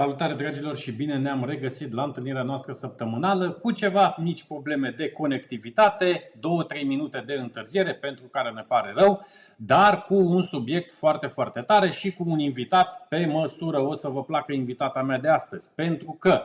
Salutare 0.00 0.34
dragilor 0.34 0.76
și 0.76 0.92
bine 0.92 1.18
ne-am 1.18 1.44
regăsit 1.44 1.92
la 1.92 2.02
întâlnirea 2.02 2.42
noastră 2.42 2.72
săptămânală 2.72 3.50
cu 3.50 3.70
ceva 3.70 4.16
mici 4.18 4.44
probleme 4.44 4.94
de 4.96 5.10
conectivitate, 5.10 6.32
2-3 6.80 6.86
minute 6.86 7.22
de 7.26 7.32
întârziere 7.32 7.94
pentru 7.94 8.24
care 8.24 8.50
ne 8.50 8.64
pare 8.68 8.92
rău, 8.96 9.26
dar 9.56 10.02
cu 10.02 10.14
un 10.14 10.42
subiect 10.42 10.92
foarte, 10.92 11.26
foarte 11.26 11.60
tare 11.60 11.90
și 11.90 12.12
cu 12.12 12.24
un 12.26 12.38
invitat 12.38 13.06
pe 13.08 13.26
măsură. 13.26 13.80
O 13.80 13.94
să 13.94 14.08
vă 14.08 14.24
placă 14.24 14.52
invitata 14.52 15.02
mea 15.02 15.18
de 15.18 15.28
astăzi, 15.28 15.70
pentru 15.74 16.16
că 16.20 16.42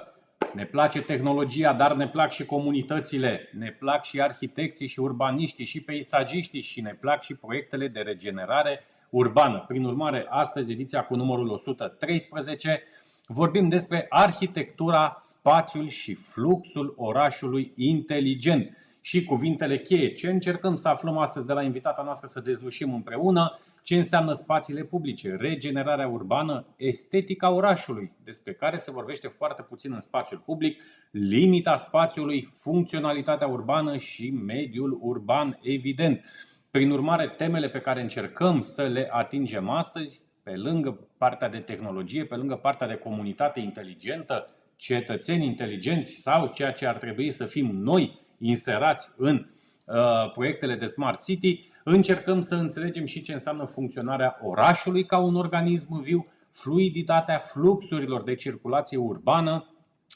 ne 0.54 0.66
place 0.66 1.02
tehnologia, 1.02 1.74
dar 1.74 1.96
ne 1.96 2.08
plac 2.08 2.32
și 2.32 2.46
comunitățile, 2.46 3.50
ne 3.58 3.76
plac 3.80 4.04
și 4.04 4.22
arhitecții 4.22 4.88
și 4.88 5.00
urbaniștii 5.00 5.66
și 5.66 5.84
peisagiștii 5.84 6.62
și 6.62 6.82
ne 6.82 6.96
plac 7.00 7.22
și 7.22 7.36
proiectele 7.36 7.88
de 7.88 8.00
regenerare 8.00 8.84
urbană. 9.10 9.66
Prin 9.68 9.84
urmare, 9.84 10.26
astăzi 10.30 10.72
ediția 10.72 11.04
cu 11.04 11.16
numărul 11.16 11.50
113 11.50 12.84
vorbim 13.28 13.69
despre 13.69 14.06
arhitectura, 14.09 15.16
spațiul 15.18 15.88
și 15.88 16.13
fluxul 16.13 16.94
orașului 16.97 17.74
inteligent 17.75 18.78
și 19.02 19.24
cuvintele 19.24 19.80
cheie. 19.80 20.13
Ce 20.13 20.30
încercăm 20.30 20.75
să 20.75 20.88
aflăm 20.88 21.18
astăzi 21.18 21.46
de 21.46 21.53
la 21.53 21.64
invitata 21.64 22.02
noastră 22.03 22.28
să 22.28 22.40
dezlușim 22.40 22.94
împreună? 22.94 23.59
Ce 23.84 23.96
înseamnă 23.96 24.34
spațiile 24.34 24.84
publice, 24.84 25.35
regenerarea 25.40 26.08
urbană, 26.08 26.66
estetica 26.75 27.50
orașului, 27.50 28.12
despre 28.24 28.53
care 28.53 28.78
se 28.78 28.91
vorbește 28.91 29.28
foarte 29.28 29.62
puțin 29.62 29.91
în 29.94 30.00
spațiul 30.00 30.40
public, 30.46 30.81
limita 31.12 31.75
spațiului, 31.75 32.47
funcționalitatea 32.52 33.47
urbană 33.47 33.97
și 33.97 34.30
mediul 34.30 35.00
urban, 35.02 35.59
evident. 35.62 36.24
Prin 36.72 36.91
urmare, 36.91 37.28
temele 37.28 37.69
pe 37.69 37.80
care 37.80 38.02
încercăm 38.02 38.62
să 38.62 38.84
le 38.84 39.08
atingem 39.12 39.69
astăzi 39.69 40.22
pe 40.46 40.56
lângă 40.56 41.08
partea 41.18 41.50
de 41.50 41.58
tehnologie, 41.58 42.26
pe 42.26 42.36
lângă 42.36 42.56
partea 42.56 42.88
de 42.88 42.96
comunitate 42.96 43.60
inteligentă, 43.60 44.50
cetățeni 44.76 45.46
inteligenți 45.46 46.12
sau 46.12 46.48
ceea 46.48 46.72
ce 46.72 46.86
ar 46.88 46.98
trebui 46.98 47.32
să 47.32 47.46
fim 47.46 47.66
noi 47.66 48.20
inserați 48.38 49.14
în 49.18 49.46
uh, 49.86 50.32
proiectele 50.34 50.76
de 50.76 50.86
Smart 50.86 51.24
City, 51.24 51.70
încercăm 51.84 52.42
să 52.42 52.56
înțelegem 52.56 53.06
și 53.06 53.22
ce 53.22 53.34
înseamnă 53.34 53.66
funcționarea 53.66 54.38
orașului 54.44 55.06
ca 55.06 55.18
un 55.18 55.36
organism 55.36 56.02
viu, 56.02 56.28
fluiditatea 56.52 57.38
fluxurilor 57.38 58.24
de 58.24 58.36
circulație 58.36 58.98
urbană, 58.98 59.74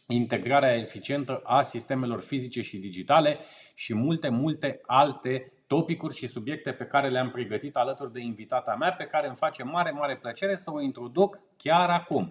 integrarea 0.08 0.76
eficientă 0.76 1.42
a 1.44 1.62
sistemelor 1.62 2.22
fizice 2.22 2.62
și 2.62 2.78
digitale 2.78 3.38
și 3.76 3.94
multe, 3.96 4.30
multe 4.30 4.82
alte 4.86 5.52
topicuri 5.72 6.16
și 6.16 6.28
subiecte 6.28 6.72
pe 6.72 6.86
care 6.86 7.10
le-am 7.10 7.30
pregătit 7.30 7.76
alături 7.76 8.14
de 8.14 8.20
invitata 8.20 8.76
mea, 8.80 8.92
pe 8.92 9.04
care 9.04 9.28
îmi 9.28 9.36
face 9.36 9.64
mare, 9.64 9.92
mare 9.92 10.18
plăcere 10.18 10.56
să 10.56 10.72
o 10.72 10.82
introduc 10.82 11.40
chiar 11.58 11.90
acum. 11.90 12.28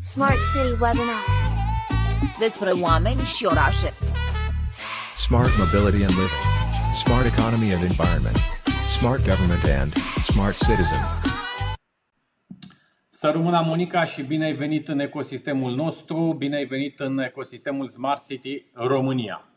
Smart 0.00 0.38
City 0.52 0.70
Webinar 0.82 1.22
Despre 2.38 2.70
oameni 2.70 3.20
și 3.34 3.44
orașe 3.44 3.90
Smart 5.16 5.52
Mobility 5.58 6.02
and 6.08 6.16
Living. 6.20 6.44
Smart 7.02 7.26
Economy 7.32 7.72
and 7.74 7.82
Environment. 7.82 8.38
Smart 8.96 9.20
Government 9.30 9.64
and 9.80 9.92
Smart 10.30 10.56
Citizen. 10.66 11.02
Să 13.10 13.30
rămână 13.30 13.62
Monica 13.66 14.04
și 14.04 14.22
bine 14.22 14.44
ai 14.44 14.52
venit 14.52 14.88
în 14.88 14.98
ecosistemul 14.98 15.74
nostru, 15.74 16.34
bine 16.38 16.56
ai 16.56 16.64
venit 16.64 17.00
în 17.00 17.18
ecosistemul 17.18 17.88
Smart 17.88 18.26
City 18.26 18.66
România. 18.72 19.51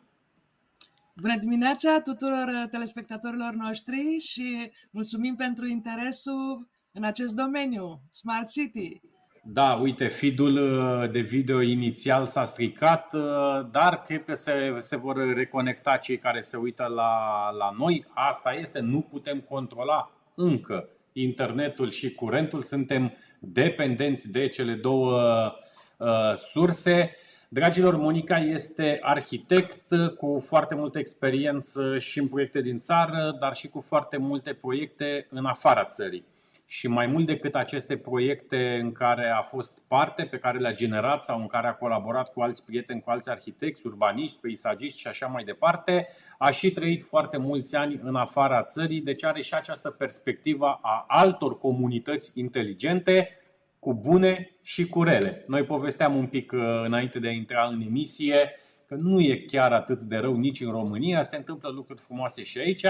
Bună 1.22 1.38
dimineața 1.38 2.02
tuturor 2.04 2.48
uh, 2.48 2.70
telespectatorilor 2.70 3.54
noștri 3.54 4.20
și 4.20 4.72
mulțumim 4.92 5.36
pentru 5.36 5.66
interesul 5.66 6.70
în 6.92 7.04
acest 7.04 7.36
domeniu, 7.36 8.02
Smart 8.12 8.50
City. 8.50 9.02
Da, 9.44 9.74
uite, 9.74 10.08
feed-ul 10.08 10.58
uh, 10.58 11.12
de 11.12 11.20
video 11.20 11.62
inițial 11.62 12.26
s-a 12.26 12.46
stricat, 12.46 13.14
uh, 13.14 13.22
dar 13.72 14.02
cred 14.02 14.24
că 14.24 14.34
se, 14.34 14.76
se 14.78 14.96
vor 14.96 15.34
reconecta 15.34 15.98
cei 15.98 16.18
care 16.18 16.40
se 16.40 16.58
uită 16.58 16.84
la, 16.84 17.50
la 17.58 17.76
noi. 17.78 18.06
Asta 18.14 18.54
este, 18.54 18.80
nu 18.80 19.02
putem 19.02 19.40
controla 19.40 20.12
încă 20.36 20.90
internetul 21.14 21.90
și 21.90 22.14
curentul, 22.14 22.62
suntem 22.62 23.14
dependenți 23.40 24.32
de 24.32 24.48
cele 24.48 24.74
două 24.74 25.52
uh, 25.98 26.36
surse. 26.36 27.16
Dragilor, 27.50 27.95
Monica 27.95 28.38
este 28.38 29.00
arhitect 29.01 29.86
cu 30.18 30.38
foarte 30.47 30.75
multă 30.75 31.00
experiență 31.00 31.97
și 31.97 32.19
în 32.19 32.27
proiecte 32.27 32.62
din 32.62 32.80
țară, 32.80 33.38
dar 33.39 33.53
și 33.53 33.68
cu 33.68 33.81
foarte 33.81 34.18
multe 34.18 34.53
proiecte 34.53 35.27
în 35.30 35.45
afara 35.45 35.86
țării. 35.86 36.25
Și 36.68 36.88
mai 36.88 37.07
mult 37.07 37.25
decât 37.25 37.56
aceste 37.56 37.97
proiecte 37.97 38.80
în 38.81 38.92
care 38.92 39.30
a 39.30 39.42
fost 39.42 39.80
parte, 39.88 40.24
pe 40.24 40.38
care 40.38 40.59
le-a 40.59 40.74
generat 40.74 41.24
sau 41.24 41.39
în 41.39 41.47
care 41.47 41.68
a 41.68 41.74
colaborat 41.74 42.33
cu 42.33 42.42
alți 42.42 42.65
prieteni, 42.65 43.01
cu 43.01 43.09
alți 43.09 43.30
arhitecți, 43.30 43.88
urbaniști, 43.88 44.38
peisagiști 44.42 45.00
și 45.00 45.07
așa 45.07 45.27
mai 45.27 45.44
departe, 45.44 46.07
a 46.38 46.50
și 46.50 46.71
trăit 46.71 47.03
foarte 47.03 47.38
mulți 47.38 47.75
ani 47.75 48.00
în 48.03 48.15
afara 48.15 48.63
țării, 48.63 49.01
deci 49.01 49.24
are 49.24 49.42
și 49.42 49.53
această 49.53 49.89
perspectivă 49.89 50.80
a 50.81 51.06
altor 51.07 51.57
comunități 51.57 52.39
inteligente, 52.39 53.30
cu 53.86 53.94
bune 53.94 54.56
și 54.62 54.88
cu 54.88 55.04
rele. 55.04 55.44
Noi 55.48 55.64
povesteam 55.64 56.16
un 56.16 56.26
pic 56.28 56.52
uh, 56.52 56.60
înainte 56.86 57.20
de 57.20 57.28
a 57.28 57.32
intra 57.32 57.70
în 57.72 57.82
emisie 57.82 58.52
că 58.88 58.96
nu 58.96 59.22
e 59.22 59.36
chiar 59.36 59.72
atât 59.72 60.00
de 60.00 60.16
rău 60.16 60.36
nici 60.36 60.62
în 60.62 60.72
România, 60.72 61.24
se 61.24 61.36
întâmplă 61.36 61.70
lucruri 61.70 62.00
frumoase 62.02 62.44
și 62.44 62.60
aici 62.60 62.86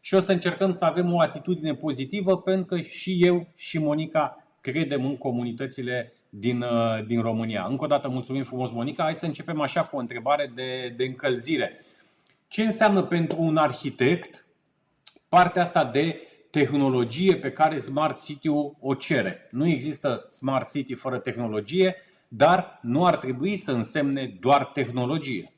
și 0.00 0.14
o 0.14 0.20
să 0.20 0.32
încercăm 0.32 0.72
să 0.72 0.84
avem 0.84 1.12
o 1.12 1.20
atitudine 1.20 1.74
pozitivă 1.74 2.38
pentru 2.38 2.64
că 2.64 2.80
și 2.80 3.24
eu 3.24 3.46
și 3.56 3.78
Monica 3.78 4.44
credem 4.60 5.04
în 5.04 5.16
comunitățile 5.16 6.12
din, 6.28 6.60
uh, 6.60 7.04
din 7.06 7.20
România. 7.20 7.66
Încă 7.68 7.84
o 7.84 7.86
dată 7.86 8.08
mulțumim 8.08 8.42
frumos, 8.42 8.70
Monica. 8.70 9.02
Hai 9.02 9.14
să 9.14 9.26
începem 9.26 9.60
așa 9.60 9.84
cu 9.84 9.96
o 9.96 10.00
întrebare 10.00 10.52
de, 10.54 10.94
de 10.96 11.04
încălzire. 11.04 11.84
Ce 12.48 12.62
înseamnă 12.62 13.02
pentru 13.02 13.36
un 13.40 13.56
arhitect 13.56 14.46
partea 15.28 15.62
asta 15.62 15.84
de 15.84 16.20
tehnologie 16.52 17.36
pe 17.36 17.52
care 17.52 17.78
Smart 17.78 18.22
City-ul 18.24 18.76
o 18.80 18.94
cere. 18.94 19.48
Nu 19.50 19.66
există 19.66 20.26
Smart 20.28 20.70
City 20.70 20.94
fără 20.94 21.18
tehnologie, 21.18 21.96
dar 22.28 22.78
nu 22.82 23.06
ar 23.06 23.16
trebui 23.16 23.56
să 23.56 23.72
însemne 23.72 24.36
doar 24.40 24.64
tehnologie. 24.66 25.52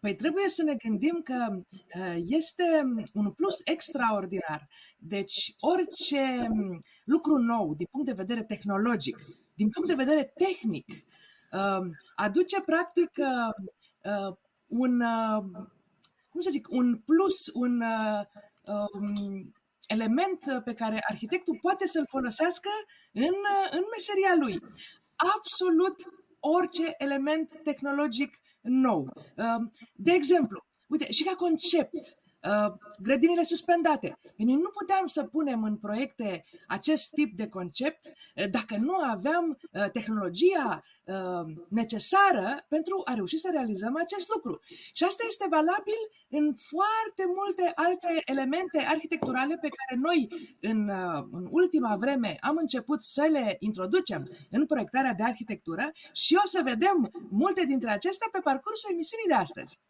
Păi 0.00 0.14
trebuie 0.14 0.48
să 0.48 0.62
ne 0.62 0.74
gândim 0.74 1.20
că 1.24 1.46
uh, 1.52 2.16
este 2.22 2.64
un 3.12 3.30
plus 3.30 3.60
extraordinar. 3.64 4.68
Deci 4.98 5.54
orice 5.60 6.48
lucru 7.04 7.36
nou 7.36 7.74
din 7.74 7.86
punct 7.90 8.06
de 8.06 8.22
vedere 8.22 8.42
tehnologic, 8.42 9.16
din 9.54 9.68
punct 9.68 9.88
de 9.88 10.04
vedere 10.04 10.28
tehnic, 10.36 10.86
uh, 10.88 11.88
aduce 12.14 12.60
practic 12.60 13.10
uh, 13.16 14.36
un, 14.68 15.02
cum 16.30 16.40
să 16.40 16.50
zic, 16.50 16.68
un 16.70 16.96
plus, 16.96 17.50
un 17.54 17.82
um, 18.68 19.52
element 19.86 20.62
pe 20.64 20.74
care 20.74 20.98
arhitectul 21.08 21.58
poate 21.60 21.86
să-l 21.86 22.06
folosească 22.08 22.70
în, 23.12 23.34
în 23.70 23.84
meseria 23.96 24.34
lui. 24.38 24.58
Absolut 25.36 25.96
orice 26.40 26.94
element 26.98 27.60
tehnologic 27.62 28.36
nou. 28.60 28.98
Um, 29.36 29.70
de 29.94 30.12
exemplu, 30.12 30.66
uite, 30.86 31.12
și 31.12 31.24
ca 31.24 31.34
concept, 31.34 31.94
Uh, 31.94 32.27
grădinile 33.02 33.42
suspendate. 33.42 34.18
Noi 34.36 34.54
nu 34.54 34.68
puteam 34.68 35.06
să 35.06 35.24
punem 35.24 35.62
în 35.62 35.76
proiecte 35.76 36.44
acest 36.66 37.10
tip 37.10 37.36
de 37.36 37.48
concept 37.48 38.06
uh, 38.06 38.50
dacă 38.50 38.76
nu 38.76 38.94
aveam 38.94 39.58
uh, 39.72 39.90
tehnologia 39.90 40.82
necesară 41.68 42.66
pentru 42.68 43.02
a 43.04 43.14
reuși 43.14 43.38
să 43.38 43.48
realizăm 43.52 43.96
acest 43.96 44.28
lucru. 44.34 44.60
Și 44.92 45.04
asta 45.04 45.22
este 45.28 45.46
valabil 45.50 46.00
în 46.28 46.54
foarte 46.54 47.24
multe 47.36 47.72
alte 47.74 48.22
elemente 48.24 48.78
arhitecturale 48.88 49.58
pe 49.60 49.68
care 49.68 50.00
noi 50.00 50.28
în, 50.60 50.90
în 51.30 51.48
ultima 51.50 51.96
vreme 51.96 52.36
am 52.40 52.56
început 52.56 53.02
să 53.02 53.28
le 53.30 53.56
introducem 53.58 54.28
în 54.50 54.66
proiectarea 54.66 55.14
de 55.14 55.22
arhitectură 55.22 55.92
și 56.12 56.38
o 56.44 56.46
să 56.46 56.60
vedem 56.64 57.10
multe 57.30 57.64
dintre 57.64 57.90
acestea 57.90 58.28
pe 58.32 58.40
parcursul 58.42 58.90
emisiunii 58.92 59.28
de 59.28 59.34
astăzi. 59.34 59.80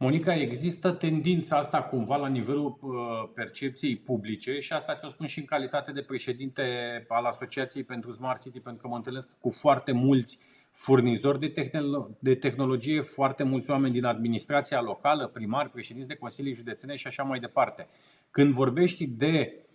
Monica, 0.00 0.34
există 0.34 0.90
tendința 0.92 1.56
asta 1.56 1.82
cumva 1.82 2.16
la 2.16 2.28
nivelul 2.28 2.78
uh, 2.80 2.90
percepției 3.34 3.96
publice 3.96 4.58
și 4.58 4.72
asta 4.72 4.96
ți-o 4.96 5.08
spun 5.08 5.26
și 5.26 5.38
în 5.38 5.44
calitate 5.44 5.92
de 5.92 6.02
președinte 6.02 6.62
al 7.08 7.24
Asociației 7.24 7.84
pentru 7.84 8.12
Smart 8.12 8.42
City, 8.42 8.60
pentru 8.60 8.82
că 8.82 8.88
mă 8.88 8.96
întâlnesc 8.96 9.28
cu 9.40 9.50
foarte 9.50 9.92
mulți 9.92 10.38
furnizori 10.72 11.38
de, 11.38 11.52
tehnolo- 11.52 12.18
de 12.18 12.34
tehnologie, 12.34 13.00
foarte 13.00 13.42
mulți 13.42 13.70
oameni 13.70 13.92
din 13.92 14.04
administrația 14.04 14.80
locală, 14.80 15.26
primari, 15.26 15.70
președinți 15.70 16.08
de 16.08 16.14
consilii 16.14 16.52
județene 16.52 16.94
și 16.94 17.06
așa 17.06 17.22
mai 17.22 17.38
departe. 17.38 17.88
Când 18.30 18.54
vorbești 18.54 19.06
de 19.06 19.52
Uh, 19.52 19.67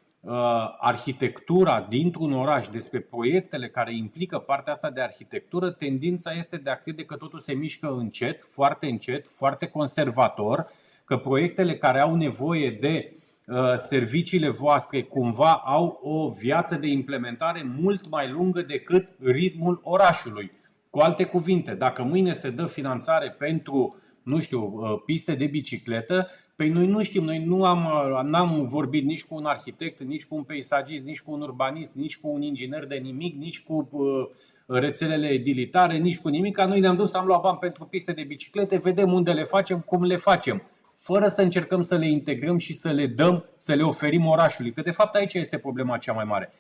arhitectura 0.80 1.86
dintr-un 1.90 2.34
oraș, 2.34 2.68
despre 2.68 3.00
proiectele 3.00 3.70
care 3.70 3.96
implică 3.96 4.38
partea 4.38 4.72
asta 4.72 4.90
de 4.90 5.02
arhitectură, 5.02 5.72
tendința 5.72 6.32
este 6.32 6.58
de 6.58 6.70
a 6.70 6.76
crede 6.76 7.04
că 7.06 7.16
totul 7.16 7.40
se 7.40 7.54
mișcă 7.54 7.94
încet, 7.98 8.42
foarte 8.44 8.88
încet, 8.88 9.28
foarte 9.28 9.68
conservator, 9.68 10.68
că 11.06 11.18
proiectele 11.18 11.78
care 11.78 12.02
au 12.02 12.16
nevoie 12.16 12.78
de 12.80 13.14
uh, 13.48 13.76
serviciile 13.76 14.50
voastre 14.50 15.04
cumva 15.04 15.52
au 15.52 16.00
o 16.04 16.30
viață 16.30 16.76
de 16.76 16.88
implementare 16.88 17.64
mult 17.80 18.10
mai 18.10 18.32
lungă 18.32 18.62
decât 18.62 19.10
ritmul 19.24 19.82
orașului. 19.84 20.52
Cu 20.90 21.00
alte 21.00 21.24
cuvinte, 21.24 21.74
dacă 21.74 22.04
mâine 22.04 22.34
se 22.34 22.50
dă 22.50 22.66
finanțare 22.66 23.30
pentru, 23.30 23.96
nu 24.24 24.40
știu, 24.40 24.62
uh, 24.62 25.02
piste 25.06 25.36
de 25.36 25.46
bicicletă, 25.46 26.28
Păi 26.56 26.70
noi 26.70 26.88
nu 26.88 27.04
știm, 27.04 27.24
noi 27.24 27.40
nu 27.40 27.66
am 27.66 27.88
n-am 28.28 28.62
vorbit 28.62 29.06
nici 29.06 29.26
cu 29.26 29.36
un 29.36 29.46
arhitect, 29.46 30.02
nici 30.02 30.26
cu 30.26 30.36
un 30.36 30.44
peisagist, 30.44 31.04
nici 31.04 31.22
cu 31.22 31.32
un 31.32 31.42
urbanist, 31.42 31.94
nici 31.94 32.20
cu 32.20 32.30
un 32.30 32.42
inginer 32.42 32.86
de 32.86 32.96
nimic, 32.96 33.36
nici 33.36 33.64
cu 33.64 33.90
uh, 33.92 34.30
rețelele 34.66 35.28
edilitare, 35.28 35.98
nici 35.98 36.20
cu 36.20 36.28
nimic. 36.28 36.62
Noi 36.62 36.80
ne-am 36.80 36.96
dus, 36.96 37.14
am 37.14 37.26
luat 37.26 37.42
bani 37.42 37.58
pentru 37.58 37.86
piste 37.86 38.12
de 38.12 38.24
biciclete, 38.24 38.78
vedem 38.78 39.14
unde 39.14 39.32
le 39.32 39.44
facem, 39.44 39.80
cum 39.80 40.04
le 40.04 40.16
facem, 40.16 40.64
fără 40.98 41.28
să 41.28 41.42
încercăm 41.42 41.82
să 41.82 41.96
le 41.96 42.10
integrăm 42.10 42.58
și 42.58 42.74
să 42.74 42.92
le 42.92 43.08
dăm, 43.08 43.46
să 43.56 43.74
le 43.74 43.84
oferim 43.84 44.26
orașului. 44.26 44.74
Că 44.74 44.82
de 44.82 44.92
fapt 44.92 45.16
aici 45.16 45.34
este 45.34 45.58
problema 45.58 45.98
cea 45.98 46.14
mai 46.14 46.24
mare. 46.24 46.54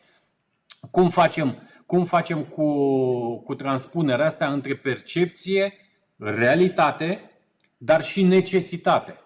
Cum 0.91 1.09
facem, 1.09 1.55
cum 1.85 2.03
facem 2.03 2.43
cu, 2.43 2.67
cu 3.37 3.55
transpunerea 3.55 4.25
asta 4.25 4.47
între 4.47 4.75
percepție, 4.75 5.73
realitate, 6.17 7.31
dar 7.77 8.03
și 8.03 8.23
necesitate? 8.23 9.17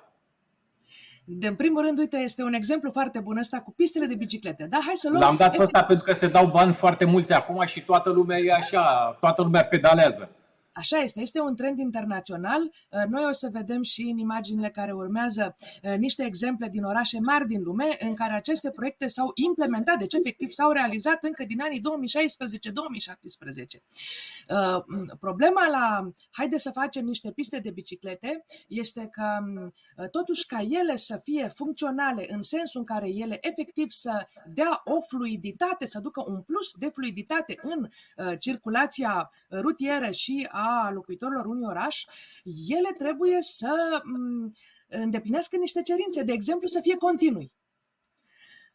De 1.29 1.47
în 1.47 1.55
primul 1.55 1.81
rând, 1.81 1.97
uite, 1.97 2.17
este 2.17 2.43
un 2.43 2.53
exemplu 2.53 2.91
foarte 2.91 3.19
bun 3.19 3.37
ăsta 3.37 3.59
cu 3.59 3.71
pistele 3.71 4.05
de 4.05 4.15
biciclete. 4.15 4.67
Da, 4.69 4.79
hai 4.85 4.93
să 4.95 5.09
luăm... 5.09 5.21
L-am 5.21 5.35
dat 5.35 5.55
pe 5.55 5.61
ăsta 5.61 5.83
pentru 5.83 6.05
că 6.05 6.13
se 6.13 6.27
dau 6.27 6.45
bani 6.45 6.73
foarte 6.73 7.05
mulți 7.05 7.33
acum 7.33 7.65
și 7.65 7.81
toată 7.81 8.09
lumea 8.09 8.37
e 8.37 8.53
așa, 8.53 9.17
toată 9.19 9.41
lumea 9.41 9.65
pedalează. 9.65 10.29
Așa 10.77 10.97
este, 10.97 11.21
este 11.21 11.39
un 11.39 11.55
trend 11.55 11.79
internațional. 11.79 12.61
Uh, 12.61 13.03
noi 13.09 13.25
o 13.29 13.31
să 13.31 13.49
vedem 13.51 13.81
și 13.81 14.01
în 14.01 14.17
imaginile 14.17 14.69
care 14.69 14.91
urmează 14.91 15.55
uh, 15.83 15.97
niște 15.97 16.25
exemple 16.25 16.67
din 16.69 16.83
orașe 16.83 17.17
mari 17.21 17.45
din 17.45 17.61
lume 17.63 17.97
în 17.99 18.15
care 18.15 18.33
aceste 18.33 18.71
proiecte 18.71 19.07
s-au 19.07 19.31
implementat, 19.33 19.97
deci 19.97 20.13
efectiv 20.13 20.51
s-au 20.51 20.71
realizat 20.71 21.23
încă 21.23 21.43
din 21.43 21.61
anii 21.61 21.79
2016-2017. 21.79 21.83
Uh, 24.49 24.83
problema 25.19 25.67
la 25.67 26.09
haide 26.31 26.57
să 26.57 26.71
facem 26.71 27.05
niște 27.05 27.31
piste 27.31 27.59
de 27.59 27.69
biciclete 27.69 28.45
este 28.67 29.09
că 29.11 29.37
totuși 30.11 30.45
ca 30.45 30.59
ele 30.69 30.95
să 30.95 31.19
fie 31.23 31.47
funcționale 31.47 32.25
în 32.29 32.41
sensul 32.41 32.79
în 32.79 32.85
care 32.85 33.09
ele 33.09 33.37
efectiv 33.41 33.89
să 33.89 34.27
dea 34.53 34.81
o 34.83 35.01
fluiditate, 35.01 35.85
să 35.85 35.99
ducă 35.99 36.23
un 36.27 36.41
plus 36.41 36.73
de 36.79 36.89
fluiditate 36.93 37.57
în 37.61 37.89
circulația 38.37 39.31
rutieră 39.51 40.11
și 40.11 40.47
a 40.51 40.66
a 40.67 40.91
locuitorilor 40.91 41.45
unui 41.45 41.65
oraș, 41.67 42.03
ele 42.67 42.91
trebuie 42.97 43.37
să 43.41 44.01
mm, 44.03 44.53
îndeplinească 44.87 45.57
niște 45.57 45.81
cerințe, 45.81 46.23
de 46.23 46.33
exemplu 46.33 46.67
să 46.67 46.79
fie 46.81 46.95
continui. 46.95 47.51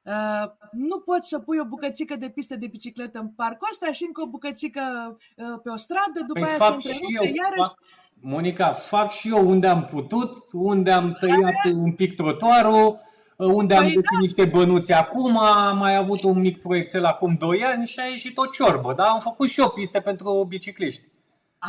Uh, 0.02 0.50
nu 0.72 0.98
poți 1.00 1.28
să 1.28 1.38
pui 1.38 1.58
o 1.58 1.64
bucățică 1.64 2.16
de 2.16 2.28
pistă 2.28 2.56
de 2.56 2.66
bicicletă 2.66 3.18
în 3.18 3.28
parcul 3.28 3.68
ăsta 3.70 3.92
și 3.92 4.04
încă 4.06 4.22
o 4.22 4.30
bucățică 4.30 5.16
uh, 5.36 5.60
pe 5.62 5.70
o 5.70 5.76
stradă, 5.76 6.20
după 6.26 6.40
păi 6.40 6.48
aia 6.48 6.58
se 6.58 6.72
întrerupe 6.74 7.32
iarăși. 7.42 7.68
Fac, 7.68 7.78
Monica, 8.20 8.72
fac 8.72 9.10
și 9.12 9.28
eu 9.28 9.48
unde 9.48 9.66
am 9.66 9.84
putut, 9.84 10.36
unde 10.52 10.90
am 10.90 11.16
tăiat 11.20 11.54
da, 11.64 11.70
un 11.76 11.92
pic 11.92 12.14
trotuarul, 12.16 13.00
unde 13.36 13.74
păi 13.74 13.84
am 13.84 13.88
găsit 13.88 14.10
da. 14.12 14.18
niște 14.20 14.44
bănuți 14.44 14.92
acum, 14.92 15.38
am 15.38 15.78
mai 15.78 15.96
avut 15.96 16.22
un 16.22 16.40
mic 16.40 16.60
proiectel 16.60 17.04
acum 17.04 17.36
2 17.38 17.64
ani 17.64 17.86
și 17.86 18.00
a 18.00 18.04
ieșit 18.04 18.36
o 18.36 18.46
ciorbă, 18.46 18.92
da? 18.94 19.04
Am 19.04 19.20
făcut 19.20 19.48
și 19.48 19.60
eu 19.60 19.68
piste 19.68 20.00
pentru 20.00 20.44
bicicliști 20.48 21.11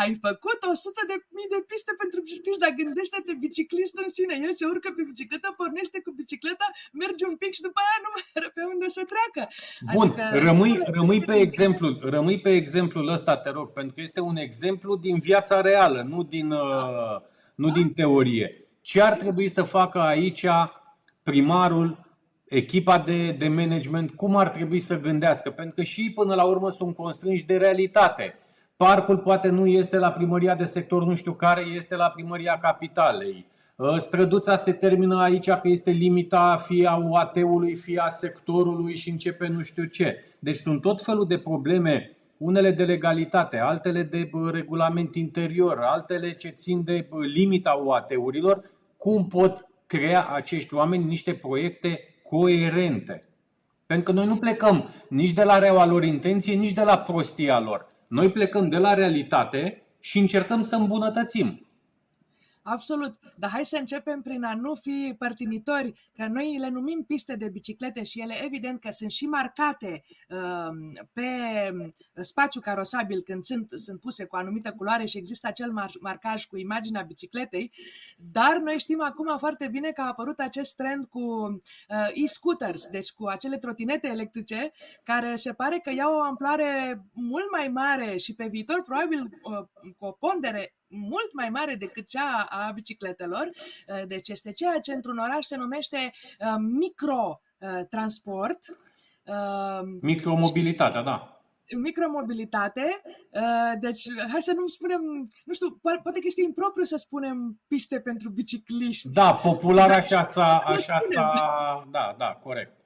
ai 0.01 0.11
făcut 0.27 0.59
100 0.63 1.01
de 1.11 1.15
mii 1.37 1.51
de 1.53 1.59
piste 1.69 1.91
pentru 2.01 2.19
bicicliști, 2.25 2.63
dar 2.63 2.73
gândește-te 2.81 3.33
biciclistul 3.45 4.03
în 4.07 4.11
sine, 4.17 4.33
el 4.47 4.53
se 4.59 4.65
urcă 4.73 4.89
pe 4.95 5.03
bicicletă, 5.09 5.47
pornește 5.59 5.97
cu 6.05 6.11
bicicleta, 6.21 6.67
merge 7.03 7.23
un 7.31 7.37
pic 7.41 7.51
și 7.57 7.65
după 7.67 7.79
aia 7.83 7.99
nu 8.05 8.09
mai 8.13 8.25
are 8.37 8.49
pe 8.55 8.63
unde 8.73 8.87
să 8.97 9.01
treacă. 9.11 9.41
Bun, 9.97 10.09
adică, 10.09 10.45
rămâi, 10.47 10.73
rămâi, 10.97 11.21
pe 11.29 11.35
exemplu, 11.47 11.85
rămâi 12.15 12.39
pe 12.45 12.51
exemplul 12.61 13.07
ăsta, 13.17 13.33
te 13.43 13.49
rog, 13.57 13.67
pentru 13.77 13.93
că 13.95 14.01
este 14.01 14.21
un 14.31 14.37
exemplu 14.47 14.91
din 15.05 15.17
viața 15.29 15.55
reală, 15.69 15.99
nu 16.11 16.19
din, 16.33 16.47
uh, 16.51 17.17
nu 17.61 17.67
din 17.77 17.87
teorie. 17.99 18.47
Ce 18.89 18.97
ar 19.01 19.13
trebui 19.23 19.47
să 19.57 19.63
facă 19.77 19.99
aici 20.13 20.45
primarul, 21.23 21.87
echipa 22.45 22.97
de, 22.99 23.31
de 23.31 23.47
management, 23.47 24.11
cum 24.11 24.35
ar 24.35 24.49
trebui 24.49 24.79
să 24.79 24.99
gândească? 24.99 25.49
Pentru 25.51 25.75
că 25.75 25.83
și 25.83 26.11
până 26.15 26.33
la 26.35 26.43
urmă 26.43 26.69
sunt 26.69 26.95
constrânși 26.95 27.45
de 27.45 27.57
realitate 27.57 28.37
Parcul 28.77 29.17
poate 29.17 29.49
nu 29.49 29.67
este 29.67 29.97
la 29.97 30.11
primăria 30.11 30.55
de 30.55 30.65
sector 30.65 31.03
nu 31.03 31.15
știu 31.15 31.33
care, 31.33 31.61
este 31.61 31.95
la 31.95 32.09
primăria 32.09 32.59
capitalei. 32.61 33.45
Ă, 33.79 33.97
străduța 33.97 34.55
se 34.55 34.73
termină 34.73 35.21
aici 35.21 35.49
că 35.49 35.61
este 35.63 35.91
limita 35.91 36.57
fie 36.57 36.87
a 36.87 36.95
UAT-ului, 36.95 37.75
fie 37.75 37.99
a 37.99 38.09
sectorului 38.09 38.95
și 38.95 39.09
începe 39.09 39.47
nu 39.47 39.61
știu 39.61 39.83
ce. 39.83 40.23
Deci 40.39 40.55
sunt 40.55 40.81
tot 40.81 41.01
felul 41.01 41.27
de 41.27 41.37
probleme, 41.37 42.17
unele 42.37 42.71
de 42.71 42.83
legalitate, 42.83 43.57
altele 43.57 44.03
de 44.03 44.29
regulament 44.51 45.15
interior, 45.15 45.79
altele 45.81 46.31
ce 46.31 46.49
țin 46.49 46.83
de 46.83 47.07
limita 47.33 47.81
UAT-urilor. 47.83 48.71
Cum 48.97 49.27
pot 49.27 49.67
crea 49.85 50.27
acești 50.27 50.73
oameni 50.73 51.03
niște 51.03 51.33
proiecte 51.33 51.99
coerente? 52.29 53.23
Pentru 53.85 54.13
că 54.13 54.19
noi 54.19 54.27
nu 54.27 54.35
plecăm 54.35 54.89
nici 55.09 55.31
de 55.31 55.43
la 55.43 55.59
reaua 55.59 55.85
lor 55.85 56.03
intenție, 56.03 56.53
nici 56.53 56.73
de 56.73 56.83
la 56.83 56.97
prostia 56.97 57.59
lor. 57.59 57.87
Noi 58.13 58.31
plecăm 58.31 58.69
de 58.69 58.77
la 58.77 58.93
realitate 58.93 59.83
și 59.99 60.19
încercăm 60.19 60.61
să 60.61 60.75
îmbunătățim. 60.75 61.67
Absolut. 62.63 63.15
Dar 63.37 63.49
hai 63.49 63.65
să 63.65 63.77
începem 63.79 64.21
prin 64.21 64.43
a 64.43 64.55
nu 64.55 64.75
fi 64.75 65.15
părtinitori, 65.17 66.11
că 66.15 66.27
noi 66.27 66.57
le 66.57 66.69
numim 66.69 67.03
piste 67.07 67.35
de 67.35 67.49
biciclete 67.49 68.03
și 68.03 68.21
ele 68.21 68.43
evident 68.43 68.79
că 68.79 68.89
sunt 68.91 69.11
și 69.11 69.25
marcate 69.25 70.03
uh, 70.29 71.03
pe 71.13 71.29
spațiu 72.21 72.61
carosabil 72.61 73.21
când 73.21 73.43
sunt, 73.43 73.67
sunt 73.75 73.99
puse 73.99 74.25
cu 74.25 74.35
anumită 74.35 74.71
culoare 74.71 75.05
și 75.05 75.17
există 75.17 75.47
acel 75.47 75.71
mar- 75.71 75.99
marcaj 75.99 76.45
cu 76.45 76.57
imaginea 76.57 77.01
bicicletei, 77.01 77.71
dar 78.17 78.57
noi 78.57 78.79
știm 78.79 79.01
acum 79.01 79.37
foarte 79.37 79.67
bine 79.67 79.91
că 79.91 80.01
a 80.01 80.07
apărut 80.07 80.39
acest 80.39 80.75
trend 80.75 81.05
cu 81.05 81.19
uh, 81.19 82.07
e-scooters, 82.13 82.87
deci 82.87 83.11
cu 83.11 83.27
acele 83.27 83.57
trotinete 83.57 84.07
electrice 84.07 84.71
care 85.03 85.35
se 85.35 85.53
pare 85.53 85.79
că 85.83 85.91
iau 85.91 86.15
o 86.15 86.21
amploare 86.21 87.03
mult 87.13 87.51
mai 87.51 87.67
mare 87.67 88.17
și 88.17 88.35
pe 88.35 88.47
viitor 88.47 88.81
probabil 88.83 89.21
uh, 89.21 89.91
cu 89.97 90.05
o 90.05 90.11
pondere 90.11 90.73
mult 90.93 91.33
mai 91.33 91.49
mare 91.49 91.75
decât 91.75 92.07
cea 92.07 92.47
a 92.49 92.71
bicicletelor. 92.71 93.49
Uh, 93.87 94.03
deci 94.07 94.29
este 94.29 94.51
ceea 94.51 94.79
ce 94.79 94.93
într-un 94.93 95.17
oraș 95.17 95.45
se 95.45 95.55
numește 95.55 96.11
uh, 96.39 96.55
microtransport. 96.59 98.59
Uh, 99.25 99.81
Micromobilitatea, 100.01 101.01
da 101.01 101.27
micromobilitate, 101.77 103.01
deci 103.79 104.03
hai 104.31 104.41
să 104.41 104.53
nu 104.55 104.67
spunem, 104.67 105.01
nu 105.45 105.53
știu, 105.53 105.79
poate 105.81 106.19
că 106.19 106.25
este 106.25 106.41
impropriu 106.41 106.83
să 106.83 106.97
spunem 106.97 107.61
piste 107.67 107.99
pentru 107.99 108.29
bicicliști. 108.29 109.09
Da, 109.09 109.33
popular 109.33 109.91
așa 109.91 110.25
s-a, 110.25 110.57
așa 110.57 110.97
s-a, 111.13 111.87
da, 111.91 112.15
da, 112.17 112.39
corect. 112.43 112.82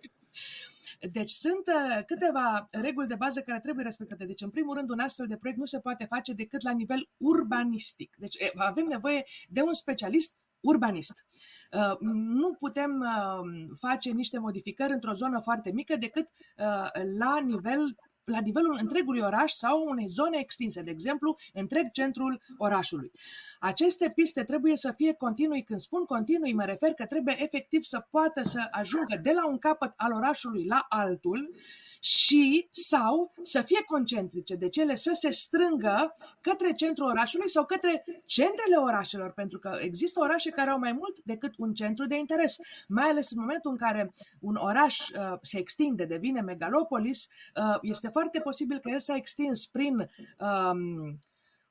Deci 1.12 1.32
sunt 1.32 1.68
uh, 1.68 2.04
câteva 2.06 2.68
reguli 2.72 3.08
de 3.08 3.16
bază 3.16 3.42
care 3.42 3.60
trebuie 3.60 3.84
respectate. 3.86 4.25
Deci, 4.25 4.42
în 4.42 4.50
primul 4.50 4.75
rând, 4.75 4.89
un 4.89 5.00
astfel 5.00 5.27
de 5.27 5.38
proiect 5.38 5.60
nu 5.60 5.66
se 5.66 5.80
poate 5.80 6.06
face 6.06 6.34
decât 6.34 6.63
la 6.63 6.72
nivel 6.72 7.10
urbanistic. 7.18 8.16
Deci 8.18 8.38
avem 8.56 8.86
nevoie 8.86 9.24
de 9.50 9.62
un 9.62 9.74
specialist 9.74 10.38
urbanist. 10.60 11.25
Uh, 11.72 11.98
nu 12.39 12.54
putem 12.54 13.00
uh, 13.00 13.68
face 13.80 14.12
niște 14.12 14.39
modificări 14.39 14.94
într-o 14.94 15.13
zonă 15.13 15.39
foarte 15.39 15.72
mică 15.72 15.96
decât 15.96 16.27
uh, 16.58 16.89
la 17.20 17.39
nivel 17.46 17.96
la 18.32 18.40
nivelul 18.40 18.78
întregului 18.82 19.22
oraș 19.22 19.52
sau 19.52 19.86
unei 19.88 20.08
zone 20.08 20.38
extinse, 20.38 20.82
de 20.82 20.92
exemplu, 20.92 21.38
întreg 21.54 21.92
centrul 21.92 22.42
orașului. 22.58 23.12
Aceste 23.60 24.12
piste 24.16 24.44
trebuie 24.44 24.78
să 24.78 24.92
fie 24.92 25.14
continui. 25.14 25.64
Când 25.64 25.80
spun 25.80 26.06
continui, 26.06 26.54
mă 26.54 26.64
refer 26.64 26.94
că 26.94 27.06
trebuie 27.06 27.44
efectiv 27.44 27.84
să 27.84 28.06
poată 28.10 28.42
să 28.44 28.68
ajungă 28.72 29.20
de 29.22 29.32
la 29.32 29.48
un 29.48 29.58
capăt 29.58 29.94
al 29.96 30.12
orașului 30.12 30.66
la 30.66 30.86
altul 30.90 31.54
și 32.00 32.68
sau 32.72 33.32
să 33.44 33.62
fie 33.62 33.84
concentrice, 33.84 34.56
de 34.56 34.70
cele 34.70 34.96
să 34.96 35.12
se 35.13 35.32
strângă 35.32 36.13
către 36.42 36.74
centrul 36.74 37.08
orașului 37.08 37.50
sau 37.50 37.66
către 37.66 38.04
centrele 38.25 38.75
orașelor, 38.75 39.32
pentru 39.32 39.60
că 39.60 39.77
există 39.82 40.20
orașe 40.20 40.50
care 40.50 40.70
au 40.70 40.80
mai 40.80 40.92
mult 40.92 41.20
decât 41.24 41.54
un 41.58 41.74
centru 41.74 42.06
de 42.06 42.18
interes, 42.18 42.56
mai 42.88 43.10
ales 43.10 43.32
în 43.32 43.39
momentul 43.39 43.72
în 43.72 43.77
care 43.77 44.12
un 44.39 44.56
oraș 44.56 45.00
uh, 45.00 45.38
se 45.42 45.58
extinde, 45.58 46.06
devine 46.06 46.42
megalopolis, 46.42 47.27
uh, 47.56 47.77
este 47.82 48.08
foarte 48.08 48.39
posibil 48.39 48.80
că 48.80 48.89
el 48.89 49.00
s-a 49.00 49.16
extins 49.16 49.66
prin 49.66 49.96
um, 50.39 51.20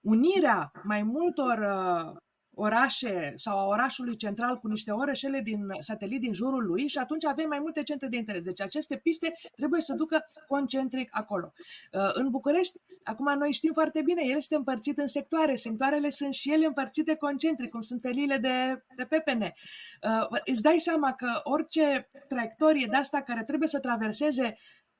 unirea 0.00 0.72
mai 0.84 1.02
multor 1.02 1.58
uh, 1.58 2.16
orașe 2.58 3.32
sau 3.36 3.58
a 3.58 3.66
orașului 3.66 4.16
central 4.16 4.56
cu 4.56 4.68
niște 4.68 4.90
orășele 4.90 5.40
din 5.40 5.66
satelit 5.78 6.20
din 6.20 6.32
jurul 6.32 6.64
lui 6.66 6.88
și 6.88 6.98
atunci 6.98 7.24
avem 7.24 7.48
mai 7.48 7.58
multe 7.58 7.82
centre 7.82 8.08
de 8.08 8.16
interes. 8.16 8.44
Deci 8.44 8.60
aceste 8.60 8.96
piste 8.96 9.34
trebuie 9.54 9.80
să 9.80 9.94
ducă 9.94 10.24
concentric 10.48 11.08
acolo. 11.12 11.52
Uh, 11.92 12.10
în 12.12 12.30
București, 12.30 12.78
acum 13.04 13.38
noi 13.38 13.52
știm 13.52 13.72
foarte 13.72 14.02
bine, 14.02 14.22
el 14.24 14.36
este 14.36 14.54
împărțit 14.56 14.98
în 14.98 15.06
sectoare. 15.06 15.54
Sectoarele 15.54 16.10
sunt 16.10 16.34
și 16.34 16.52
ele 16.52 16.66
împărțite 16.66 17.14
concentric, 17.14 17.70
cum 17.70 17.80
sunt 17.80 18.00
teliile 18.00 18.36
de, 18.36 18.82
de 18.96 19.04
pepene. 19.04 19.54
Uh, 20.02 20.38
îți 20.44 20.62
dai 20.62 20.78
seama 20.78 21.12
că 21.12 21.40
orice 21.44 22.10
traiectorie 22.28 22.86
de 22.90 22.96
asta 22.96 23.22
care 23.22 23.44
trebuie 23.44 23.68
să 23.68 23.78
traverseze 23.78 24.56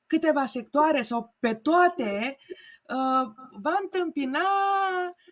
câteva 0.07 0.45
sectoare 0.45 1.01
sau 1.01 1.35
pe 1.39 1.53
toate, 1.53 2.37
uh, 2.89 3.23
va 3.61 3.77
întâmpina 3.83 4.47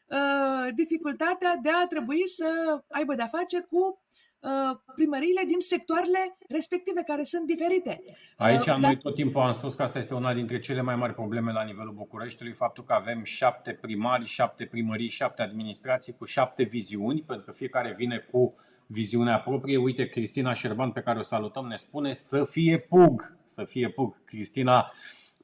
uh, 0.07 0.73
dificultatea 0.75 1.55
de 1.61 1.69
a 1.69 1.87
trebui 1.87 2.27
să 2.27 2.47
aibă 2.87 3.15
de-a 3.15 3.27
face 3.27 3.59
cu 3.59 4.01
uh, 4.39 4.77
primăriile 4.95 5.43
din 5.47 5.59
sectoarele 5.59 6.37
respective, 6.49 7.01
care 7.01 7.23
sunt 7.23 7.45
diferite. 7.45 8.01
Aici 8.37 8.67
uh, 8.67 8.75
noi 8.75 8.97
tot 8.97 9.15
timpul 9.15 9.41
am 9.41 9.53
spus 9.53 9.73
că 9.75 9.83
asta 9.83 9.99
este 9.99 10.13
una 10.13 10.33
dintre 10.33 10.59
cele 10.59 10.81
mai 10.81 10.95
mari 10.95 11.13
probleme 11.13 11.51
la 11.51 11.63
nivelul 11.63 11.93
Bucureștiului, 11.93 12.53
faptul 12.53 12.83
că 12.83 12.93
avem 12.93 13.23
șapte 13.23 13.71
primari, 13.81 14.25
șapte 14.25 14.65
primării, 14.65 15.09
șapte 15.09 15.41
administrații 15.41 16.15
cu 16.15 16.25
șapte 16.25 16.63
viziuni, 16.63 17.23
pentru 17.23 17.45
că 17.45 17.51
fiecare 17.51 17.93
vine 17.97 18.17
cu 18.31 18.55
viziunea 18.87 19.39
proprie. 19.39 19.77
Uite, 19.77 20.09
Cristina 20.09 20.53
Șerban, 20.53 20.91
pe 20.91 21.01
care 21.01 21.19
o 21.19 21.21
salutăm, 21.21 21.65
ne 21.65 21.75
spune 21.75 22.13
să 22.13 22.43
fie 22.43 22.79
PUG, 22.79 23.37
să 23.55 23.63
fie 23.63 23.89
PUG. 23.89 24.25
Cristina 24.25 24.91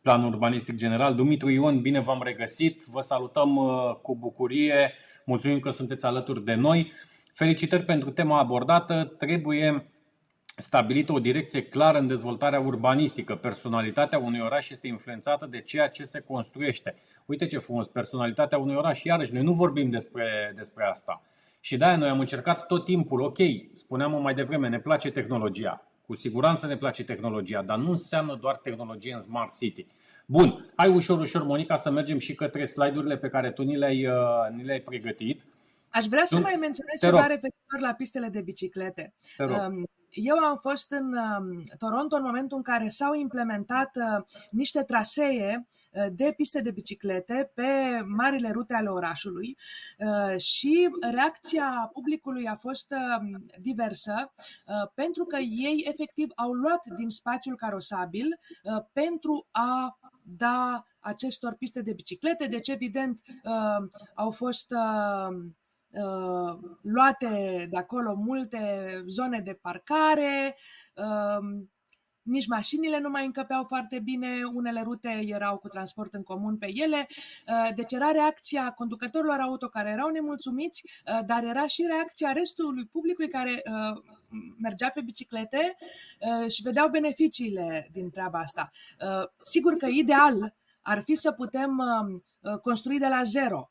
Plan 0.02 0.24
Urbanistic 0.24 0.76
General. 0.76 1.16
Dumitru 1.16 1.50
Ion, 1.50 1.82
bine 1.82 2.00
v-am 2.00 2.22
regăsit, 2.24 2.84
vă 2.84 3.02
salutăm 3.02 3.56
uh, 3.56 3.96
cu 4.02 4.16
bucurie, 4.16 4.94
mulțumim 5.26 5.60
că 5.60 5.70
sunteți 5.70 6.06
alături 6.06 6.44
de 6.44 6.54
noi. 6.54 6.92
Felicitări 7.34 7.84
pentru 7.84 8.12
tema 8.12 8.40
abordată, 8.40 9.14
trebuie 9.18 9.92
stabilită 10.56 11.12
o 11.12 11.20
direcție 11.20 11.64
clară 11.64 11.98
în 11.98 12.08
dezvoltarea 12.08 12.60
urbanistică. 12.60 13.36
Personalitatea 13.36 14.20
unui 14.20 14.40
oraș 14.40 14.70
este 14.70 14.88
influențată 14.88 15.46
de 15.46 15.62
ceea 15.62 15.88
ce 15.88 16.04
se 16.04 16.20
construiește. 16.20 16.96
Uite 17.26 17.46
ce 17.46 17.58
frumos, 17.58 17.88
personalitatea 17.88 18.58
unui 18.58 18.76
oraș, 18.76 19.04
iarăși, 19.04 19.34
noi 19.34 19.44
nu 19.44 19.52
vorbim 19.52 19.90
despre, 19.90 20.54
despre 20.56 20.84
asta. 20.84 21.22
Și 21.60 21.78
de-aia 21.78 21.98
noi 21.98 22.10
am 22.10 22.20
încercat 22.20 22.66
tot 22.66 22.86
timpul, 22.86 23.22
ok, 23.22 23.38
spuneam 23.74 24.22
mai 24.22 24.34
devreme, 24.34 24.68
ne 24.70 24.80
place 24.80 25.12
tehnologia. 25.12 25.91
Cu 26.12 26.18
siguranță 26.18 26.68
ne 26.68 26.78
place 26.78 27.04
tehnologia, 27.04 27.62
dar 27.62 27.78
nu 27.78 27.90
înseamnă 27.90 28.38
doar 28.42 28.56
tehnologie 28.56 29.14
în 29.14 29.20
Smart 29.20 29.58
City. 29.58 29.86
Bun, 30.26 30.72
hai 30.76 30.90
ușor, 30.90 31.20
ușor, 31.20 31.44
Monica, 31.44 31.76
să 31.76 31.90
mergem 31.92 32.18
și 32.18 32.36
către 32.36 32.66
slide-urile 32.66 33.18
pe 33.18 33.30
care 33.30 33.52
tu 33.52 33.64
ni 33.64 33.78
le-ai, 33.78 34.06
uh, 34.06 34.14
ni 34.56 34.64
le-ai 34.64 34.80
pregătit. 34.80 35.42
Aș 35.90 36.06
vrea 36.06 36.26
să 36.26 36.40
mai 36.40 36.58
menționez 36.60 37.00
ceva 37.02 37.28
referitor 37.28 37.61
la 37.80 37.94
pistele 37.94 38.30
de 38.30 38.42
biciclete. 38.42 39.14
Um, 39.40 39.86
eu 40.10 40.38
am 40.38 40.58
fost 40.58 40.92
în 40.92 41.14
um, 41.18 41.62
Toronto 41.78 42.16
în 42.16 42.24
momentul 42.24 42.58
în 42.58 42.64
care 42.64 42.88
s-au 42.88 43.14
implementat 43.14 43.96
uh, 43.96 44.24
niște 44.52 44.84
trasee 44.84 45.68
uh, 45.92 46.06
de 46.12 46.34
piste 46.36 46.62
de 46.62 46.72
biciclete 46.72 47.52
pe 47.54 48.02
marile 48.08 48.52
rute 48.52 48.74
ale 48.74 48.90
orașului 48.90 49.58
și 50.38 50.90
reacția 51.12 51.90
publicului 51.94 52.48
a 52.48 52.56
fost 52.56 52.92
um, 52.92 53.42
diversă 53.60 54.34
pentru 54.94 55.24
că 55.24 55.38
ei 55.38 55.86
efectiv 55.88 56.32
au 56.36 56.52
luat 56.52 56.86
din 56.96 57.10
spațiul 57.10 57.56
carosabil 57.56 58.40
pentru 58.94 59.44
a 59.52 60.00
da 60.22 60.84
acestor 61.00 61.54
piste 61.54 61.82
de 61.82 61.94
biciclete, 61.94 62.46
deci 62.46 62.68
evident 62.68 63.22
uh, 63.44 63.88
au 64.16 64.32
fost 64.32 64.74
uh, 65.94 66.22
uh, 66.52 66.60
luate 66.82 67.66
de 67.70 67.78
acolo 67.78 68.14
multe 68.16 69.04
zone 69.08 69.40
de 69.40 69.54
parcare, 69.62 70.58
uh, 70.96 71.64
nici 72.22 72.48
mașinile 72.48 73.00
nu 73.00 73.10
mai 73.10 73.26
încăpeau 73.26 73.64
foarte 73.64 74.00
bine, 74.00 74.28
unele 74.54 74.82
rute 74.82 75.22
erau 75.26 75.58
cu 75.58 75.68
transport 75.68 76.14
în 76.14 76.24
comun 76.24 76.58
pe 76.58 76.72
ele, 76.74 77.08
uh, 77.48 77.76
deci 77.76 77.92
era 77.92 78.12
reacția 78.12 78.72
conducătorilor 78.72 79.40
auto 79.40 79.68
care 79.68 79.90
erau 79.90 80.10
nemulțumiți, 80.10 80.84
uh, 80.86 81.20
dar 81.26 81.44
era 81.44 81.68
și 81.68 81.86
reacția 81.88 82.32
restului 82.32 82.86
publicului 82.86 83.30
care 83.30 83.62
uh, 83.66 84.04
mergea 84.58 84.90
pe 84.90 85.02
biciclete 85.02 85.78
și 86.48 86.62
vedeau 86.62 86.90
beneficiile 86.90 87.90
din 87.92 88.10
treaba 88.10 88.40
asta. 88.40 88.70
Sigur 89.44 89.74
că 89.74 89.86
ideal 89.86 90.56
ar 90.82 91.02
fi 91.02 91.16
să 91.16 91.32
putem 91.32 91.84
construi 92.62 93.00
de 93.00 93.08
la 93.08 93.24
zero 93.24 93.71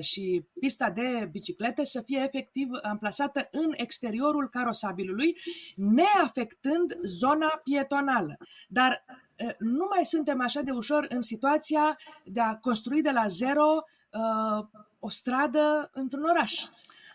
și 0.00 0.42
pista 0.60 0.90
de 0.90 1.28
biciclete 1.30 1.84
să 1.84 2.00
fie 2.00 2.22
efectiv 2.24 2.68
amplasată 2.82 3.48
în 3.50 3.72
exteriorul 3.76 4.48
carosabilului, 4.48 5.36
neafectând 5.76 6.98
zona 7.02 7.58
pietonală. 7.64 8.36
Dar 8.68 9.04
uh, 9.44 9.54
nu 9.58 9.86
mai 9.94 10.04
suntem 10.04 10.40
așa 10.40 10.60
de 10.60 10.70
ușor 10.70 11.06
în 11.08 11.22
situația 11.22 11.98
de 12.24 12.40
a 12.40 12.56
construi 12.56 13.02
de 13.02 13.10
la 13.10 13.26
zero 13.26 13.66
uh, 14.12 14.66
o 14.98 15.08
stradă 15.08 15.90
într-un 15.92 16.22
oraș. 16.22 16.64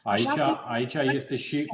Aici, 0.03 0.27
că... 0.27 0.58
aici 0.68 0.94
este 0.94 1.36
și 1.36 1.65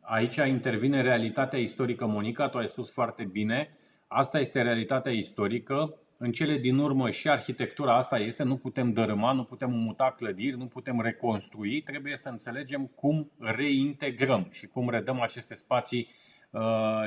aici 0.00 0.36
intervine 0.36 1.02
realitatea 1.02 1.58
istorică, 1.58 2.06
Monica, 2.06 2.48
tu 2.48 2.58
ai 2.58 2.68
spus 2.68 2.92
foarte 2.92 3.24
bine. 3.24 3.76
Asta 4.06 4.38
este 4.38 4.62
realitatea 4.62 5.12
istorică 5.12 5.98
în 6.20 6.32
cele 6.32 6.56
din 6.56 6.78
urmă 6.78 7.10
și 7.10 7.28
arhitectura 7.28 7.96
asta 7.96 8.18
este, 8.18 8.42
nu 8.42 8.56
putem 8.56 8.92
dărâma, 8.92 9.32
nu 9.32 9.44
putem 9.44 9.70
muta 9.70 10.14
clădiri, 10.16 10.56
nu 10.56 10.66
putem 10.66 11.00
reconstrui, 11.00 11.80
trebuie 11.82 12.16
să 12.16 12.28
înțelegem 12.28 12.86
cum 12.94 13.30
reintegrăm 13.38 14.48
și 14.50 14.66
cum 14.66 14.90
redăm 14.90 15.20
aceste 15.20 15.54
spații 15.54 16.08
uh, 16.50 16.60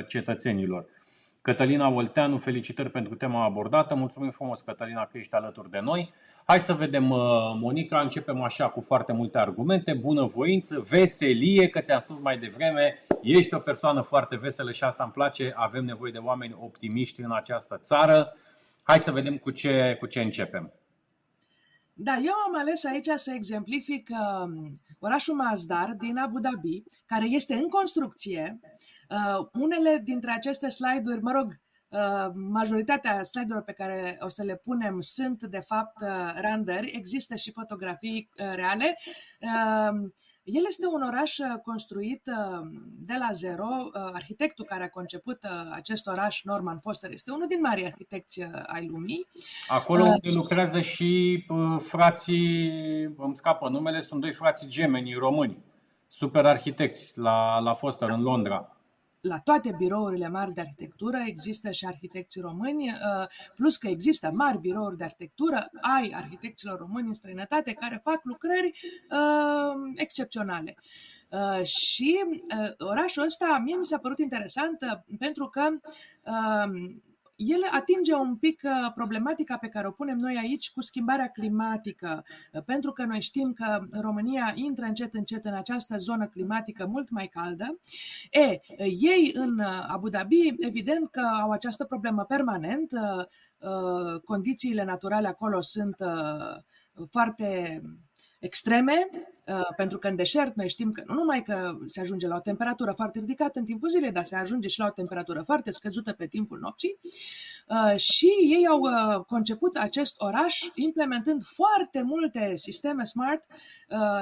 cetățenilor. 0.08 0.86
Cătălina 1.42 1.88
Olteanu, 1.88 2.38
felicitări 2.38 2.90
pentru 2.90 3.14
tema 3.14 3.44
abordată. 3.44 3.94
Mulțumim 3.94 4.30
frumos, 4.30 4.60
Cătălina, 4.60 5.06
că 5.06 5.18
ești 5.18 5.34
alături 5.34 5.70
de 5.70 5.78
noi. 5.78 6.12
Hai 6.44 6.60
să 6.60 6.72
vedem, 6.72 7.10
uh, 7.10 7.18
Monica, 7.60 8.00
începem 8.00 8.42
așa 8.42 8.68
cu 8.68 8.80
foarte 8.80 9.12
multe 9.12 9.38
argumente, 9.38 9.92
bunăvoință, 9.92 10.86
veselie, 10.88 11.68
că 11.68 11.80
ți-am 11.80 11.98
spus 11.98 12.18
mai 12.18 12.38
devreme, 12.38 13.04
ești 13.22 13.54
o 13.54 13.58
persoană 13.58 14.00
foarte 14.00 14.36
veselă 14.36 14.72
și 14.72 14.84
asta 14.84 15.02
îmi 15.02 15.12
place, 15.12 15.52
avem 15.56 15.84
nevoie 15.84 16.12
de 16.12 16.18
oameni 16.18 16.56
optimiști 16.60 17.20
în 17.20 17.32
această 17.32 17.78
țară. 17.82 18.32
Hai 18.82 19.00
să 19.00 19.10
vedem 19.10 19.38
cu 19.38 19.50
ce, 19.50 19.96
cu 20.00 20.06
ce 20.06 20.20
începem. 20.20 20.72
Da, 21.94 22.16
eu 22.16 22.32
am 22.46 22.58
ales 22.58 22.84
aici 22.84 23.08
să 23.14 23.32
exemplific 23.34 24.08
uh, 24.10 24.70
orașul 24.98 25.34
Mazdar 25.34 25.94
din 25.98 26.16
Abu 26.16 26.40
Dhabi, 26.40 26.82
care 27.06 27.24
este 27.24 27.54
în 27.54 27.68
construcție. 27.68 28.60
Uh, 29.08 29.46
unele 29.52 30.00
dintre 30.04 30.30
aceste 30.30 30.68
slide-uri, 30.68 31.22
mă 31.22 31.30
rog, 31.30 31.60
uh, 31.88 32.32
majoritatea 32.34 33.22
slide-urilor 33.22 33.62
pe 33.62 33.72
care 33.72 34.18
o 34.20 34.28
să 34.28 34.42
le 34.42 34.56
punem 34.56 35.00
sunt 35.00 35.42
de 35.42 35.60
fapt 35.60 36.02
uh, 36.02 36.34
randări, 36.40 36.90
există 36.94 37.34
și 37.34 37.52
fotografii 37.52 38.28
uh, 38.38 38.52
reale. 38.54 38.98
Uh, 39.40 40.10
el 40.44 40.64
este 40.68 40.86
un 40.86 41.02
oraș 41.02 41.38
uh, 41.38 41.60
construit 41.64 42.22
uh, 42.26 42.68
de 42.92 43.14
la 43.18 43.28
zero. 43.32 43.66
Uh, 43.66 44.10
arhitectul 44.12 44.64
care 44.64 44.84
a 44.84 44.88
conceput 44.88 45.38
acest 45.70 46.06
oraș, 46.06 46.42
Norman 46.42 46.78
Foster, 46.78 47.10
este 47.12 47.32
unul 47.32 47.46
din 47.48 47.60
mari 47.60 47.84
arhitecți 47.84 48.42
ai 48.66 48.86
lumii. 48.86 49.26
Acolo 49.68 50.02
unde 50.02 50.28
lucrează 50.34 50.80
și 50.80 51.44
frații, 51.78 52.68
îmi 53.16 53.36
scapă 53.36 53.68
numele, 53.68 54.00
sunt 54.00 54.20
doi 54.20 54.32
frații 54.32 54.68
gemeni 54.68 55.14
români, 55.14 55.58
super 56.08 56.46
arhitecți 56.46 57.18
la, 57.18 57.58
la 57.58 57.74
Foster 57.74 58.08
în 58.08 58.22
Londra 58.22 58.76
la 59.22 59.38
toate 59.38 59.74
birourile 59.78 60.28
mari 60.28 60.52
de 60.52 60.60
arhitectură 60.60 61.18
există 61.26 61.70
și 61.70 61.86
arhitecți 61.86 62.40
români, 62.40 62.88
uh, 62.88 63.26
plus 63.54 63.76
că 63.76 63.88
există 63.88 64.30
mari 64.32 64.58
birouri 64.58 64.96
de 64.96 65.04
arhitectură 65.04 65.70
ai 65.80 66.12
arhitecților 66.14 66.78
români 66.78 67.08
în 67.08 67.14
străinătate 67.14 67.72
care 67.72 68.00
fac 68.04 68.20
lucrări 68.24 68.72
uh, 69.10 69.92
excepționale. 69.94 70.76
Uh, 71.28 71.64
și 71.64 72.24
uh, 72.26 72.88
orașul 72.88 73.22
ăsta 73.22 73.60
mie 73.64 73.76
mi 73.76 73.84
s-a 73.84 73.98
părut 73.98 74.18
interesant 74.18 74.82
uh, 74.82 75.16
pentru 75.18 75.46
că 75.46 75.68
uh, 77.42 77.48
el 77.48 77.60
atinge 77.70 78.14
un 78.14 78.36
pic 78.36 78.60
uh, 78.64 78.92
problematica 78.94 79.56
pe 79.56 79.68
care 79.68 79.86
o 79.86 79.90
punem 79.90 80.18
noi 80.18 80.36
aici 80.36 80.72
cu 80.72 80.80
schimbarea 80.80 81.28
climatică, 81.28 82.24
uh, 82.52 82.62
pentru 82.64 82.92
că 82.92 83.04
noi 83.04 83.20
știm 83.20 83.52
că 83.52 83.86
România 84.00 84.52
intră 84.54 84.84
încet 84.84 85.14
încet 85.14 85.44
în 85.44 85.54
această 85.54 85.96
zonă 85.96 86.26
climatică 86.26 86.86
mult 86.86 87.10
mai 87.10 87.26
caldă. 87.26 87.78
E, 88.30 88.40
uh, 88.40 88.58
ei 88.98 89.30
în 89.34 89.60
Abu 89.86 90.08
Dhabi, 90.08 90.54
evident 90.58 91.10
că 91.10 91.20
au 91.20 91.50
această 91.50 91.84
problemă 91.84 92.24
permanent, 92.24 92.90
condițiile 94.24 94.84
naturale 94.84 95.28
acolo 95.28 95.60
sunt 95.60 95.96
foarte 97.10 97.80
extreme, 98.38 99.08
uh, 99.12 99.31
pentru 99.76 99.98
că 99.98 100.08
în 100.08 100.16
deșert 100.16 100.54
noi 100.54 100.68
știm 100.68 100.92
că 100.92 101.02
nu 101.06 101.14
numai 101.14 101.42
că 101.42 101.78
se 101.86 102.00
ajunge 102.00 102.26
la 102.26 102.36
o 102.36 102.40
temperatură 102.40 102.92
foarte 102.92 103.18
ridicată 103.18 103.58
în 103.58 103.64
timpul 103.64 103.88
zilei, 103.88 104.12
dar 104.12 104.24
se 104.24 104.36
ajunge 104.36 104.68
și 104.68 104.78
la 104.78 104.86
o 104.86 104.90
temperatură 104.90 105.42
foarte 105.42 105.70
scăzută 105.70 106.12
pe 106.12 106.26
timpul 106.26 106.58
nopții. 106.58 106.98
Uh, 107.68 107.96
și 107.96 108.26
ei 108.26 108.66
au 108.66 108.80
uh, 108.80 109.24
conceput 109.24 109.76
acest 109.76 110.14
oraș 110.18 110.60
implementând 110.74 111.42
foarte 111.44 112.02
multe 112.02 112.56
sisteme 112.56 113.04
smart 113.04 113.44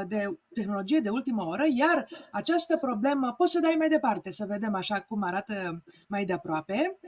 de 0.06 0.38
tehnologie 0.54 1.00
de 1.00 1.08
ultimă 1.08 1.44
oră, 1.44 1.64
iar 1.76 2.08
această 2.30 2.76
problemă, 2.76 3.34
poți 3.36 3.52
să 3.52 3.60
dai 3.60 3.74
mai 3.78 3.88
departe, 3.88 4.30
să 4.30 4.44
vedem 4.48 4.74
așa 4.74 5.00
cum 5.00 5.22
arată 5.22 5.82
mai 6.08 6.24
de 6.24 6.32
aproape. 6.32 6.98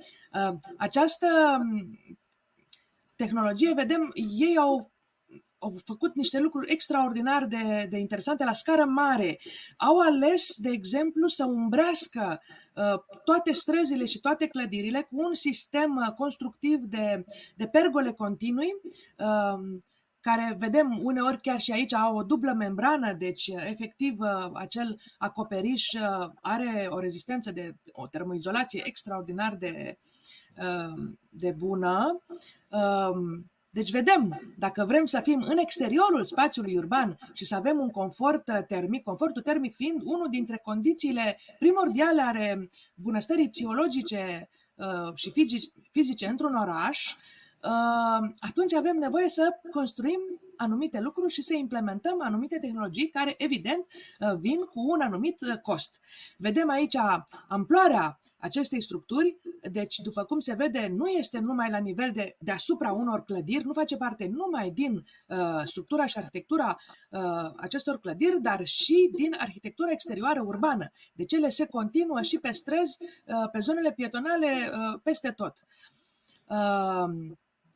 Această 0.76 1.26
um, 1.60 1.98
tehnologie, 3.16 3.72
vedem, 3.74 4.10
ei 4.38 4.56
au 4.56 4.91
au 5.62 5.74
făcut 5.84 6.14
niște 6.14 6.38
lucruri 6.38 6.72
extraordinar 6.72 7.44
de, 7.44 7.86
de 7.90 7.98
interesante 7.98 8.44
la 8.44 8.52
scară 8.52 8.84
mare. 8.84 9.38
Au 9.76 9.98
ales, 9.98 10.56
de 10.56 10.68
exemplu, 10.68 11.26
să 11.26 11.44
umbrească 11.44 12.40
uh, 12.74 13.18
toate 13.24 13.52
străzile 13.52 14.04
și 14.04 14.20
toate 14.20 14.46
clădirile 14.46 15.00
cu 15.00 15.16
un 15.26 15.34
sistem 15.34 15.96
uh, 15.96 16.14
constructiv 16.14 16.78
de, 16.84 17.24
de 17.56 17.66
pergole 17.66 18.12
continui, 18.12 18.72
uh, 19.18 19.80
care 20.22 20.56
vedem 20.58 20.98
uneori 21.02 21.40
chiar 21.40 21.60
și 21.60 21.72
aici 21.72 21.94
au 21.94 22.16
o 22.16 22.22
dublă 22.22 22.52
membrană, 22.52 23.12
deci 23.12 23.46
uh, 23.46 23.64
efectiv 23.70 24.20
uh, 24.20 24.50
acel 24.52 25.00
acoperiș 25.18 25.92
uh, 25.92 26.28
are 26.40 26.86
o 26.88 26.98
rezistență 26.98 27.52
de 27.52 27.74
o 27.92 28.06
termoizolație 28.06 28.82
extraordinar 28.84 29.54
de, 29.54 29.98
de 31.28 31.54
bună. 31.58 32.22
Deci 33.72 33.90
vedem, 33.90 34.54
dacă 34.58 34.84
vrem 34.84 35.04
să 35.04 35.20
fim 35.20 35.44
în 35.48 35.58
exteriorul 35.58 36.24
spațiului 36.24 36.76
urban 36.76 37.18
și 37.32 37.44
să 37.44 37.54
avem 37.54 37.78
un 37.78 37.90
confort 37.90 38.48
uh, 38.48 38.64
termic, 38.66 39.02
confortul 39.02 39.42
termic 39.42 39.74
fiind 39.74 40.00
unul 40.04 40.28
dintre 40.30 40.60
condițiile 40.64 41.38
primordiale 41.58 42.22
ale 42.22 42.68
bunăstării 42.94 43.48
psihologice 43.48 44.48
uh, 44.74 45.14
și 45.14 45.32
fizice 45.90 46.26
într-un 46.26 46.54
oraș, 46.54 47.14
uh, 47.62 48.30
atunci 48.38 48.74
avem 48.74 48.96
nevoie 48.96 49.28
să 49.28 49.48
construim 49.70 50.20
anumite 50.62 51.00
lucruri 51.00 51.32
și 51.32 51.42
să 51.42 51.54
implementăm 51.54 52.22
anumite 52.22 52.58
tehnologii 52.58 53.08
care, 53.08 53.34
evident, 53.38 53.86
uh, 54.20 54.38
vin 54.40 54.58
cu 54.58 54.80
un 54.90 55.00
anumit 55.00 55.40
uh, 55.40 55.58
cost. 55.58 56.00
Vedem 56.36 56.70
aici 56.70 56.96
amploarea 57.48 58.18
acestei 58.38 58.82
structuri, 58.82 59.36
deci, 59.70 59.96
după 59.96 60.24
cum 60.24 60.38
se 60.38 60.54
vede, 60.54 60.92
nu 60.96 61.06
este 61.06 61.38
numai 61.38 61.70
la 61.70 61.78
nivel 61.78 62.10
de 62.12 62.34
deasupra 62.38 62.92
unor 62.92 63.24
clădiri, 63.24 63.64
nu 63.64 63.72
face 63.72 63.96
parte 63.96 64.28
numai 64.32 64.70
din 64.70 65.04
uh, 65.26 65.60
structura 65.64 66.06
și 66.06 66.18
arhitectura 66.18 66.76
uh, 67.10 67.20
acestor 67.56 67.98
clădiri, 67.98 68.40
dar 68.40 68.64
și 68.64 69.10
din 69.14 69.36
arhitectura 69.38 69.90
exterioară 69.90 70.42
urbană. 70.46 70.90
Deci 71.14 71.32
ele 71.32 71.48
se 71.48 71.66
continuă 71.66 72.22
și 72.22 72.38
pe 72.38 72.52
străzi, 72.52 72.96
uh, 73.00 73.50
pe 73.52 73.58
zonele 73.58 73.92
pietonale, 73.92 74.70
uh, 74.72 75.00
peste 75.02 75.30
tot. 75.30 75.54
Uh, 76.46 77.32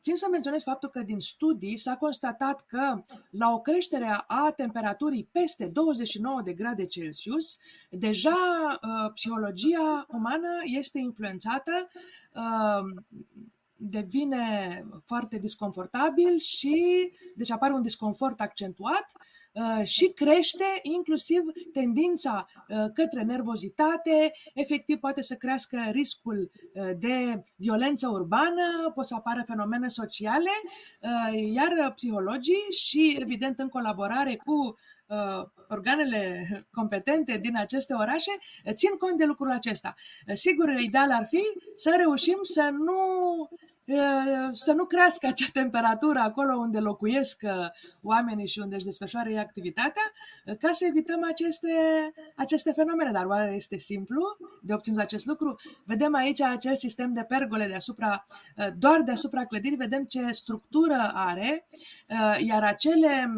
Țin 0.07 0.15
să 0.15 0.27
menționez 0.31 0.63
faptul 0.63 0.89
că 0.89 1.01
din 1.01 1.19
studii 1.19 1.77
s-a 1.77 1.95
constatat 1.97 2.65
că 2.65 3.03
la 3.29 3.51
o 3.51 3.59
creștere 3.59 4.23
a 4.27 4.53
temperaturii 4.55 5.29
peste 5.31 5.65
29 5.65 6.41
de 6.41 6.53
grade 6.53 6.85
Celsius, 6.85 7.57
deja 7.89 8.35
uh, 8.81 9.11
psihologia 9.13 10.05
umană 10.09 10.47
este 10.63 10.99
influențată 10.99 11.87
uh, 12.33 13.03
devine 13.77 14.85
foarte 15.05 15.37
disconfortabil 15.37 16.37
și 16.37 17.09
deci 17.35 17.51
apare 17.51 17.73
un 17.73 17.81
disconfort 17.81 18.41
accentuat 18.41 19.11
uh, 19.51 19.85
și 19.85 20.11
crește 20.15 20.65
inclusiv 20.81 21.41
tendința 21.73 22.47
uh, 22.67 22.85
către 22.93 23.23
nervozitate, 23.23 24.31
efectiv 24.53 24.97
poate 24.97 25.21
să 25.21 25.35
crească 25.35 25.79
riscul 25.91 26.51
uh, 26.73 26.89
de 26.99 27.41
violență 27.55 28.07
urbană, 28.07 28.91
pot 28.95 29.05
să 29.05 29.15
apară 29.15 29.43
fenomene 29.47 29.87
sociale, 29.87 30.49
iar 31.53 31.91
psihologii 31.95 32.65
și 32.71 33.17
evident 33.19 33.59
în 33.59 33.67
colaborare 33.67 34.41
cu 34.45 34.77
organele 35.69 36.47
competente 36.71 37.37
din 37.37 37.57
aceste 37.57 37.93
orașe 37.93 38.31
țin 38.73 38.97
cont 38.97 39.17
de 39.17 39.25
lucrul 39.25 39.51
acesta. 39.51 39.95
Sigur, 40.33 40.69
ideal 40.69 41.11
ar 41.11 41.25
fi 41.25 41.41
să 41.75 41.93
reușim 41.97 42.39
să 42.41 42.69
nu 42.71 42.95
să 44.51 44.73
nu 44.73 44.85
crească 44.85 45.27
acea 45.27 45.49
temperatură 45.53 46.19
acolo 46.19 46.55
unde 46.55 46.79
locuiesc 46.79 47.43
oamenii 48.01 48.47
și 48.47 48.59
unde 48.59 48.75
își 48.75 48.85
desfășoară 48.85 49.29
ei 49.29 49.37
activitatea, 49.37 50.11
ca 50.59 50.71
să 50.71 50.85
evităm 50.85 51.23
aceste, 51.31 51.67
aceste 52.35 52.71
fenomene. 52.71 53.11
Dar 53.11 53.25
oare 53.25 53.53
este 53.55 53.77
simplu 53.77 54.21
de 54.61 54.73
obținut 54.73 54.99
acest 54.99 55.25
lucru? 55.25 55.59
Vedem 55.85 56.15
aici 56.15 56.41
acel 56.41 56.75
sistem 56.75 57.13
de 57.13 57.23
pergole 57.23 57.67
deasupra, 57.67 58.23
doar 58.77 59.01
deasupra 59.01 59.45
clădirii, 59.45 59.77
vedem 59.77 60.03
ce 60.03 60.31
structură 60.31 61.11
are, 61.13 61.67
iar 62.39 62.63
acele 62.63 63.29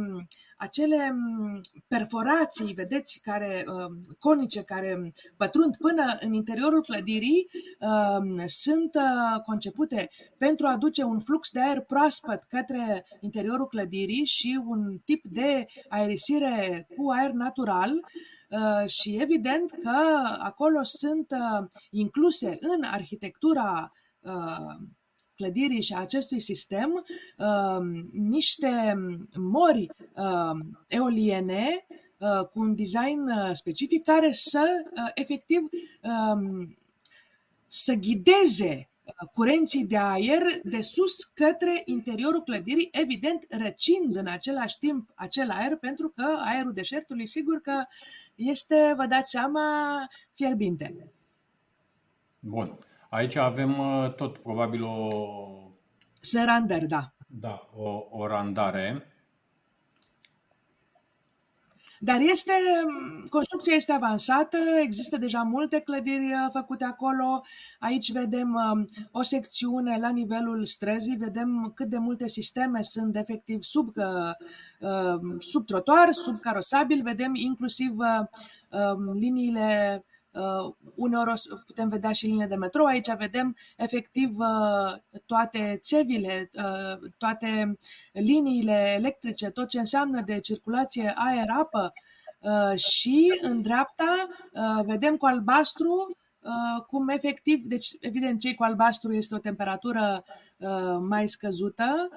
acele 0.60 1.12
mm, 1.12 1.62
perforații, 1.88 2.74
vedeți, 2.74 3.20
care, 3.20 3.66
um, 3.68 4.00
conice, 4.20 4.64
care 4.64 5.12
pătrund 5.38 5.78
până 5.78 6.18
în 6.20 6.34
interiorul 6.34 6.82
clădirii, 6.82 7.50
um, 7.80 8.46
sunt 8.46 8.96
uh, 8.96 9.42
concepute 9.46 10.10
pentru 10.40 10.66
a 10.66 10.72
aduce 10.72 11.04
un 11.04 11.20
flux 11.20 11.52
de 11.52 11.62
aer 11.62 11.82
proaspăt 11.82 12.44
către 12.44 13.06
interiorul 13.20 13.68
clădirii 13.68 14.26
și 14.26 14.62
un 14.66 14.98
tip 15.06 15.24
de 15.24 15.66
aerisire 15.90 16.88
cu 16.98 17.10
aer 17.10 17.32
natural, 17.32 17.92
uh, 18.50 18.90
și 18.90 19.18
evident 19.22 19.72
că 19.72 19.98
acolo 20.38 20.84
sunt 20.84 21.32
uh, 21.32 21.68
incluse 21.90 22.58
în 22.60 22.84
arhitectura 22.84 23.92
clădirii 25.40 25.82
și 25.82 25.94
a 25.94 26.00
acestui 26.00 26.40
sistem 26.40 27.06
uh, 27.38 27.78
niște 28.12 28.94
mori 29.36 29.88
uh, 30.16 30.60
eoliene 30.88 31.86
uh, 32.18 32.46
cu 32.48 32.60
un 32.60 32.76
design 32.76 33.30
uh, 33.30 33.50
specific 33.54 34.04
care 34.04 34.32
să, 34.32 34.66
uh, 34.96 35.12
efectiv, 35.14 35.60
uh, 36.04 36.68
să 37.68 37.94
ghideze 37.94 38.90
uh, 38.90 38.99
curenții 39.34 39.86
de 39.86 39.98
aer 39.98 40.42
de 40.64 40.82
sus 40.82 41.24
către 41.24 41.82
interiorul 41.86 42.44
clădirii, 42.44 42.90
evident 42.92 43.46
răcind 43.50 44.16
în 44.16 44.28
același 44.28 44.78
timp 44.78 45.10
acel 45.16 45.50
aer, 45.50 45.78
pentru 45.78 46.10
că 46.16 46.38
aerul 46.46 46.74
deșertului, 46.74 47.28
sigur 47.28 47.62
că 47.62 47.84
este, 48.36 48.94
vă 48.98 49.06
dați 49.06 49.30
seama, 49.30 49.62
fierbinte. 50.34 51.12
Bun. 52.40 52.78
Aici 53.10 53.36
avem 53.36 53.80
uh, 53.80 54.14
tot 54.14 54.38
probabil 54.38 54.84
o... 54.84 55.08
Serander, 56.22 56.86
da. 56.86 57.14
Da, 57.28 57.70
o, 57.76 58.08
o 58.10 58.28
randare. 58.28 59.09
Dar 62.00 62.20
este, 62.20 62.52
construcția 63.30 63.74
este 63.76 63.92
avansată, 63.92 64.58
există 64.82 65.18
deja 65.18 65.42
multe 65.42 65.80
clădiri 65.80 66.26
uh, 66.26 66.50
făcute 66.54 66.84
acolo. 66.84 67.42
Aici 67.80 68.12
vedem 68.12 68.54
um, 68.54 68.90
o 69.12 69.22
secțiune 69.22 69.98
la 70.00 70.10
nivelul 70.10 70.66
străzii, 70.66 71.18
vedem 71.18 71.72
cât 71.76 71.88
de 71.88 71.98
multe 71.98 72.28
sisteme 72.28 72.82
sunt 72.82 73.16
efectiv 73.16 73.62
sub, 73.62 73.94
uh, 73.96 75.20
sub 75.40 75.66
trotuar, 75.66 76.12
sub 76.12 76.40
carosabil, 76.40 77.02
vedem 77.04 77.36
inclusiv 77.36 77.98
um, 77.98 79.14
liniile 79.14 80.04
Uh, 80.04 80.09
uneori 80.96 81.42
putem 81.66 81.90
vedea 81.90 82.12
și 82.12 82.26
linie 82.26 82.46
de 82.46 82.56
metrou. 82.56 82.86
Aici 82.86 83.16
vedem 83.18 83.56
efectiv 83.78 84.38
uh, 84.38 84.94
toate 85.26 85.78
țevile, 85.82 86.50
uh, 86.54 87.10
toate 87.18 87.78
liniile 88.12 88.94
electrice, 88.98 89.50
tot 89.50 89.68
ce 89.68 89.80
înseamnă 89.80 90.22
de 90.22 90.40
circulație 90.40 91.14
aer-apă 91.16 91.94
și 92.76 93.40
în 93.42 93.62
dreapta 93.62 94.28
vedem 94.86 95.18
cu 95.18 95.26
albastru 95.26 96.18
cum 96.88 97.10
efectiv, 97.10 97.64
deci 97.64 97.88
evident 98.00 98.40
cei 98.40 98.56
cu 98.56 98.64
albastru 98.64 99.14
este 99.14 99.36
o 99.36 99.40
temperatură 99.40 100.24
mai 101.00 101.28
scăzută, 101.28 102.10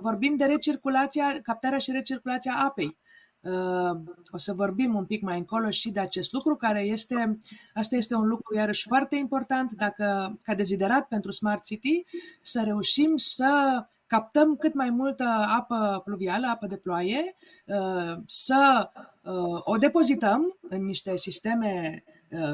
vorbim 0.00 0.36
de 0.36 0.44
recirculația, 0.44 1.40
captarea 1.42 1.78
și 1.78 1.90
recirculația 1.90 2.54
apei. 2.58 2.96
Uh, 3.42 4.00
o 4.30 4.36
să 4.36 4.52
vorbim 4.52 4.94
un 4.94 5.04
pic 5.04 5.22
mai 5.22 5.38
încolo 5.38 5.70
și 5.70 5.90
de 5.90 6.00
acest 6.00 6.32
lucru, 6.32 6.56
care 6.56 6.80
este, 6.80 7.38
asta 7.74 7.96
este 7.96 8.14
un 8.14 8.28
lucru 8.28 8.54
iarăși 8.54 8.86
foarte 8.86 9.16
important, 9.16 9.72
dacă 9.72 10.38
ca 10.42 10.54
deziderat 10.54 11.08
pentru 11.08 11.30
Smart 11.30 11.64
City, 11.64 12.02
să 12.42 12.62
reușim 12.64 13.16
să 13.16 13.84
captăm 14.06 14.56
cât 14.56 14.74
mai 14.74 14.90
multă 14.90 15.24
apă 15.58 16.02
pluvială, 16.04 16.46
apă 16.46 16.66
de 16.66 16.76
ploaie, 16.76 17.34
uh, 17.66 18.16
să 18.26 18.90
uh, 19.22 19.60
o 19.64 19.76
depozităm 19.76 20.56
în 20.68 20.84
niște 20.84 21.16
sisteme 21.16 22.04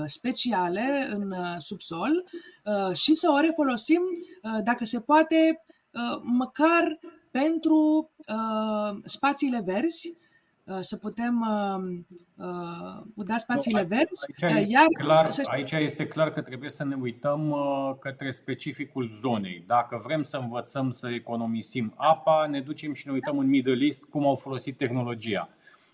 speciale 0.05 1.09
în 1.11 1.35
subsol 1.59 2.25
și 2.93 3.15
să 3.15 3.31
o 3.31 3.41
refolosim, 3.41 4.01
dacă 4.65 4.85
se 4.85 5.01
poate, 5.01 5.65
măcar 6.23 6.99
pentru 7.31 8.11
spațiile 9.05 9.63
verzi, 9.65 10.11
Uh, 10.11 10.36
să 10.81 10.97
putem 10.97 11.41
uh, 11.41 12.47
uh, 12.47 13.25
da 13.27 13.37
spațiile 13.39 13.83
verzi. 13.83 14.55
Aici, 14.55 14.71
iar 14.71 14.87
clar, 14.99 15.31
aici 15.45 15.73
este 15.73 16.07
clar 16.07 16.33
că 16.33 16.41
trebuie 16.41 16.71
să 16.71 16.85
ne 16.85 16.97
uităm 17.01 17.55
către 18.01 18.31
specificul 18.31 19.09
zonei. 19.09 19.65
Dacă 19.67 20.01
vrem 20.05 20.23
să 20.23 20.37
învățăm 20.37 20.91
să 20.91 21.09
economisim 21.09 21.95
apa, 21.97 22.47
ne 22.47 22.61
ducem 22.61 22.93
și 22.93 23.07
ne 23.07 23.13
uităm 23.13 23.39
în 23.39 23.47
Middle 23.47 23.85
East 23.85 24.05
cum 24.05 24.27
au 24.27 24.35
folosit 24.35 24.77
tehnologia. 24.77 25.49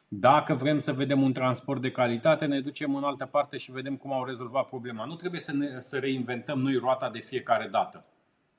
Dacă 0.09 0.55
vrem 0.55 0.79
să 0.79 0.93
vedem 0.93 1.23
un 1.23 1.33
transport 1.33 1.81
de 1.81 1.91
calitate, 1.91 2.45
ne 2.45 2.61
ducem 2.61 2.95
în 2.95 3.05
altă 3.05 3.27
parte 3.27 3.57
și 3.57 3.73
vedem 3.73 3.97
cum 3.97 4.13
au 4.13 4.25
rezolvat 4.25 4.67
problema. 4.67 5.05
Nu 5.05 5.15
trebuie 5.15 5.41
să, 5.41 5.53
ne, 5.53 5.81
să 5.81 5.99
reinventăm 5.99 6.59
noi 6.59 6.77
roata 6.77 7.11
de 7.11 7.19
fiecare 7.19 7.69
dată. 7.71 8.05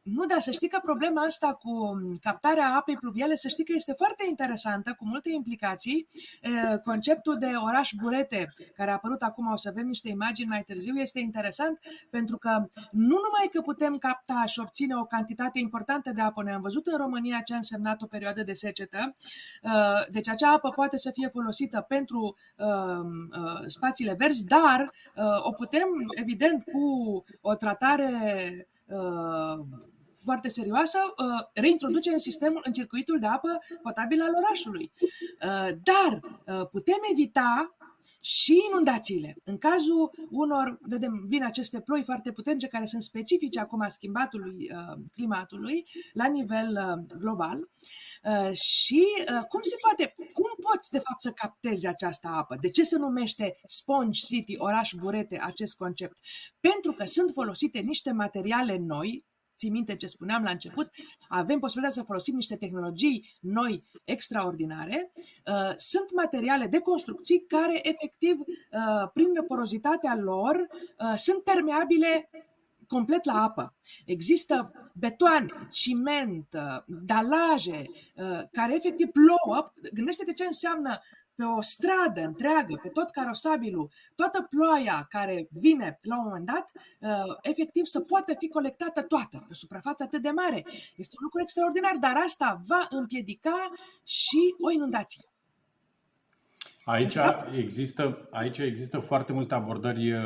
Nu, 0.04 0.26
dar 0.26 0.40
să 0.40 0.52
știi 0.52 0.68
că 0.68 0.80
problema 0.82 1.22
asta 1.22 1.54
cu 1.54 2.02
captarea 2.22 2.76
apei 2.76 2.96
pluviale, 2.96 3.36
să 3.36 3.48
știi 3.48 3.64
că 3.64 3.72
este 3.76 3.94
foarte 3.98 4.26
interesantă, 4.30 4.96
cu 4.98 5.06
multe 5.08 5.30
implicații. 5.32 6.06
Conceptul 6.84 7.38
de 7.38 7.52
oraș 7.66 7.92
burete, 8.02 8.48
care 8.76 8.90
a 8.90 8.94
apărut 8.94 9.22
acum, 9.22 9.52
o 9.52 9.56
să 9.56 9.70
avem 9.70 9.86
niște 9.86 10.10
imagini 10.10 10.48
mai 10.48 10.64
târziu, 10.64 10.96
este 10.96 11.20
interesant 11.20 11.80
pentru 12.10 12.38
că 12.38 12.50
nu 12.92 13.18
numai 13.26 13.50
că 13.52 13.62
putem 13.62 13.98
capta 13.98 14.44
și 14.46 14.60
obține 14.60 14.96
o 14.96 15.06
cantitate 15.06 15.60
importantă 15.60 16.12
de 16.12 16.22
apă, 16.22 16.44
noi 16.44 16.54
am 16.54 16.62
văzut 16.62 16.88
în 16.88 16.98
România 16.98 17.42
ce 17.42 17.54
a 17.54 17.58
însemnat 17.58 18.02
o 18.02 18.06
perioadă 18.06 18.44
de 18.44 18.54
secetă, 18.54 19.14
deci 20.12 20.30
acea 20.30 20.52
apă 20.52 20.70
poate 20.70 20.98
să 20.98 21.12
fie 21.12 21.28
folosită 21.28 21.86
pentru 21.88 22.36
spațiile 23.68 24.16
verzi, 24.18 24.46
dar 24.46 24.92
o 25.44 25.52
putem, 25.52 25.88
evident, 26.16 26.64
cu 26.64 27.24
o 27.42 27.56
tratare 27.56 28.68
foarte 30.24 30.50
serioasă, 30.50 30.98
uh, 31.18 31.26
reintroduce 31.54 32.10
în 32.12 32.20
sistemul, 32.20 32.62
în 32.66 32.74
circuitul 32.74 33.20
de 33.20 33.28
apă 33.28 33.60
potabilă 33.82 34.24
al 34.24 34.34
orașului. 34.44 34.92
Uh, 35.02 35.78
dar 35.84 36.12
uh, 36.48 36.68
putem 36.72 36.98
evita 37.12 37.76
și 38.20 38.62
inundațiile. 38.72 39.36
În 39.46 39.58
cazul 39.58 40.12
unor, 40.30 40.78
vedem, 40.82 41.24
vin 41.28 41.44
aceste 41.44 41.82
ploi 41.82 42.04
foarte 42.04 42.32
puternice 42.32 42.68
care 42.68 42.86
sunt 42.86 43.04
specifice 43.04 43.60
acum 43.60 43.82
a 43.82 43.88
schimbatului 43.88 44.72
climatului 45.12 45.86
la 46.14 46.28
nivel 46.28 47.04
global. 47.18 47.70
Și 48.52 49.06
cum 49.50 49.62
se 49.62 49.76
poate, 49.82 50.14
cum 50.34 50.52
poți 50.72 50.92
de 50.92 50.98
fapt 50.98 51.22
să 51.22 51.32
captezi 51.32 51.88
această 51.88 52.28
apă? 52.28 52.56
De 52.62 52.70
ce 52.70 52.84
se 52.84 52.98
numește 52.98 53.56
Sponge 53.66 54.20
City, 54.26 54.56
oraș 54.58 54.94
burete, 54.94 55.40
acest 55.42 55.76
concept? 55.76 56.18
Pentru 56.60 56.92
că 56.92 57.06
sunt 57.06 57.32
folosite 57.34 57.80
niște 57.80 58.12
materiale 58.12 58.78
noi, 58.78 59.26
ții 59.58 59.70
minte 59.70 59.96
ce 59.96 60.08
spuneam 60.08 60.44
la 60.44 60.52
început, 60.52 60.90
avem 61.28 61.60
posibilitatea 61.60 62.02
să 62.02 62.08
folosim 62.08 62.36
niște 62.36 62.56
tehnologii 62.56 63.34
noi 63.42 63.84
extraordinare. 64.04 65.12
Uh, 65.16 65.74
sunt 65.76 66.14
materiale 66.16 66.68
de 66.68 66.80
construcții 66.80 67.46
care, 67.48 67.88
efectiv, 67.88 68.40
uh, 68.40 69.10
prin 69.14 69.28
porozitatea 69.48 70.16
lor, 70.16 70.56
uh, 70.56 71.14
sunt 71.16 71.44
permeabile 71.44 72.30
complet 72.88 73.26
la 73.26 73.44
apă. 73.44 73.76
Există 74.06 74.72
betoane, 74.94 75.46
ciment, 75.72 76.48
dalaje 76.88 77.90
care 78.52 78.76
efectiv 78.76 79.08
plouă. 79.08 79.74
Gândește-te 79.94 80.34
ce 80.34 80.46
înseamnă 80.46 81.02
pe 81.36 81.44
o 81.44 81.62
stradă 81.62 82.22
întreagă, 82.22 82.80
pe 82.82 82.90
tot 82.90 83.10
carosabilul, 83.10 83.90
toată 84.16 84.48
ploaia 84.50 85.06
care 85.10 85.48
vine 85.52 85.98
la 86.02 86.18
un 86.18 86.24
moment 86.26 86.46
dat, 86.46 86.72
uh, 87.00 87.36
efectiv 87.42 87.84
să 87.86 88.00
poată 88.00 88.34
fi 88.38 88.48
colectată 88.48 89.02
toată 89.02 89.38
pe 89.38 89.48
o 89.50 89.54
suprafață 89.54 90.04
atât 90.04 90.22
de 90.22 90.30
mare. 90.30 90.66
Este 90.96 91.16
un 91.18 91.24
lucru 91.24 91.42
extraordinar, 91.42 91.96
dar 92.00 92.16
asta 92.26 92.62
va 92.68 92.88
împiedica 92.90 93.72
și 94.04 94.56
o 94.60 94.72
inundație. 94.72 95.24
Aici 96.86 97.18
există, 97.58 98.28
aici 98.32 98.58
există 98.58 99.00
foarte 99.00 99.34
multe 99.34 99.54
abordări, 99.54 100.12
uh, 100.12 100.22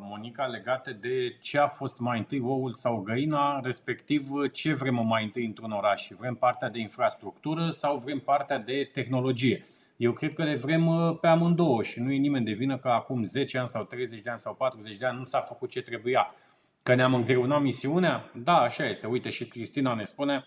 Monica, 0.00 0.46
legate 0.46 0.92
de 0.92 1.36
ce 1.40 1.58
a 1.58 1.66
fost 1.66 1.98
mai 1.98 2.18
întâi 2.18 2.40
oul 2.40 2.74
sau 2.74 3.00
găina, 3.00 3.60
respectiv 3.60 4.28
ce 4.52 4.72
vrem 4.72 5.06
mai 5.06 5.24
întâi 5.24 5.44
într-un 5.44 5.70
oraș. 5.70 6.08
Vrem 6.18 6.34
partea 6.34 6.68
de 6.68 6.78
infrastructură 6.78 7.70
sau 7.70 7.96
vrem 7.96 8.18
partea 8.18 8.58
de 8.58 8.90
tehnologie. 8.92 9.66
Eu 9.96 10.12
cred 10.12 10.32
că 10.32 10.44
le 10.44 10.56
vrem 10.56 10.86
uh, 10.86 11.18
pe 11.20 11.26
amândouă 11.26 11.82
și 11.82 12.00
nu 12.00 12.12
e 12.12 12.16
nimeni 12.16 12.44
de 12.44 12.52
vină 12.52 12.78
că 12.78 12.88
acum 12.88 13.24
10 13.24 13.58
ani 13.58 13.68
sau 13.68 13.84
30 13.84 14.20
de 14.20 14.30
ani 14.30 14.38
sau 14.38 14.54
40 14.54 14.96
de 14.96 15.06
ani 15.06 15.18
nu 15.18 15.24
s-a 15.24 15.40
făcut 15.40 15.70
ce 15.70 15.82
trebuia. 15.82 16.34
Că 16.82 16.94
ne-am 16.94 17.14
îngreunat 17.14 17.62
misiunea? 17.62 18.30
Da, 18.34 18.56
așa 18.56 18.88
este. 18.88 19.06
Uite 19.06 19.30
și 19.30 19.46
Cristina 19.46 19.94
ne 19.94 20.04
spune, 20.04 20.46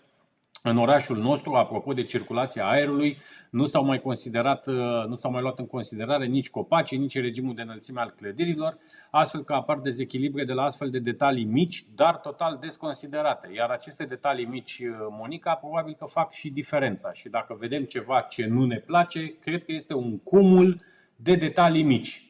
în 0.62 0.76
orașul 0.78 1.16
nostru, 1.16 1.54
apropo 1.54 1.92
de 1.92 2.02
circulația 2.02 2.68
aerului, 2.68 3.18
nu 3.50 3.66
s-au 3.66 3.84
mai 3.84 4.00
considerat, 4.00 4.66
uh, 4.66 4.74
nu 5.08 5.14
s-au 5.14 5.30
mai 5.30 5.42
luat 5.42 5.58
în 5.58 5.66
considerare 5.66 6.26
nici 6.26 6.50
copacii, 6.50 6.98
nici 6.98 7.20
regimul 7.20 7.54
de 7.54 7.62
înălțime 7.62 8.00
al 8.00 8.14
clădirilor, 8.16 8.78
astfel 9.10 9.44
că 9.44 9.52
apar 9.52 9.78
dezechilibre 9.78 10.44
de 10.44 10.52
la 10.52 10.62
astfel 10.62 10.90
de 10.90 10.98
detalii 10.98 11.44
mici, 11.44 11.84
dar 11.94 12.16
total 12.16 12.58
desconsiderate. 12.60 13.50
Iar 13.54 13.70
aceste 13.70 14.04
detalii 14.04 14.44
mici, 14.44 14.78
uh, 14.78 15.06
Monica, 15.10 15.54
probabil 15.54 15.94
că 15.98 16.04
fac 16.04 16.32
și 16.32 16.50
diferența. 16.50 17.12
Și 17.12 17.28
dacă 17.28 17.56
vedem 17.58 17.84
ceva 17.84 18.20
ce 18.20 18.46
nu 18.46 18.64
ne 18.64 18.78
place, 18.78 19.34
cred 19.38 19.64
că 19.64 19.72
este 19.72 19.94
un 19.94 20.18
cumul 20.18 20.80
de 21.16 21.34
detalii 21.34 21.82
mici. 21.82 22.25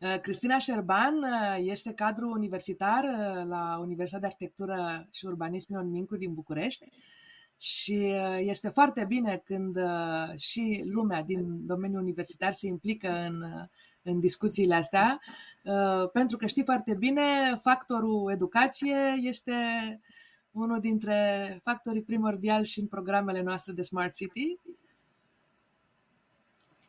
Uh, 0.00 0.20
Cristina 0.20 0.58
Șerban 0.58 1.14
este 1.58 1.92
cadru 1.92 2.30
universitar 2.30 3.04
la 3.46 3.78
Universitatea 3.80 4.28
de 4.28 4.34
Arhitectură 4.34 5.08
și 5.10 5.26
Urbanism 5.26 5.72
Ion 5.72 5.90
Mincu 5.90 6.16
din 6.16 6.34
București 6.34 6.88
și 7.60 8.12
uh, 8.12 8.38
este 8.38 8.68
foarte 8.68 9.04
bine 9.08 9.42
când 9.44 9.76
uh, 9.76 10.36
și 10.36 10.82
lumea 10.86 11.22
din 11.22 11.66
domeniul 11.66 12.00
universitar 12.00 12.52
se 12.52 12.66
implică 12.66 13.08
în, 13.08 13.42
uh, 13.42 13.64
în 14.02 14.20
discuțiile 14.20 14.74
astea, 14.74 15.20
pentru 16.12 16.36
că 16.36 16.46
știi 16.46 16.64
foarte 16.64 16.94
bine, 16.94 17.22
factorul 17.62 18.30
educație 18.30 18.96
este 19.20 19.54
unul 20.50 20.80
dintre 20.80 21.60
factorii 21.62 22.02
primordiali 22.02 22.66
și 22.66 22.80
în 22.80 22.86
programele 22.86 23.42
noastre 23.42 23.72
de 23.72 23.82
Smart 23.82 24.14
City. 24.14 24.58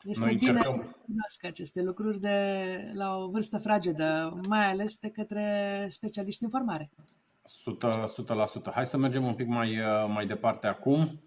Este 0.04 0.26
Noi 0.26 0.36
bine 0.36 0.62
să 0.64 0.92
cunoască 1.06 1.48
aceste 1.48 1.82
lucruri 1.82 2.20
de, 2.20 2.92
la 2.94 3.16
o 3.16 3.30
vârstă 3.30 3.58
fragedă, 3.58 4.40
mai 4.48 4.70
ales 4.70 4.98
de 4.98 5.10
către 5.10 5.86
specialiști 5.90 6.44
în 6.44 6.50
formare. 6.50 6.90
100%. 6.90 8.70
100%. 8.70 8.74
Hai 8.74 8.86
să 8.86 8.98
mergem 8.98 9.26
un 9.26 9.36
pic 9.36 9.48
mai, 9.48 9.80
uh, 9.80 10.08
mai 10.08 10.28
departe 10.28 10.68
acum. 10.68 11.22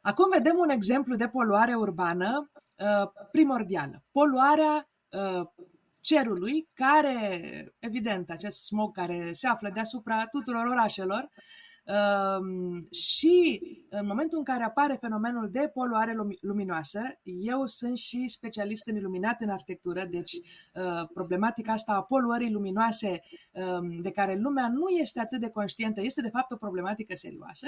Acum 0.00 0.28
vedem 0.32 0.56
un 0.58 0.68
exemplu 0.68 1.14
de 1.14 1.28
poluare 1.28 1.74
urbană 1.74 2.50
uh, 2.78 3.10
primordială. 3.32 4.02
Poluarea 4.12 4.88
uh, 5.10 5.46
cerului, 6.00 6.64
care, 6.74 7.74
evident, 7.78 8.30
acest 8.30 8.64
smog 8.64 8.94
care 8.94 9.32
se 9.32 9.46
află 9.46 9.70
deasupra 9.72 10.26
tuturor 10.26 10.66
orașelor, 10.66 11.28
Ehm, 11.28 11.69
și 12.90 13.62
în 13.88 14.06
momentul 14.06 14.38
în 14.38 14.44
care 14.44 14.64
apare 14.64 14.96
fenomenul 15.00 15.50
de 15.50 15.70
poluare 15.72 16.16
luminoasă, 16.40 17.00
eu 17.22 17.66
sunt 17.66 17.98
și 17.98 18.28
specialist 18.28 18.86
în 18.86 18.96
iluminat 18.96 19.40
în 19.40 19.48
arhitectură, 19.48 20.04
deci 20.04 20.32
uh, 20.32 21.08
problematica 21.14 21.72
asta 21.72 21.92
a 21.92 22.02
poluării 22.02 22.52
luminoase 22.52 23.20
um, 23.52 24.00
de 24.00 24.10
care 24.10 24.34
lumea 24.34 24.68
nu 24.68 24.88
este 24.88 25.20
atât 25.20 25.40
de 25.40 25.48
conștientă, 25.48 26.00
este 26.00 26.20
de 26.20 26.28
fapt 26.28 26.52
o 26.52 26.56
problematică 26.56 27.14
serioasă. 27.16 27.66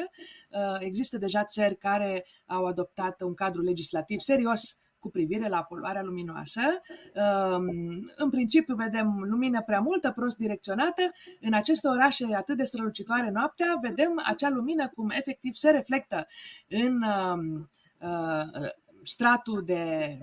Uh, 0.51 0.77
există 0.79 1.19
deja 1.19 1.45
țări 1.45 1.77
care 1.77 2.27
au 2.47 2.65
adoptat 2.65 3.21
un 3.21 3.35
cadru 3.35 3.63
legislativ 3.63 4.19
serios 4.19 4.77
cu 5.03 5.11
privire 5.11 5.49
la 5.49 5.63
poluarea 5.63 6.03
luminoasă. 6.03 6.61
În 8.17 8.31
principiu 8.31 8.75
vedem 8.75 9.25
lumină 9.29 9.63
prea 9.63 9.81
multă, 9.81 10.11
prost 10.11 10.37
direcționată. 10.37 11.03
În 11.41 11.53
aceste 11.53 11.89
orașe 11.89 12.35
atât 12.35 12.57
de 12.57 12.65
strălucitoare 12.65 13.31
noaptea, 13.31 13.79
vedem 13.81 14.23
acea 14.25 14.49
lumină 14.49 14.89
cum 14.95 15.11
efectiv 15.11 15.55
se 15.55 15.71
reflectă 15.71 16.27
în 16.69 17.03
uh, 17.03 18.71
stratul 19.03 19.63
de 19.65 20.19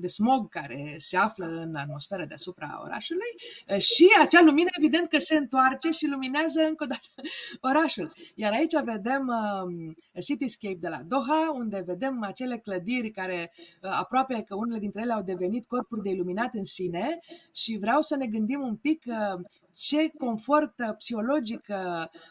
de 0.00 0.06
smog 0.06 0.48
care 0.48 0.94
se 0.98 1.16
află 1.16 1.46
în 1.46 1.74
atmosferă 1.74 2.24
deasupra 2.24 2.80
orașului 2.84 3.32
și 3.78 4.08
acea 4.20 4.42
lumină 4.42 4.68
evident 4.78 5.08
că 5.08 5.18
se 5.18 5.36
întoarce 5.36 5.90
și 5.90 6.06
luminează 6.06 6.60
încă 6.60 6.84
o 6.84 6.86
dată 6.86 7.28
orașul. 7.70 8.12
Iar 8.34 8.52
aici 8.52 8.82
vedem 8.84 9.26
uh, 9.28 10.22
Cityscape 10.24 10.76
de 10.80 10.88
la 10.88 11.02
Doha, 11.02 11.52
unde 11.54 11.82
vedem 11.86 12.22
acele 12.22 12.58
clădiri 12.58 13.10
care 13.10 13.52
uh, 13.82 13.90
aproape 13.92 14.42
că 14.42 14.54
unele 14.54 14.78
dintre 14.78 15.00
ele 15.00 15.12
au 15.12 15.22
devenit 15.22 15.66
corpuri 15.66 16.02
de 16.02 16.10
iluminat 16.10 16.54
în 16.54 16.64
sine 16.64 17.18
și 17.54 17.78
vreau 17.80 18.00
să 18.00 18.16
ne 18.16 18.26
gândim 18.26 18.60
un 18.60 18.76
pic 18.76 19.04
uh, 19.06 19.40
ce 19.74 20.10
confort 20.18 20.74
psihologic 20.98 21.66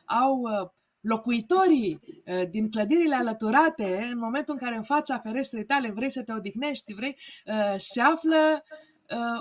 au 0.06 0.42
locuitorii 1.10 2.00
din 2.50 2.70
clădirile 2.70 3.16
alăturate, 3.16 4.08
în 4.12 4.20
momentul 4.20 4.54
în 4.54 4.66
care 4.66 4.76
în 4.76 4.84
fața 4.84 5.18
ferestrei 5.18 5.66
tale 5.66 5.92
vrei 5.92 6.12
să 6.12 6.24
te 6.24 6.34
odihnești, 6.34 6.94
vrei, 6.94 7.18
se 7.78 8.02
află 8.02 8.64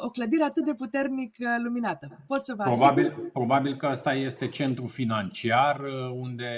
o 0.00 0.11
clădire 0.11 0.42
atât 0.42 0.64
de 0.64 0.74
puternic 0.74 1.35
luminată. 1.62 2.18
Pot 2.26 2.44
să 2.44 2.54
vă 2.54 2.62
probabil, 2.62 3.07
asigur. 3.07 3.31
probabil 3.31 3.76
că 3.76 3.88
ăsta 3.90 4.14
este 4.14 4.48
centru 4.48 4.87
financiar 4.87 5.81
unde 6.12 6.50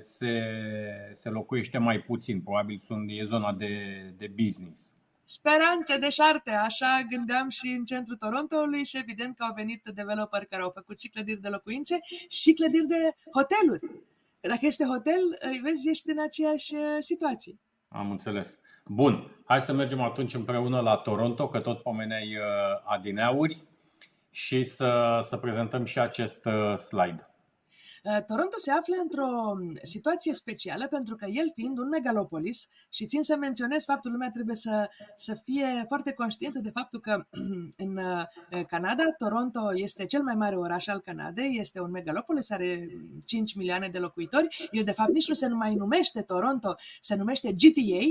se, 0.00 0.42
se 1.12 1.28
locuiește 1.28 1.78
mai 1.78 1.98
puțin. 1.98 2.40
Probabil 2.40 2.78
sunt, 2.78 3.06
e 3.08 3.24
zona 3.24 3.52
de, 3.52 3.74
de 4.18 4.32
business. 4.44 4.94
Speranțe 5.28 5.98
de 5.98 6.10
șarte, 6.10 6.50
așa 6.50 7.06
gândeam 7.10 7.48
și 7.48 7.68
în 7.78 7.84
centrul 7.84 8.16
Torontoului 8.16 8.84
și 8.84 8.98
evident 8.98 9.36
că 9.36 9.44
au 9.44 9.54
venit 9.54 9.82
developeri 9.94 10.46
care 10.46 10.62
au 10.62 10.70
făcut 10.74 10.98
și 10.98 11.08
clădiri 11.08 11.40
de 11.40 11.48
locuințe 11.48 11.98
și 12.28 12.52
clădiri 12.52 12.86
de 12.86 13.14
hoteluri. 13.34 13.80
Dacă 14.40 14.66
este 14.66 14.84
hotel, 14.84 15.20
vezi, 15.62 15.88
ești 15.88 16.10
în 16.10 16.20
aceeași 16.20 16.74
situație. 16.98 17.58
Am 17.88 18.10
înțeles. 18.10 18.60
Bun, 18.84 19.42
hai 19.44 19.60
să 19.60 19.72
mergem 19.72 20.00
atunci 20.00 20.34
împreună 20.34 20.80
la 20.80 20.96
Toronto, 20.96 21.48
că 21.48 21.60
tot 21.60 21.82
pomeneai 21.82 22.36
adineauri 22.84 23.62
și 24.30 24.64
să, 24.64 25.18
să 25.22 25.36
prezentăm 25.36 25.84
și 25.84 25.98
acest 25.98 26.48
slide. 26.76 27.35
Uh, 28.06 28.24
Toronto 28.26 28.56
se 28.58 28.70
află 28.70 28.94
într-o 29.02 29.56
situație 29.82 30.34
specială 30.34 30.86
pentru 30.86 31.14
că 31.16 31.26
el 31.28 31.52
fiind 31.54 31.78
un 31.78 31.88
megalopolis 31.88 32.68
și 32.90 33.06
țin 33.06 33.22
să 33.22 33.36
menționez 33.36 33.84
faptul 33.84 34.10
lumea 34.10 34.30
trebuie 34.30 34.56
să, 34.56 34.88
să 35.16 35.34
fie 35.34 35.84
foarte 35.88 36.12
conștientă 36.12 36.58
de 36.58 36.70
faptul 36.70 37.00
că 37.00 37.26
în 37.76 37.96
uh, 37.96 38.64
Canada, 38.66 39.02
Toronto 39.18 39.70
este 39.74 40.06
cel 40.06 40.22
mai 40.22 40.34
mare 40.34 40.56
oraș 40.56 40.86
al 40.86 41.00
Canadei, 41.00 41.58
este 41.60 41.80
un 41.80 41.90
megalopolis, 41.90 42.50
are 42.50 42.88
5 43.24 43.54
milioane 43.54 43.88
de 43.88 43.98
locuitori, 43.98 44.68
el 44.70 44.84
de 44.84 44.92
fapt 44.92 45.12
nici 45.12 45.28
nu 45.28 45.34
se 45.34 45.48
mai 45.48 45.74
numește 45.74 46.22
Toronto, 46.22 46.74
se 47.00 47.14
numește 47.14 47.52
GTA, 47.52 48.04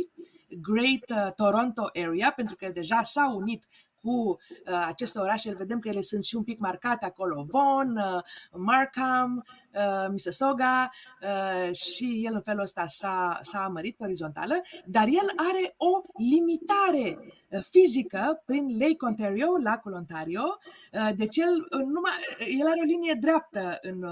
Great 0.61 1.25
uh, 1.25 1.33
Toronto 1.33 1.89
Area, 1.93 2.33
pentru 2.35 2.55
că 2.55 2.69
deja 2.73 3.01
s-a 3.01 3.33
unit 3.35 3.65
cu 4.05 4.11
uh, 4.11 4.85
aceste 4.87 5.19
orașe, 5.19 5.55
vedem 5.57 5.79
că 5.79 5.87
ele 5.87 6.01
sunt 6.01 6.23
și 6.23 6.35
un 6.35 6.43
pic 6.43 6.59
marcate 6.59 7.05
acolo, 7.05 7.45
Vaughan, 7.49 7.97
uh, 7.97 8.21
Markham, 8.51 9.45
uh, 9.73 10.07
Mississauga 10.09 10.91
uh, 11.21 11.73
și 11.75 12.21
el 12.25 12.33
în 12.33 12.41
felul 12.41 12.61
ăsta 12.61 12.85
s-a, 12.85 13.39
s-a 13.41 13.63
amărit 13.63 13.97
pe 13.97 14.03
orizontală, 14.03 14.61
dar 14.85 15.07
el 15.07 15.31
are 15.35 15.75
o 15.77 16.01
limitare 16.17 17.19
uh, 17.49 17.61
fizică 17.69 18.41
prin 18.45 18.77
Lake 18.79 19.05
Ontario, 19.05 19.47
lacul 19.63 19.93
Ontario, 19.93 20.43
uh, 20.91 21.15
deci 21.15 21.37
el, 21.37 21.53
uh, 21.79 21.85
numai, 21.85 22.11
el 22.59 22.67
are 22.67 22.79
o 22.81 22.85
linie 22.85 23.17
dreaptă 23.19 23.79
în 23.81 24.05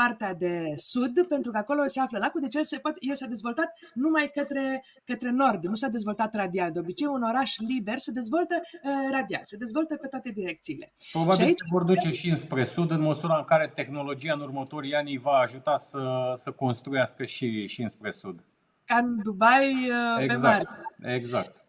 partea 0.00 0.34
de 0.34 0.72
sud, 0.74 1.26
pentru 1.28 1.50
că 1.50 1.58
acolo 1.58 1.86
se 1.86 2.00
află 2.00 2.18
lacul, 2.18 2.40
deci 2.40 2.54
el, 2.54 2.64
se 2.64 2.78
poate, 2.78 2.98
el 3.00 3.14
s-a 3.14 3.26
dezvoltat 3.26 3.68
numai 3.94 4.30
către, 4.34 4.84
către 5.04 5.30
nord, 5.30 5.64
nu 5.64 5.74
s-a 5.74 5.88
dezvoltat 5.88 6.34
radial. 6.34 6.72
De 6.72 6.78
obicei, 6.78 7.06
un 7.06 7.22
oraș 7.22 7.58
liber 7.58 7.98
se 7.98 8.12
dezvoltă 8.12 8.54
uh, 8.62 8.90
radial, 9.10 9.40
se 9.44 9.56
dezvoltă 9.56 9.96
pe 9.96 10.06
toate 10.06 10.30
direcțiile. 10.30 10.92
Probabil 11.12 11.38
și 11.38 11.42
aici... 11.42 11.58
se 11.58 11.66
vor 11.70 11.82
duce 11.82 12.10
și 12.10 12.28
înspre 12.28 12.64
sud, 12.64 12.90
în 12.90 13.00
măsura 13.00 13.36
în 13.36 13.44
care 13.44 13.72
tehnologia 13.74 14.32
în 14.32 14.40
următorii 14.40 14.94
ani 14.94 15.10
îi 15.10 15.18
va 15.18 15.36
ajuta 15.36 15.76
să, 15.76 16.32
să 16.34 16.50
construiască 16.50 17.24
și, 17.24 17.66
și 17.66 17.82
înspre 17.82 18.10
sud. 18.10 18.44
Ca 18.84 18.96
în 18.96 19.22
Dubai 19.22 19.72
uh, 19.72 20.22
exact, 20.22 20.64
pe 20.64 20.70
mare. 20.98 21.14
Exact. 21.16 21.64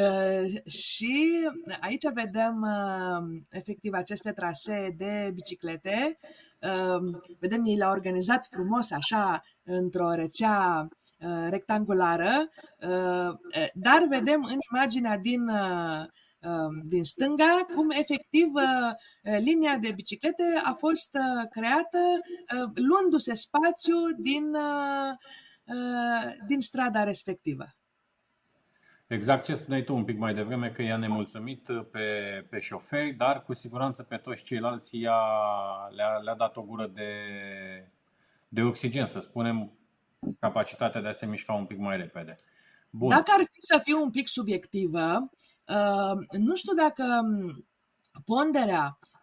Uh, 0.00 0.70
și 0.70 1.48
aici 1.80 2.04
vedem 2.14 2.62
uh, 2.62 3.40
efectiv 3.50 3.92
aceste 3.92 4.32
trasee 4.32 4.94
de 4.96 5.30
biciclete 5.34 6.18
Ehm, 6.18 6.53
vedem, 7.40 7.64
ei 7.64 7.76
l-au 7.76 7.90
organizat 7.90 8.46
frumos 8.50 8.90
așa 8.90 9.42
într-o 9.64 10.14
rețea 10.14 10.88
uh, 11.18 11.46
rectangulară, 11.48 12.48
uh, 12.80 13.70
dar 13.74 14.06
vedem 14.08 14.44
în 14.44 14.58
imaginea 14.72 15.18
din 15.18 15.48
uh, 15.48 16.04
din 16.82 17.04
stânga, 17.04 17.66
cum 17.74 17.90
efectiv 17.90 18.48
linia 19.22 19.76
de 19.76 19.92
biciclete 19.94 20.42
a 20.64 20.72
fost 20.72 21.16
creată 21.50 21.98
luându-se 22.74 23.34
spațiu 23.34 23.96
din, 24.18 24.56
din 26.46 26.60
strada 26.60 27.04
respectivă. 27.04 27.64
Exact 29.06 29.44
ce 29.44 29.54
spuneai 29.54 29.84
tu 29.84 29.94
un 29.94 30.04
pic 30.04 30.18
mai 30.18 30.34
devreme, 30.34 30.70
că 30.70 30.82
i-a 30.82 30.96
nemulțumit 30.96 31.68
pe, 31.90 32.46
pe 32.50 32.58
șoferi, 32.58 33.12
dar 33.12 33.42
cu 33.42 33.54
siguranță 33.54 34.02
pe 34.02 34.16
toți 34.16 34.44
ceilalți 34.44 34.98
i-a, 34.98 35.20
le-a, 35.90 36.16
le-a 36.16 36.34
dat 36.34 36.56
o 36.56 36.62
gură 36.62 36.86
de, 36.86 37.10
de 38.48 38.62
oxigen, 38.62 39.06
să 39.06 39.20
spunem, 39.20 39.72
capacitatea 40.40 41.00
de 41.00 41.08
a 41.08 41.12
se 41.12 41.26
mișca 41.26 41.52
un 41.52 41.66
pic 41.66 41.78
mai 41.78 41.96
repede. 41.96 42.36
Bun. 42.90 43.08
Dacă 43.08 43.32
ar 43.38 43.44
fi 43.52 43.60
să 43.60 43.80
fiu 43.82 44.02
un 44.02 44.10
pic 44.10 44.28
subiectivă, 44.28 45.30
uh, 45.68 46.38
nu 46.38 46.54
știu 46.54 46.74
dacă 46.74 47.04
ponderea 48.24 48.98
uh, 49.00 49.13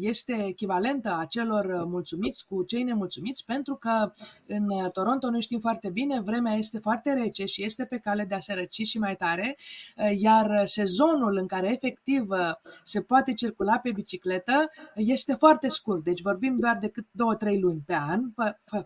este 0.00 0.44
echivalentă 0.46 1.16
a 1.18 1.24
celor 1.24 1.84
mulțumiți 1.84 2.46
cu 2.46 2.62
cei 2.62 2.82
nemulțumiți, 2.82 3.44
pentru 3.44 3.74
că 3.74 4.10
în 4.46 4.68
Toronto 4.92 5.30
noi 5.30 5.40
știm 5.40 5.58
foarte 5.58 5.90
bine, 5.90 6.20
vremea 6.20 6.54
este 6.54 6.78
foarte 6.78 7.12
rece 7.12 7.44
și 7.44 7.64
este 7.64 7.84
pe 7.84 7.98
cale 7.98 8.24
de 8.24 8.34
a 8.34 8.38
se 8.38 8.54
răci 8.54 8.86
și 8.86 8.98
mai 8.98 9.16
tare, 9.16 9.56
uh, 9.96 10.10
iar 10.18 10.66
sezonul 10.66 11.36
în 11.36 11.46
care 11.46 11.70
efectiv 11.70 12.28
uh, 12.28 12.50
se 12.82 13.00
poate 13.00 13.34
circula 13.34 13.78
pe 13.78 13.90
bicicletă 13.92 14.68
este 14.94 15.34
foarte 15.34 15.68
scurt, 15.68 16.04
deci 16.04 16.20
vorbim 16.20 16.58
doar 16.58 16.78
de 16.80 16.88
cât 16.88 17.04
2-3 17.04 17.60
luni 17.60 17.82
pe 17.86 17.94
an, 17.94 18.22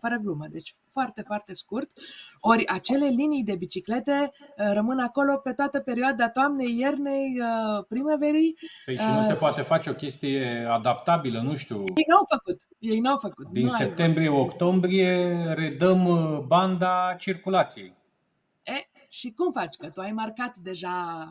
fără 0.01 0.17
glumă, 0.23 0.47
deci 0.51 0.75
foarte, 0.91 1.23
foarte 1.23 1.55
scurt. 1.55 1.91
Ori 2.41 2.67
acele 2.67 3.07
linii 3.07 3.45
de 3.45 3.55
biciclete 3.55 4.31
rămân 4.57 4.99
acolo 4.99 5.37
pe 5.37 5.53
toată 5.53 5.81
perioada 5.81 6.29
toamnei, 6.29 6.79
iernei, 6.79 7.41
primăverii. 7.89 8.57
Păi 8.85 8.97
și 8.97 9.11
nu 9.15 9.23
se 9.23 9.35
poate 9.35 9.63
face 9.63 9.91
o 9.91 9.95
chestie 9.95 10.67
adaptabilă, 10.71 11.41
nu 11.41 11.57
știu. 11.57 11.77
Ei 11.77 12.05
n-au 12.09 12.25
făcut. 12.29 12.63
Ei 12.79 13.01
n-au 13.01 13.17
făcut. 13.17 13.47
Din 13.47 13.65
nu 13.65 13.71
septembrie-octombrie 13.71 15.43
redăm 15.53 16.07
uh, 16.07 16.39
banda 16.47 17.15
circulației. 17.19 17.95
E, 18.63 18.87
și 19.09 19.33
cum 19.33 19.53
faci? 19.53 19.77
Că 19.77 19.91
tu 19.91 20.01
ai 20.01 20.11
marcat 20.11 20.57
deja 20.57 21.25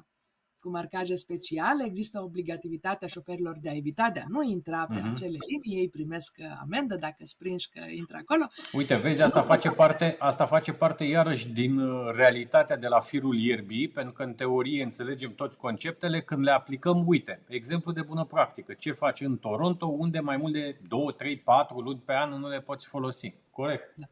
cu 0.60 0.70
marcaje 0.70 1.16
speciale, 1.16 1.86
există 1.86 2.22
obligativitatea 2.22 3.08
șoferilor 3.08 3.58
de 3.62 3.70
a 3.70 3.76
evita, 3.76 4.10
de 4.14 4.20
a 4.20 4.26
nu 4.28 4.42
intra 4.42 4.86
pe 4.86 4.96
uh-huh. 4.96 5.12
acele 5.12 5.38
linii, 5.48 5.80
ei 5.82 5.90
primesc 5.90 6.36
uh, 6.40 6.46
amendă 6.62 6.96
dacă 6.96 7.24
sprinși 7.24 7.70
că 7.70 7.80
intră 7.92 8.18
acolo. 8.22 8.48
Uite, 8.74 8.96
vezi, 8.96 9.22
asta 9.22 9.42
face 9.42 9.70
parte, 9.70 10.16
asta 10.20 10.46
face 10.46 10.74
parte 10.74 11.04
iarăși 11.04 11.50
din 11.50 11.80
uh, 11.80 12.12
realitatea 12.16 12.78
de 12.78 12.88
la 12.88 13.00
firul 13.00 13.36
ierbii, 13.36 13.90
pentru 13.90 14.14
că 14.14 14.24
în 14.24 14.34
teorie 14.34 14.84
înțelegem 14.84 15.34
toți 15.36 15.58
conceptele, 15.58 16.22
când 16.22 16.44
le 16.44 16.52
aplicăm, 16.52 17.08
uite, 17.08 17.42
exemplu 17.48 17.92
de 17.92 18.02
bună 18.02 18.24
practică, 18.26 18.74
ce 18.74 18.92
faci 18.92 19.22
în 19.22 19.38
Toronto, 19.38 19.86
unde 19.86 20.20
mai 20.20 20.38
mult 20.38 20.54
de 20.54 20.78
2, 20.88 21.14
3, 21.18 21.38
4 21.38 21.80
luni 21.80 22.02
pe 22.06 22.14
an 22.14 22.30
nu 22.40 22.48
le 22.48 22.62
poți 22.62 22.88
folosi. 22.88 23.34
Corect? 23.52 23.94
Da. 23.96 24.06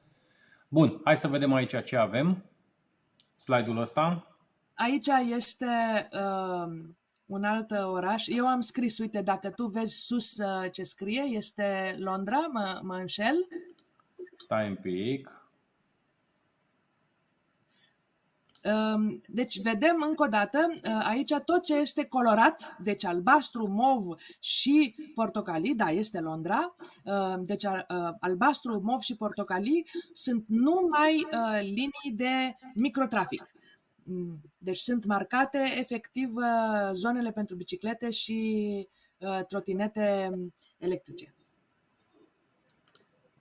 Bun, 0.68 1.02
hai 1.04 1.18
să 1.18 1.28
vedem 1.28 1.54
aici 1.54 1.84
ce 1.84 1.98
avem. 1.98 2.44
Slide-ul 3.36 3.78
ăsta. 3.78 4.37
Aici 4.78 5.08
este 5.30 5.66
uh, 6.14 6.74
un 7.26 7.44
alt 7.44 7.72
oraș. 7.72 8.28
Eu 8.28 8.48
am 8.48 8.62
scris, 8.62 8.98
uite, 8.98 9.22
dacă 9.22 9.50
tu 9.50 9.66
vezi 9.66 9.96
sus 9.96 10.38
uh, 10.38 10.72
ce 10.72 10.84
scrie, 10.84 11.22
este 11.22 11.96
Londra, 12.00 12.40
mă, 12.52 12.80
mă 12.84 12.96
înșel? 12.96 13.48
Stai 14.36 14.70
un 14.70 14.76
pic. 14.76 15.42
Um, 18.64 19.22
deci 19.28 19.62
vedem 19.62 20.06
încă 20.08 20.24
o 20.24 20.28
dată 20.28 20.68
uh, 20.74 21.02
aici 21.04 21.34
tot 21.46 21.64
ce 21.64 21.76
este 21.76 22.06
colorat, 22.06 22.78
deci 22.84 23.06
albastru, 23.06 23.68
mov 23.68 24.18
și 24.40 24.96
portocalii, 25.16 25.76
da, 25.76 25.90
este 25.90 26.20
Londra, 26.20 26.74
uh, 27.04 27.36
deci 27.40 27.64
uh, 27.64 28.10
albastru, 28.20 28.82
mov 28.84 29.00
și 29.00 29.16
portocalii 29.16 29.88
sunt 30.14 30.44
numai 30.48 31.28
linii 31.62 32.14
de 32.14 32.56
microtrafic. 32.74 33.57
Mm, 34.10 34.42
deci 34.58 34.78
sunt 34.78 35.06
marcate 35.06 35.64
efectiv 35.78 36.36
uh, 36.36 36.90
zonele 36.94 37.32
pentru 37.32 37.56
biciclete 37.56 38.10
și 38.10 38.88
uh, 39.18 39.46
trotinete 39.46 40.32
electrice. 40.80 41.34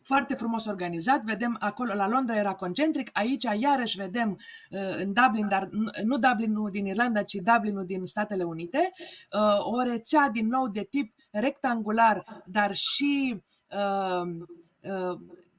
foarte 0.02 0.34
frumos 0.34 0.66
organizat. 0.66 1.22
Vedem 1.22 1.56
acolo, 1.60 1.94
la 1.94 2.08
Londra 2.08 2.36
era 2.36 2.54
concentric, 2.54 3.10
aici 3.12 3.44
iarăși 3.58 3.96
vedem 3.96 4.30
uh, 4.30 4.96
în 4.96 5.12
Dublin, 5.12 5.48
dar 5.48 5.68
nu 6.04 6.18
Dublinul 6.18 6.70
din 6.70 6.86
Irlanda, 6.86 7.22
ci 7.22 7.34
Dublinul 7.34 7.84
din 7.84 8.04
Statele 8.04 8.42
Unite, 8.42 8.92
uh, 9.32 9.66
o 9.72 9.82
rețea 9.82 10.28
din 10.32 10.46
nou 10.46 10.68
de 10.68 10.86
tip 10.90 11.14
rectangular, 11.30 12.42
dar 12.46 12.74
și 12.74 13.42
uh, 13.70 14.44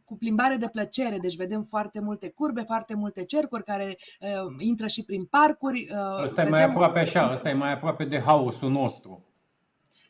cu 0.07 0.17
plimbare 0.17 0.55
de 0.55 0.67
plăcere, 0.67 1.17
deci 1.17 1.35
vedem 1.35 1.63
foarte 1.63 1.99
multe 1.99 2.29
curbe, 2.29 2.61
foarte 2.61 2.95
multe 2.95 3.23
cercuri 3.23 3.63
care 3.63 3.97
uh, 4.19 4.55
intră 4.57 4.87
și 4.87 5.03
prin 5.03 5.25
parcuri. 5.25 5.87
Uh, 5.91 6.23
ăsta 6.23 6.35
vedem... 6.35 6.45
e 6.45 6.49
mai 6.49 6.63
aproape 6.63 6.99
așa, 6.99 7.31
ăsta 7.31 7.49
e 7.49 7.53
mai 7.53 7.71
aproape 7.71 8.05
de 8.05 8.19
haosul 8.19 8.71
nostru. 8.71 9.25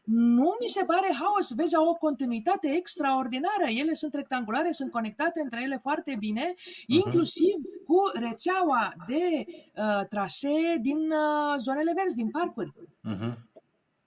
Nu 0.03 0.55
mi 0.62 0.67
se 0.67 0.83
pare 0.86 1.10
haos, 1.21 1.53
vezi, 1.55 1.75
au 1.75 1.88
o 1.88 1.93
continuitate 1.93 2.67
extraordinară. 2.67 3.65
Ele 3.65 3.93
sunt 3.93 4.13
rectangulare, 4.13 4.71
sunt 4.71 4.91
conectate 4.91 5.41
între 5.41 5.62
ele 5.62 5.77
foarte 5.77 6.15
bine, 6.19 6.53
uh-huh. 6.53 6.86
inclusiv 6.86 7.55
cu 7.86 7.95
rețeaua 8.19 8.93
de 9.07 9.45
uh, 9.47 10.07
trasee 10.10 10.77
din 10.81 10.97
uh, 10.97 11.55
zonele 11.57 11.93
verzi, 11.95 12.15
din 12.15 12.29
parcuri. 12.29 12.73
Uh-huh. 12.73 13.33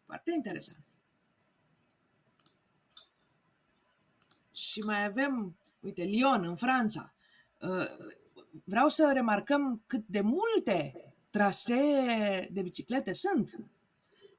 Foarte 0.04 0.32
interesant. 0.34 0.84
Și 4.54 4.80
mai 4.86 5.04
avem, 5.04 5.56
uite, 5.80 6.02
Lyon, 6.02 6.44
în 6.44 6.56
Franța. 6.56 7.14
Uh, 7.58 7.86
vreau 8.64 8.88
să 8.88 9.10
remarcăm 9.12 9.82
cât 9.86 10.04
de 10.06 10.20
multe 10.20 10.94
trasee 11.30 12.48
de 12.50 12.62
biciclete 12.62 13.12
sunt 13.12 13.50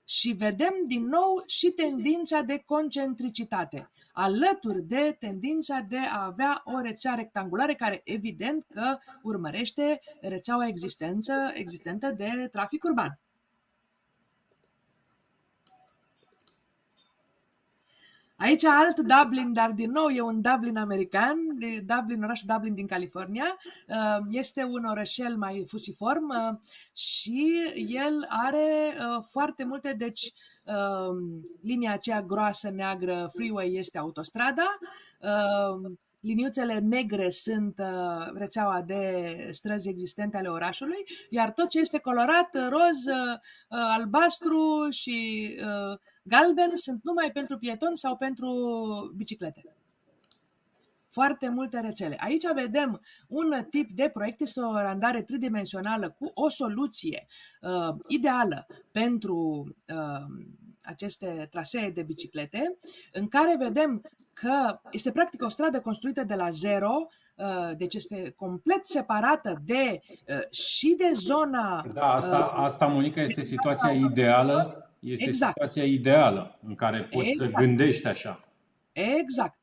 și 0.04 0.32
vedem 0.32 0.74
din 0.88 1.06
nou 1.06 1.44
și 1.46 1.70
tendința 1.70 2.42
de 2.42 2.58
concentricitate, 2.66 3.90
alături 4.12 4.82
de 4.82 5.16
tendința 5.20 5.86
de 5.88 5.98
a 5.98 6.26
avea 6.26 6.62
o 6.64 6.80
rețea 6.82 7.14
rectangulară 7.14 7.74
care 7.74 8.02
evident 8.04 8.66
că 8.74 8.98
urmărește 9.24 10.00
rețeaua 10.22 10.68
existență, 10.68 11.34
existentă 11.54 12.12
de 12.12 12.48
trafic 12.52 12.84
urban. 12.84 13.20
Aici 18.42 18.64
alt 18.64 19.00
Dublin, 19.00 19.54
dar 19.54 19.72
din 19.72 19.92
nou 19.92 20.08
e 20.08 20.22
un 20.22 20.42
Dublin 20.42 20.78
american, 20.78 21.38
de 21.60 21.86
Dublin, 21.86 22.24
orașul 22.24 22.50
Dublin 22.54 22.74
din 22.74 22.88
California. 22.88 23.58
Uh, 23.88 24.18
este 24.30 24.64
un 24.64 24.84
orășel 24.84 25.38
mai 25.38 25.64
fusiform 25.68 26.30
uh, 26.30 26.58
și 26.94 27.52
el 27.88 28.26
are 28.30 28.94
uh, 28.98 29.24
foarte 29.30 29.64
multe, 29.64 29.94
deci 29.94 30.34
linia 31.62 31.92
aceea 31.92 32.22
groasă, 32.22 32.70
neagră, 32.70 33.32
freeway 33.34 33.74
este 33.74 33.98
autostrada, 33.98 34.78
liniuțele 36.22 36.80
negre 36.80 37.30
sunt 37.30 37.80
uh, 37.80 38.32
rețeaua 38.34 38.82
de 38.82 39.48
străzi 39.52 39.90
existente 39.90 40.38
ale 40.38 40.48
orașului, 40.48 41.04
iar 41.30 41.52
tot 41.52 41.70
ce 41.70 41.80
este 41.80 42.00
colorat, 42.00 42.70
roz, 42.70 43.06
uh, 43.06 43.38
albastru 43.68 44.88
și 44.90 45.50
uh, 45.60 45.98
galben 46.24 46.72
sunt 46.74 47.04
numai 47.04 47.32
pentru 47.32 47.58
pietoni 47.58 47.98
sau 47.98 48.18
pentru 48.18 48.50
biciclete. 49.16 49.76
Foarte 51.08 51.50
multe 51.50 51.80
rețele. 51.80 52.16
Aici 52.20 52.44
vedem 52.54 53.02
un 53.28 53.66
tip 53.70 53.92
de 53.92 54.10
proiect, 54.14 54.42
este 54.42 54.60
o 54.60 54.72
randare 54.72 55.22
tridimensională 55.22 56.16
cu 56.20 56.32
o 56.34 56.50
soluție 56.50 57.28
uh, 57.62 57.96
ideală 58.08 58.68
pentru 58.92 59.36
uh, 59.88 60.24
aceste 60.82 61.48
trasee 61.52 61.90
de 61.90 62.04
biciclete, 62.04 62.78
în 63.12 63.28
care 63.28 63.56
vedem 63.60 64.02
că 64.34 64.80
este 64.92 65.12
practic 65.12 65.44
o 65.44 65.50
stradă 65.50 65.82
construită 65.82 66.24
de 66.24 66.36
la 66.36 66.50
zero, 66.50 67.08
uh, 67.36 67.72
deci 67.78 67.96
este 67.96 68.34
complet 68.36 68.86
separată 68.86 69.62
de 69.66 70.02
uh, 70.28 70.50
și 70.52 70.96
de 70.98 71.12
zona. 71.14 71.86
Da, 71.94 72.14
asta, 72.14 72.38
uh, 72.38 72.64
asta 72.64 72.86
Monica, 72.86 73.22
este 73.22 73.42
situația 73.42 73.92
ideală. 73.92 74.86
Este 75.00 75.24
exact. 75.24 75.52
situația 75.52 75.84
ideală 75.84 76.60
în 76.68 76.76
care 76.76 77.04
poți 77.04 77.30
exact. 77.30 77.52
să 77.52 77.58
gândești 77.58 78.08
așa. 78.08 78.44
Exact. 78.92 79.58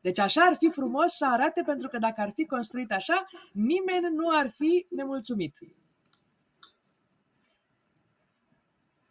Deci 0.00 0.18
așa 0.18 0.40
ar 0.40 0.56
fi 0.56 0.70
frumos 0.70 1.12
să 1.12 1.26
arate, 1.26 1.62
pentru 1.66 1.88
că 1.88 1.98
dacă 1.98 2.20
ar 2.20 2.30
fi 2.34 2.46
construit 2.46 2.92
așa, 2.92 3.26
nimeni 3.52 4.14
nu 4.14 4.38
ar 4.38 4.50
fi 4.50 4.86
nemulțumit. 4.90 5.58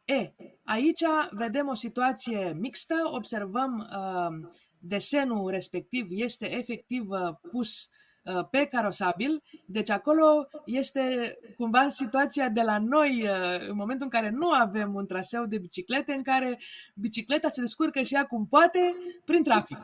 E, 0.06 0.32
aici 0.64 1.04
vedem 1.32 1.68
o 1.68 1.74
situație 1.74 2.58
mixtă, 2.60 2.96
observăm 3.12 3.90
uh, 3.92 4.50
desenul 4.80 5.50
respectiv 5.50 6.08
este 6.10 6.58
efectiv 6.58 7.10
uh, 7.10 7.20
pus 7.52 7.90
uh, 8.24 8.48
pe 8.52 8.66
carosabil, 8.66 9.44
deci 9.66 9.90
acolo 9.90 10.48
este 10.66 11.38
cumva 11.58 11.90
situația 11.90 12.50
de 12.50 12.62
la 12.62 12.78
noi 12.78 13.24
uh, 13.24 13.68
în 13.68 13.76
momentul 13.76 14.06
în 14.06 14.20
care 14.20 14.30
nu 14.30 14.52
avem 14.52 14.94
un 14.94 15.06
traseu 15.06 15.46
de 15.46 15.58
biciclete, 15.58 16.14
în 16.14 16.24
care 16.24 16.60
bicicleta 16.96 17.48
se 17.48 17.62
descurcă 17.62 18.02
și 18.02 18.14
ea 18.14 18.26
cum 18.26 18.48
poate 18.48 18.80
prin 19.26 19.44
trafic. 19.44 19.78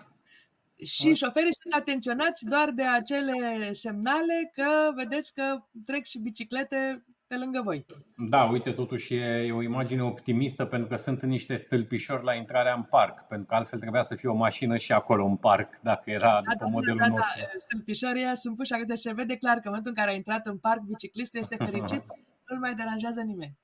Și 0.83 1.13
șoferii 1.13 1.55
sunt 1.61 1.73
atenționați 1.73 2.45
doar 2.45 2.71
de 2.71 2.83
acele 2.83 3.69
semnale 3.73 4.51
că 4.53 4.91
vedeți 4.95 5.33
că 5.33 5.63
trec 5.85 6.05
și 6.05 6.19
biciclete 6.19 7.05
pe 7.27 7.35
lângă 7.35 7.61
voi. 7.61 7.85
Da, 8.17 8.43
uite, 8.43 8.71
totuși 8.71 9.13
e 9.15 9.51
o 9.51 9.61
imagine 9.61 10.03
optimistă 10.03 10.65
pentru 10.65 10.87
că 10.87 10.95
sunt 10.95 11.21
niște 11.21 11.55
stâlpișori 11.55 12.23
la 12.23 12.33
intrarea 12.33 12.73
în 12.73 12.83
parc, 12.83 13.27
pentru 13.27 13.47
că 13.47 13.55
altfel 13.55 13.79
trebuia 13.79 14.03
să 14.03 14.15
fie 14.15 14.29
o 14.29 14.35
mașină 14.35 14.77
și 14.77 14.91
acolo 14.91 15.25
în 15.25 15.35
parc, 15.35 15.79
dacă 15.81 16.09
era 16.09 16.31
da, 16.31 16.51
după 16.51 16.63
da, 16.63 16.65
modelul 16.65 16.97
da, 16.97 17.07
da, 17.07 17.13
nostru. 17.15 17.39
Da, 17.41 17.47
stâlpișorii 17.57 18.37
sunt 18.37 18.55
puși 18.55 18.73
acolo, 18.73 18.87
deci 18.87 18.99
se 18.99 19.13
vede 19.13 19.37
clar 19.37 19.53
că 19.53 19.61
în 19.63 19.69
momentul 19.69 19.91
în 19.91 19.97
care 19.97 20.11
a 20.11 20.15
intrat 20.15 20.45
în 20.45 20.57
parc, 20.57 20.81
biciclistul 20.81 21.39
este 21.39 21.55
fericit, 21.55 22.03
nu 22.49 22.59
mai 22.59 22.75
deranjează 22.75 23.21
nimeni. 23.21 23.57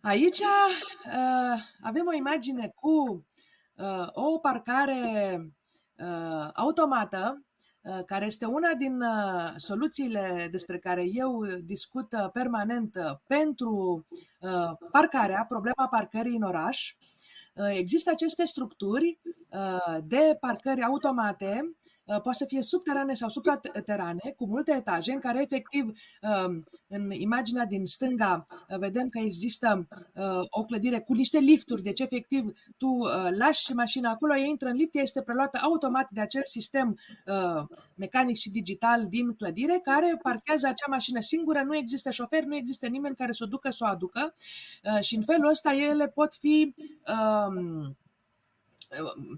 Aici 0.00 0.38
uh, 0.38 1.60
avem 1.80 2.06
o 2.06 2.14
imagine 2.14 2.72
cu 2.74 3.24
uh, 3.74 4.08
o 4.12 4.38
parcare 4.38 5.36
uh, 5.96 6.48
automată 6.54 7.38
Uh, 7.38 7.40
care 8.06 8.24
este 8.24 8.44
una 8.44 8.74
din 8.74 9.00
uh, 9.00 9.52
soluțiile 9.56 10.48
despre 10.50 10.78
care 10.78 11.04
eu 11.12 11.44
discut 11.64 12.12
uh, 12.12 12.30
permanent 12.32 12.98
pentru 13.26 14.04
parcarea, 14.90 15.44
problema 15.48 15.88
parcării 15.90 16.36
în 16.36 16.42
oraș. 16.42 16.94
Există 17.54 18.10
aceste 18.10 18.44
structuri 18.44 19.18
de 20.04 20.36
parcări 20.40 20.82
automate 20.82 21.60
Uh, 21.60 21.83
poate 22.04 22.32
să 22.32 22.44
fie 22.44 22.62
subterane 22.62 23.14
sau 23.14 23.28
supraterane, 23.28 24.34
cu 24.36 24.46
multe 24.46 24.72
etaje, 24.72 25.12
în 25.12 25.20
care 25.20 25.42
efectiv, 25.42 25.84
um, 25.84 26.62
în 26.88 27.10
imaginea 27.10 27.64
din 27.64 27.84
stânga, 27.84 28.46
uh, 28.68 28.78
vedem 28.78 29.08
că 29.08 29.18
există 29.18 29.86
uh, 30.14 30.40
o 30.48 30.64
clădire 30.64 31.00
cu 31.00 31.12
niște 31.12 31.38
lifturi, 31.38 31.82
deci 31.82 32.00
efectiv 32.00 32.52
tu 32.78 32.98
lași 33.38 33.72
mașina 33.72 34.10
acolo, 34.10 34.36
ea 34.36 34.44
intră 34.44 34.68
în 34.68 34.76
lift, 34.76 34.94
ea 34.94 35.02
este 35.02 35.22
preluată 35.22 35.58
automat 35.62 36.08
de 36.10 36.20
acel 36.20 36.42
sistem 36.44 36.98
mecanic 37.94 38.36
și 38.36 38.50
digital 38.50 39.06
din 39.08 39.34
clădire, 39.34 39.80
care 39.84 40.18
parchează 40.22 40.66
acea 40.66 40.86
mașină 40.88 41.20
singură, 41.20 41.62
nu 41.62 41.76
există 41.76 42.10
șofer, 42.10 42.44
nu 42.44 42.56
există 42.56 42.86
nimeni 42.86 43.16
care 43.16 43.32
să 43.32 43.44
o 43.44 43.46
ducă, 43.46 43.70
să 43.70 43.84
o 43.84 43.90
aducă. 43.90 44.34
Și 45.00 45.16
în 45.16 45.22
felul 45.22 45.48
ăsta 45.48 45.72
ele 45.72 46.08
pot 46.08 46.34
fi 46.34 46.74
um, 47.48 47.96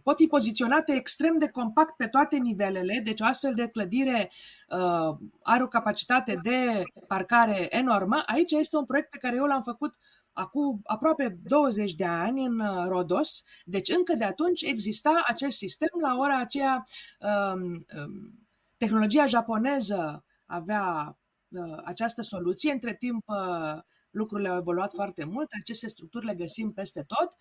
pot 0.02 0.16
fi 0.16 0.26
poziționate 0.26 0.92
extrem 0.92 1.38
de 1.38 1.48
compact 1.48 1.96
pe 1.96 2.06
toate 2.06 2.36
nivelele, 2.36 3.00
deci 3.04 3.20
o 3.20 3.24
astfel 3.24 3.54
de 3.54 3.68
clădire 3.68 4.30
uh, 4.68 5.16
are 5.42 5.62
o 5.62 5.68
capacitate 5.68 6.40
de 6.42 6.82
parcare 7.06 7.76
enormă. 7.76 8.22
Aici 8.26 8.52
este 8.52 8.76
un 8.76 8.84
proiect 8.84 9.10
pe 9.10 9.18
care 9.18 9.36
eu 9.36 9.44
l-am 9.44 9.62
făcut 9.62 9.94
acum 10.32 10.80
aproape 10.84 11.38
20 11.42 11.94
de 11.94 12.04
ani 12.04 12.44
în 12.44 12.60
uh, 12.60 12.84
Rodos, 12.88 13.42
deci 13.64 13.88
încă 13.88 14.14
de 14.14 14.24
atunci 14.24 14.62
exista 14.62 15.22
acest 15.26 15.56
sistem. 15.56 15.88
La 16.00 16.16
ora 16.18 16.38
aceea, 16.38 16.86
uh, 17.20 17.62
uh, 17.96 18.32
tehnologia 18.76 19.26
japoneză 19.26 20.24
avea 20.46 21.16
uh, 21.48 21.78
această 21.84 22.22
soluție. 22.22 22.72
Între 22.72 22.94
timp, 22.94 23.28
uh, 23.28 23.78
lucrurile 24.10 24.48
au 24.48 24.56
evoluat 24.56 24.92
foarte 24.92 25.24
mult, 25.24 25.50
aceste 25.60 25.88
structuri 25.88 26.26
le 26.26 26.34
găsim 26.34 26.72
peste 26.72 27.04
tot. 27.06 27.36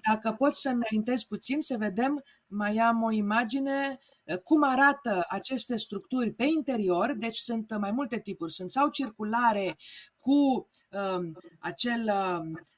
Dacă 0.00 0.32
poți 0.38 0.60
să 0.60 0.68
înaintezi 0.68 1.26
puțin, 1.26 1.60
să 1.60 1.76
vedem, 1.78 2.22
mai 2.46 2.76
am 2.76 3.02
o 3.02 3.10
imagine 3.10 3.98
eh, 4.24 4.38
cum 4.38 4.62
arată 4.62 5.24
aceste 5.28 5.76
structuri 5.76 6.32
pe 6.32 6.44
interior, 6.44 7.14
deci 7.18 7.36
sunt 7.36 7.78
mai 7.78 7.90
multe 7.90 8.20
tipuri, 8.20 8.52
sunt 8.52 8.70
sau 8.70 8.88
circulare 8.88 9.76
cu 10.18 10.32
um, 10.32 11.36
acel 11.58 12.10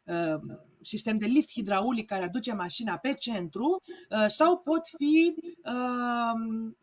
um, 0.06 0.60
sistem 0.80 1.18
de 1.18 1.26
lift 1.26 1.50
hidraulic 1.50 2.06
care 2.06 2.24
aduce 2.24 2.52
mașina 2.52 2.96
pe 2.96 3.14
centru 3.14 3.82
uh, 4.10 4.24
sau 4.26 4.58
pot 4.58 4.80
fi 4.96 5.34
um, 5.64 6.76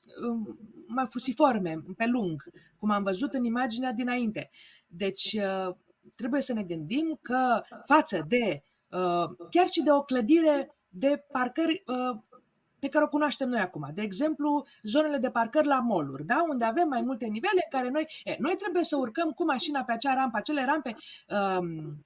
mai 0.87 1.05
fusiforme, 1.09 1.83
pe 1.97 2.05
lung, 2.05 2.43
cum 2.77 2.89
am 2.89 3.03
văzut 3.03 3.33
în 3.33 3.43
imaginea 3.43 3.91
dinainte. 3.91 4.49
Deci 4.87 5.33
uh, 5.33 5.75
trebuie 6.15 6.41
să 6.41 6.53
ne 6.53 6.63
gândim 6.63 7.19
că 7.21 7.61
față 7.85 8.25
de 8.27 8.63
uh, 8.63 8.70
chiar 9.49 9.67
și 9.71 9.81
de 9.83 9.91
o 9.91 10.01
clădire 10.01 10.71
de 10.89 11.25
parcări 11.31 11.83
uh, 11.85 12.19
pe 12.79 12.89
care 12.89 13.03
o 13.03 13.07
cunoaștem 13.07 13.49
noi 13.49 13.59
acum. 13.59 13.89
De 13.93 14.01
exemplu, 14.01 14.65
zonele 14.83 15.17
de 15.17 15.29
parcări 15.29 15.67
la 15.67 15.79
moluri, 15.79 16.25
da? 16.25 16.45
unde 16.49 16.65
avem 16.65 16.87
mai 16.87 17.01
multe 17.01 17.25
nivele 17.25 17.61
în 17.71 17.79
care 17.79 17.89
noi, 17.89 18.07
e, 18.23 18.35
noi 18.39 18.55
trebuie 18.55 18.83
să 18.83 18.97
urcăm 18.97 19.29
cu 19.29 19.43
mașina 19.43 19.83
pe 19.83 19.91
acea 19.91 20.13
rampă, 20.13 20.37
acele 20.37 20.65
rampe 20.65 20.95
um, 21.27 22.05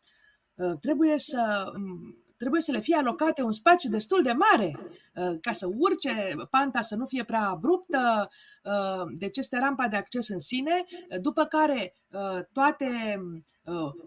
uh, 0.55 0.77
trebuie 0.79 1.19
să 1.19 1.71
um, 1.75 2.24
trebuie 2.37 2.61
să 2.61 2.71
le 2.71 2.79
fie 2.79 2.95
alocate 2.95 3.41
un 3.41 3.51
spațiu 3.51 3.89
destul 3.89 4.23
de 4.23 4.31
mare 4.31 4.79
uh, 5.15 5.37
ca 5.41 5.51
să 5.51 5.67
urce 5.77 6.31
panta 6.49 6.81
să 6.81 6.95
nu 6.95 7.05
fie 7.05 7.23
prea 7.23 7.47
abruptă, 7.49 8.29
uh, 8.63 9.03
deci 9.17 9.37
este 9.37 9.57
rampa 9.57 9.87
de 9.87 9.95
acces 9.95 10.29
în 10.29 10.39
sine, 10.39 10.83
după 11.21 11.45
care 11.45 11.93
uh, 12.11 12.39
toate 12.53 13.19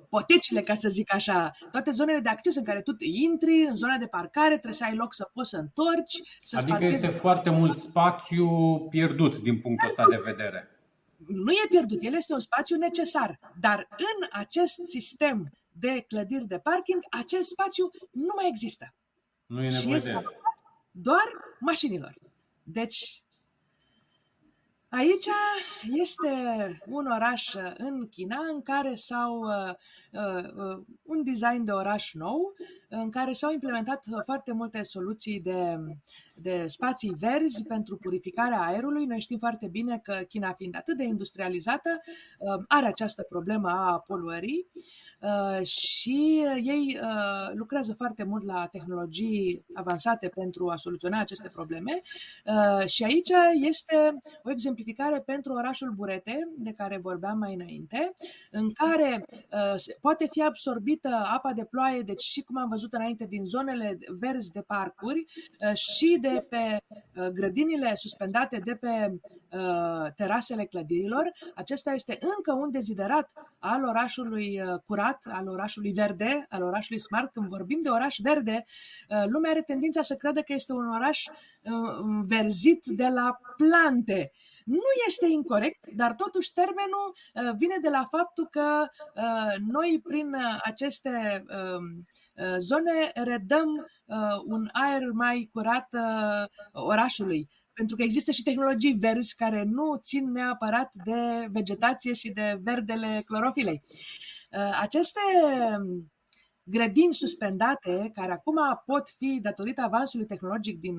potecile, 0.09 0.61
ca 0.61 0.75
să 0.75 0.89
zic 0.89 1.15
așa, 1.15 1.51
toate 1.71 1.91
zonele 1.91 2.19
de 2.19 2.29
acces 2.29 2.57
în 2.57 2.65
care 2.65 2.81
tu 2.81 2.97
intri, 2.99 3.67
în 3.69 3.77
zona 3.77 3.97
de 3.97 4.07
parcare, 4.07 4.49
trebuie 4.49 4.73
să 4.73 4.85
ai 4.85 4.95
loc 4.95 5.15
să 5.15 5.31
poți 5.33 5.51
să 5.51 5.57
întorci, 5.57 6.21
să 6.43 6.57
Adică 6.61 6.85
este 6.85 7.09
foarte 7.09 7.51
mult 7.51 7.77
spațiu 7.79 8.49
pierdut 8.91 9.39
din 9.39 9.61
punctul 9.61 9.89
ăsta 9.89 10.05
de 10.11 10.19
vedere. 10.25 10.69
Nu 11.27 11.53
e 11.53 11.69
pierdut, 11.69 12.03
el 12.03 12.15
este 12.15 12.33
un 12.33 12.41
spațiu 12.41 12.77
necesar, 12.77 13.39
dar 13.61 13.89
în 13.91 14.29
acest 14.31 14.85
sistem 14.85 15.53
de 15.79 16.05
clădiri 16.09 16.47
de 16.47 16.59
parking, 16.59 17.03
acel 17.11 17.43
spațiu 17.43 17.91
nu 18.11 18.33
mai 18.37 18.49
există. 18.49 18.95
Nu 19.47 19.63
e 19.63 19.71
nevoie 19.71 19.99
de 19.99 20.15
doar 20.91 21.57
mașinilor. 21.61 22.19
Deci, 22.63 23.23
Aici 24.91 25.27
este 25.83 26.29
un 26.87 27.07
oraș 27.07 27.55
în 27.77 28.09
China 28.09 28.37
în 28.53 28.63
care 28.63 28.95
s-au 28.95 29.41
uh, 29.41 29.75
uh, 30.13 30.79
un 31.03 31.23
design 31.25 31.65
de 31.65 31.71
oraș 31.71 32.13
nou, 32.13 32.55
în 32.89 33.11
care 33.11 33.33
s-au 33.33 33.53
implementat 33.53 34.05
foarte 34.25 34.53
multe 34.53 34.83
soluții 34.83 35.41
de, 35.41 35.77
de 36.35 36.67
spații 36.67 37.15
verzi 37.19 37.67
pentru 37.67 37.97
purificarea 37.97 38.63
aerului. 38.63 39.05
Noi 39.05 39.21
știm 39.21 39.39
foarte 39.39 39.69
bine 39.69 39.99
că 39.99 40.15
China, 40.29 40.53
fiind 40.53 40.77
atât 40.77 40.97
de 40.97 41.05
industrializată, 41.05 42.01
uh, 42.39 42.65
are 42.67 42.87
această 42.87 43.23
problemă 43.23 43.69
a 43.71 43.99
poluării. 43.99 44.67
Uh, 44.73 44.83
Uh, 44.83 45.08
și 45.63 46.45
ei 46.63 46.99
uh, 47.03 47.51
lucrează 47.55 47.95
foarte 47.95 48.25
mult 48.25 48.45
la 48.45 48.67
tehnologii 48.67 49.65
avansate 49.75 50.29
pentru 50.29 50.69
a 50.69 50.77
soluționa 50.77 51.21
aceste 51.21 51.49
probleme. 51.49 51.99
Uh, 52.45 52.87
și 52.87 53.05
aici 53.05 53.29
este 53.53 54.19
o 54.43 54.51
exemplificare 54.51 55.21
pentru 55.21 55.53
orașul 55.53 55.91
Burete, 55.91 56.49
de 56.57 56.73
care 56.73 56.99
vorbeam 56.99 57.39
mai 57.39 57.55
înainte, 57.55 58.15
în 58.51 58.71
care 58.73 59.25
poate 60.01 60.29
fi 60.31 60.43
absorbită 60.43 61.09
apa 61.09 61.53
de 61.53 61.65
ploaie, 61.65 62.03
deci 62.03 62.23
și 62.23 62.41
cum 62.41 62.59
am 62.59 62.69
văzut 62.69 62.93
înainte, 62.93 63.25
din 63.25 63.45
zonele 63.45 63.99
verzi 64.19 64.53
de 64.53 64.61
parcuri 64.61 65.25
și 65.75 66.19
de 66.21 66.47
pe 66.49 66.79
grădinile 67.33 67.95
suspendate 67.95 68.61
de 68.65 68.75
pe 68.81 69.19
terasele 70.17 70.65
clădirilor. 70.65 71.33
Acesta 71.55 71.93
este 71.93 72.19
încă 72.37 72.53
un 72.53 72.71
deziderat 72.71 73.33
al 73.59 73.85
orașului 73.85 74.61
curat 74.85 74.99
curat, 74.99 75.27
al 75.31 75.49
orașului 75.49 75.93
verde, 75.93 76.47
al 76.49 76.63
orașului 76.63 77.01
smart. 77.01 77.33
Când 77.33 77.49
vorbim 77.49 77.81
de 77.83 77.89
oraș 77.89 78.17
verde, 78.23 78.65
uh, 79.09 79.25
lumea 79.27 79.51
are 79.51 79.63
tendința 79.63 80.03
să 80.03 80.15
creadă 80.15 80.41
că 80.41 80.53
este 80.53 80.73
un 80.73 80.89
oraș 80.89 81.25
uh, 81.27 82.25
verzit 82.27 82.85
de 82.85 83.09
la 83.09 83.39
plante. 83.57 84.33
Nu 84.69 84.91
este 85.07 85.27
incorrect, 85.27 85.87
dar 85.87 86.15
totuși 86.15 86.53
termenul 86.53 87.15
uh, 87.35 87.57
vine 87.59 87.79
de 87.83 87.89
la 87.89 88.09
faptul 88.11 88.49
că 88.51 88.87
noi 89.67 90.01
prin 90.03 90.37
aceste 90.63 91.45
um, 91.49 91.95
zone 92.59 93.11
redăm 93.15 93.87
un 94.45 94.69
aer 94.73 95.11
mai 95.13 95.49
curat 95.53 95.89
orașului 96.73 97.49
pentru 97.79 97.97
că 97.97 98.03
există 98.03 98.31
și 98.31 98.43
tehnologii 98.43 98.99
verzi 99.01 99.35
care 99.37 99.63
nu 99.63 99.97
țin 99.97 100.31
neapărat 100.33 100.93
de 101.05 101.49
vegetație 101.51 102.13
și 102.13 102.31
de 102.31 102.59
verdele 102.63 103.23
clorofilei. 103.27 103.81
Uh, 104.51 104.79
aceste 104.81 105.21
um, 105.79 106.13
grădini 106.63 107.15
suspendate, 107.15 108.11
care 108.15 108.33
acum 108.33 108.57
pot 108.87 109.09
fi, 109.09 109.39
datorită 109.43 109.81
avansului 109.81 110.27
tehnologic 110.27 110.79
din 110.81 110.97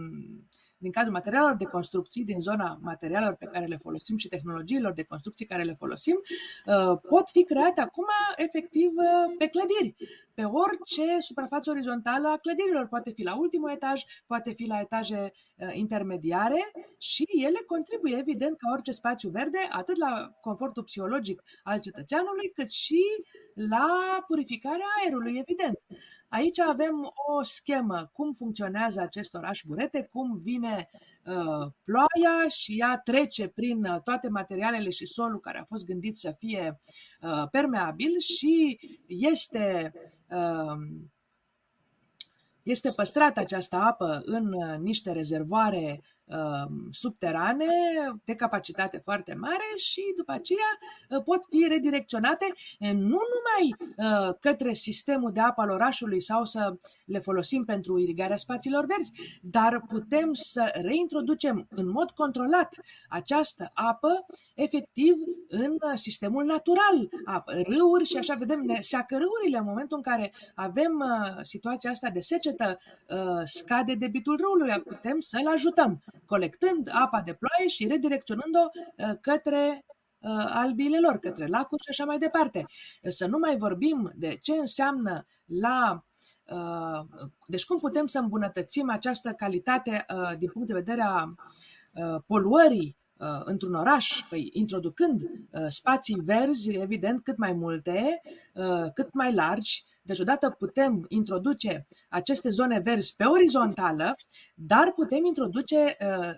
din 0.80 0.92
cadrul 0.92 1.14
materialelor 1.14 1.56
de 1.56 1.66
construcții, 1.66 2.24
din 2.24 2.40
zona 2.40 2.78
materialelor 2.82 3.36
pe 3.36 3.46
care 3.46 3.66
le 3.66 3.78
folosim 3.78 4.18
și 4.18 4.28
tehnologiilor 4.28 4.94
de 4.94 5.04
construcții 5.04 5.46
care 5.46 5.64
le 5.64 5.74
folosim, 5.74 6.22
uh, 6.66 7.00
pot 7.10 7.30
fi 7.30 7.44
create 7.44 7.82
acum 7.82 8.06
efectiv 8.36 8.90
uh, 8.96 9.36
pe 9.38 9.48
clădiri, 9.48 9.96
pe 10.34 10.44
orice 10.44 11.20
suprafață 11.20 11.70
orizontală 11.70 12.28
a 12.28 12.38
clădirilor. 12.38 12.88
Poate 12.88 13.12
fi 13.12 13.24
la 13.24 13.38
ultimul 13.38 13.70
etaj, 13.70 14.02
poate 14.28 14.52
fi 14.52 14.66
la 14.68 14.80
etaje 14.80 15.32
uh, 15.32 15.70
intermediare 15.74 16.72
și 16.98 17.26
ele 17.46 17.60
contribuie 17.68 18.18
evident 18.18 18.58
ca 18.58 18.68
orice 18.74 18.92
spațiu 18.92 19.30
verde, 19.30 19.58
atât 19.70 19.98
la 19.98 20.32
confortul 20.42 20.84
psihologic 20.84 21.44
al 21.64 21.80
cetățeanului, 21.80 22.52
cât 22.54 22.70
și 22.72 23.04
la 23.54 23.88
purificarea 24.28 24.86
aerului, 25.04 25.38
evident. 25.38 25.80
Aici 26.30 26.60
avem 26.60 27.14
o 27.28 27.44
schemă, 27.44 28.10
cum 28.14 28.34
funcționează 28.34 29.02
acest 29.02 29.34
oraș 29.34 29.62
Burete, 29.68 30.08
cum 30.12 30.38
vine 30.38 30.90
uh, 31.26 31.68
ploaia 31.84 32.48
și 32.50 32.80
ea 32.80 33.02
trece 33.04 33.48
prin 33.48 33.86
uh, 33.86 34.02
toate 34.02 34.30
materialele 34.30 34.90
și 34.90 35.06
solul 35.06 35.40
care 35.40 35.60
a 35.60 35.64
fost 35.64 35.86
gândit 35.86 36.16
să 36.16 36.36
fie 36.38 36.78
uh, 37.22 37.44
permeabil 37.52 38.20
și 38.20 38.80
este 39.08 39.94
uh, 40.30 40.78
este 42.64 42.92
păstrată 42.96 43.40
această 43.40 43.76
apă 43.76 44.22
în 44.26 44.54
uh, 44.54 44.78
niște 44.78 45.12
rezervoare 45.12 46.00
Um, 46.00 46.19
subterane 46.92 47.66
de 48.24 48.36
capacitate 48.36 48.98
foarte 48.98 49.34
mare 49.34 49.70
și 49.78 50.02
după 50.18 50.32
aceea 50.32 50.78
uh, 51.10 51.24
pot 51.24 51.40
fi 51.50 51.68
redirecționate 51.68 52.46
uh, 52.80 52.92
nu 52.92 53.20
numai 53.34 53.76
uh, 53.98 54.36
către 54.40 54.74
sistemul 54.74 55.32
de 55.32 55.40
apă 55.40 55.62
al 55.62 55.70
orașului 55.70 56.22
sau 56.22 56.46
să 56.46 56.76
le 57.06 57.20
folosim 57.20 57.66
pentru 57.66 58.00
irigarea 58.00 58.36
spațiilor 58.36 58.86
verzi, 58.86 59.12
dar 59.42 59.84
putem 59.88 60.34
să 60.34 60.72
reintroducem 60.82 61.66
în 61.70 61.90
mod 61.90 62.12
controlat 62.12 62.76
această 63.10 63.70
apă 63.74 64.26
efectiv 64.56 65.14
în 65.48 65.78
sistemul 65.94 66.46
natural, 66.46 67.10
apă, 67.26 67.52
râuri 67.52 68.06
și 68.06 68.18
așa 68.18 68.34
vedem, 68.34 68.60
ne 68.60 68.80
seacă 68.82 69.18
râurile 69.18 69.58
în 69.58 69.64
momentul 69.64 69.98
în 69.98 70.04
care 70.04 70.34
avem 70.56 71.04
situația 71.42 71.92
asta 71.92 72.10
de 72.10 72.20
secetă, 72.20 72.78
scade 73.44 73.94
debitul 73.94 74.38
râului, 74.38 74.82
putem 74.82 75.20
să-l 75.20 75.48
ajutăm 75.48 76.02
colectând 76.30 76.90
apa 76.92 77.22
de 77.22 77.34
ploaie 77.34 77.68
și 77.68 77.88
redirecționând-o 77.88 78.60
uh, 78.60 79.18
către 79.22 79.86
uh, 80.20 80.46
albile 80.48 81.00
lor, 81.00 81.18
către 81.18 81.46
lacuri 81.48 81.84
și 81.84 81.90
așa 81.90 82.06
mai 82.06 82.18
departe. 82.18 82.66
Să 83.08 83.28
nu 83.28 83.38
mai 83.38 83.58
vorbim 83.58 84.12
de 84.16 84.38
ce 84.42 84.54
înseamnă 84.54 85.26
la 85.46 86.06
uh, 86.44 87.02
deci 87.48 87.66
cum 87.66 87.78
putem 87.78 88.06
să 88.06 88.20
îmbunătățim 88.20 88.90
această 88.90 89.32
calitate 89.32 90.06
din 90.38 90.50
punct 90.50 90.68
de 90.68 90.74
vedere 90.74 91.02
a 91.02 91.34
poluării 92.26 92.98
într-un 93.44 93.74
oraș, 93.74 94.22
păi, 94.30 94.50
introducând 94.54 95.22
spații 95.70 96.22
verzi, 96.24 96.76
evident, 96.76 97.22
cât 97.24 97.38
mai 97.38 97.54
multe, 97.54 98.22
cât 98.94 99.14
mai 99.14 99.34
largi, 99.34 99.84
deci 100.02 100.20
odată 100.20 100.50
putem 100.50 101.06
introduce 101.08 101.88
aceste 102.10 102.50
zone 102.50 102.80
verzi 102.80 103.16
pe 103.16 103.24
orizontală, 103.24 104.14
dar 104.56 104.92
putem 104.92 105.26
introduce 105.26 105.76
uh, 105.76 106.34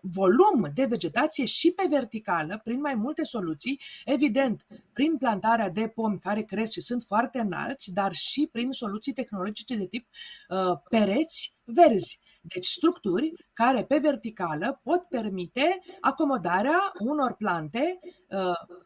volum 0.00 0.70
de 0.74 0.84
vegetație 0.84 1.44
și 1.44 1.70
pe 1.70 1.86
verticală, 1.88 2.60
prin 2.64 2.80
mai 2.80 2.94
multe 2.94 3.24
soluții, 3.24 3.80
evident, 4.04 4.66
prin 4.92 5.16
plantarea 5.16 5.70
de 5.70 5.88
pomi 5.88 6.18
care 6.18 6.42
cresc 6.42 6.72
și 6.72 6.80
sunt 6.80 7.02
foarte 7.02 7.38
înalți, 7.38 7.92
dar 7.92 8.12
și 8.12 8.48
prin 8.52 8.72
soluții 8.72 9.12
tehnologice 9.12 9.76
de 9.76 9.86
tip 9.86 10.06
uh, 10.48 10.78
pereți 10.90 11.53
verzi. 11.64 12.20
Deci 12.42 12.66
structuri 12.66 13.32
care 13.52 13.84
pe 13.84 13.98
verticală 13.98 14.80
pot 14.82 15.04
permite 15.08 15.80
acomodarea 16.00 16.92
unor 16.98 17.34
plante 17.34 17.98
uh, 18.28 18.78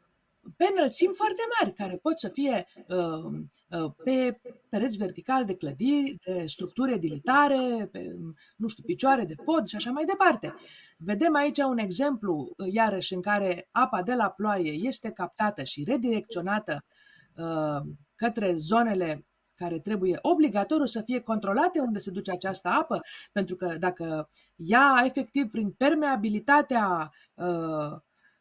pe 0.57 0.69
înălțimi 0.75 1.15
foarte 1.15 1.43
mari, 1.59 1.75
care 1.75 1.97
pot 1.97 2.19
să 2.19 2.29
fie 2.29 2.67
uh, 2.89 3.25
uh, 3.71 3.93
pe 4.05 4.41
pereți 4.69 4.97
verticali 4.97 5.47
de 5.47 5.57
clădiri, 5.57 6.17
de 6.25 6.47
structuri 6.47 6.93
edilitare, 6.93 7.89
pe, 7.93 8.17
nu 8.57 8.67
știu, 8.67 8.85
picioare 8.85 9.25
de 9.25 9.35
pod 9.45 9.67
și 9.67 9.77
așa 9.77 9.91
mai 9.91 10.05
departe. 10.05 10.55
Vedem 10.99 11.35
aici 11.35 11.59
un 11.59 11.79
exemplu, 11.79 12.55
uh, 12.57 12.73
iarăși, 12.73 13.15
în 13.15 13.21
care 13.23 13.69
apa 13.71 14.03
de 14.03 14.15
la 14.15 14.31
ploaie 14.31 14.73
este 14.73 15.11
captată 15.11 15.63
și 15.63 15.85
redirecționată 15.87 16.85
uh, 17.37 17.81
către 18.15 18.55
zonele 18.57 19.27
care 19.59 19.79
trebuie 19.79 20.19
obligatoriu 20.23 20.85
să 20.85 21.01
fie 21.01 21.21
controlate 21.21 21.81
unde 21.81 21.99
se 21.99 22.11
duce 22.11 22.31
această 22.31 22.69
apă, 22.69 23.01
pentru 23.33 23.57
că 23.57 23.77
dacă 23.79 24.29
ea 24.57 25.03
efectiv 25.05 25.51
prin 25.51 25.71
permeabilitatea 25.71 27.11
uh, 27.35 27.93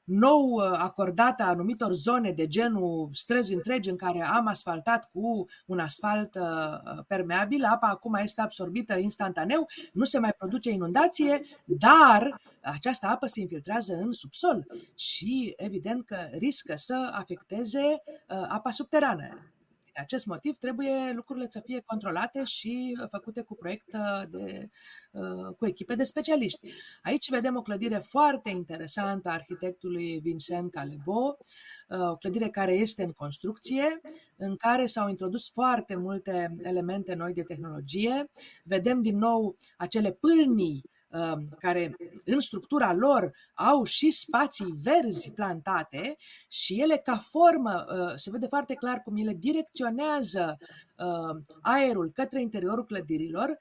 nou 0.04 0.50
uh, 0.50 0.64
acordată 0.78 1.44
anumitor 1.44 1.94
zone 1.94 2.32
de 2.32 2.48
genul 2.48 3.10
străzi 3.12 3.54
întregi 3.54 3.90
în 3.90 3.96
care 3.96 4.26
am 4.26 4.48
asfaltat 4.48 5.10
cu 5.14 5.46
un 5.66 5.80
asfalt 5.80 6.36
uh, 6.36 7.04
permeabil, 7.08 7.64
apa 7.64 7.88
acum 7.88 8.14
este 8.14 8.42
absorbită 8.42 8.98
instantaneu, 8.98 9.68
nu 9.94 10.04
se 10.04 10.20
mai 10.20 10.34
produce 10.38 10.70
inundație, 10.70 11.42
dar 11.66 12.42
această 12.62 13.08
apă 13.08 13.26
se 13.26 13.40
infiltrează 13.40 13.94
în 13.94 14.12
subsol 14.12 14.66
și 14.96 15.54
evident 15.58 16.06
că 16.06 16.18
riscă 16.32 16.74
să 16.76 17.10
afecteze 17.14 18.02
apa 18.48 18.70
subterană 18.70 19.57
acest 20.00 20.26
motiv 20.26 20.58
trebuie 20.58 21.12
lucrurile 21.16 21.48
să 21.50 21.62
fie 21.66 21.84
controlate 21.86 22.44
și 22.44 22.98
făcute 23.12 23.42
cu 23.42 23.56
proiect 23.56 23.88
de, 24.30 24.70
uh, 25.12 25.56
cu 25.58 25.66
echipe 25.66 25.96
de 25.96 26.04
specialiști. 26.04 26.72
Aici 27.02 27.30
vedem 27.30 27.56
o 27.56 27.62
clădire 27.62 27.98
foarte 27.98 28.50
interesantă 28.50 29.30
a 29.30 29.34
arhitectului 29.34 30.20
Vincent 30.20 30.72
Calebo, 30.72 31.14
uh, 31.14 31.46
o 31.90 32.16
clădire 32.16 32.50
care 32.50 32.74
este 32.74 33.04
în 33.04 33.12
construcție, 33.12 34.02
în 34.36 34.56
care 34.56 34.86
s-au 34.86 35.10
introdus 35.10 35.50
foarte 35.52 35.96
multe 35.96 36.56
elemente 36.60 37.14
noi 37.14 37.34
de 37.34 37.44
tehnologie. 37.44 38.30
Vedem 38.64 39.02
din 39.02 39.18
nou 39.18 39.56
acele 39.78 40.12
pâlnii 40.12 40.84
Um, 41.10 41.48
care 41.60 41.96
în 42.26 42.40
structura 42.40 42.94
lor 42.94 43.32
au 43.54 43.84
și 43.84 44.12
spații 44.12 44.78
verzi 44.82 45.32
plantate 45.32 46.16
și 46.48 46.82
ele 46.82 46.98
ca 46.98 47.18
formă, 47.18 47.86
uh, 47.90 48.14
se 48.16 48.30
vede 48.32 48.48
foarte 48.48 48.74
clar 48.74 49.02
cum 49.02 49.16
ele 49.16 49.34
direcționează 49.34 50.58
uh, 50.98 51.42
aerul 51.62 52.12
către 52.12 52.42
interiorul 52.42 52.86
clădirilor, 52.86 53.60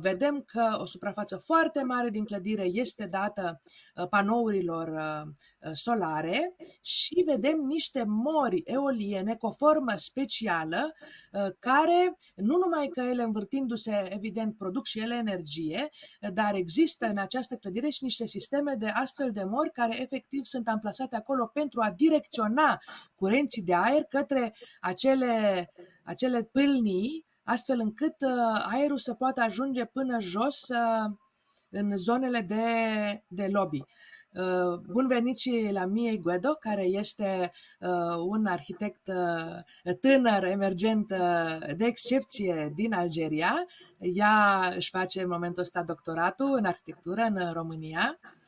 vedem 0.00 0.42
că 0.46 0.76
o 0.80 0.84
suprafață 0.84 1.36
foarte 1.36 1.82
mare 1.82 2.10
din 2.10 2.24
clădire 2.24 2.64
este 2.64 3.06
dată 3.06 3.60
uh, 3.94 4.08
panourilor 4.08 4.88
uh, 4.88 5.32
uh, 5.60 5.70
solare 5.72 6.54
și 6.80 7.22
vedem 7.26 7.58
niște 7.58 8.04
mori 8.06 8.62
eoliene 8.64 9.36
cu 9.36 9.46
o 9.46 9.52
formă 9.52 9.92
specială 9.96 10.94
care 11.58 12.16
nu 12.34 12.56
numai 12.56 12.88
că 12.88 13.00
ele 13.00 13.22
învârtindu-se 13.22 14.08
evident 14.08 14.56
produc 14.56 14.86
și 14.86 15.00
ele 15.00 15.14
energie, 15.14 15.88
dar 16.32 16.54
există 16.54 17.06
în 17.06 17.18
această 17.18 17.56
clădire 17.56 17.88
și 17.88 18.04
niște 18.04 18.26
sisteme 18.26 18.74
de 18.74 18.86
astfel 18.86 19.30
de 19.30 19.44
mori 19.44 19.72
care 19.72 20.00
efectiv 20.00 20.44
sunt 20.44 20.68
amplasate 20.68 21.16
acolo 21.16 21.46
pentru 21.46 21.80
a 21.80 21.90
direcționa 21.90 22.78
curenții 23.14 23.62
de 23.62 23.74
aer 23.74 24.02
către 24.02 24.54
acele, 24.80 25.70
acele 26.04 26.42
pâlnii 26.42 27.26
astfel 27.44 27.80
încât 27.80 28.14
uh, 28.20 28.64
aerul 28.72 28.98
să 28.98 29.14
poată 29.14 29.40
ajunge 29.40 29.84
până 29.84 30.20
jos 30.20 30.68
uh, 30.68 31.12
în 31.70 31.96
zonele 31.96 32.40
de, 32.40 32.64
de 33.28 33.46
lobby. 33.52 33.82
Uh, 34.32 34.78
bun 34.92 35.06
venit 35.06 35.36
și 35.36 35.68
la 35.72 35.86
Mie 35.86 36.16
Guedo, 36.16 36.54
care 36.54 36.84
este 36.84 37.52
un 38.26 38.46
arhitect 38.46 39.10
tânăr, 40.00 40.44
emergent, 40.44 41.06
de 41.76 41.84
excepție 41.84 42.72
din 42.74 42.92
Algeria. 42.92 43.66
Ea 43.98 44.72
își 44.76 44.90
face 44.90 45.22
în 45.22 45.28
momentul 45.28 45.62
ăsta 45.62 45.82
doctoratul 45.82 46.54
în 46.56 46.64
arhitectură 46.64 47.22
în 47.22 47.52
România 47.52 48.18
Uh, 48.22 48.43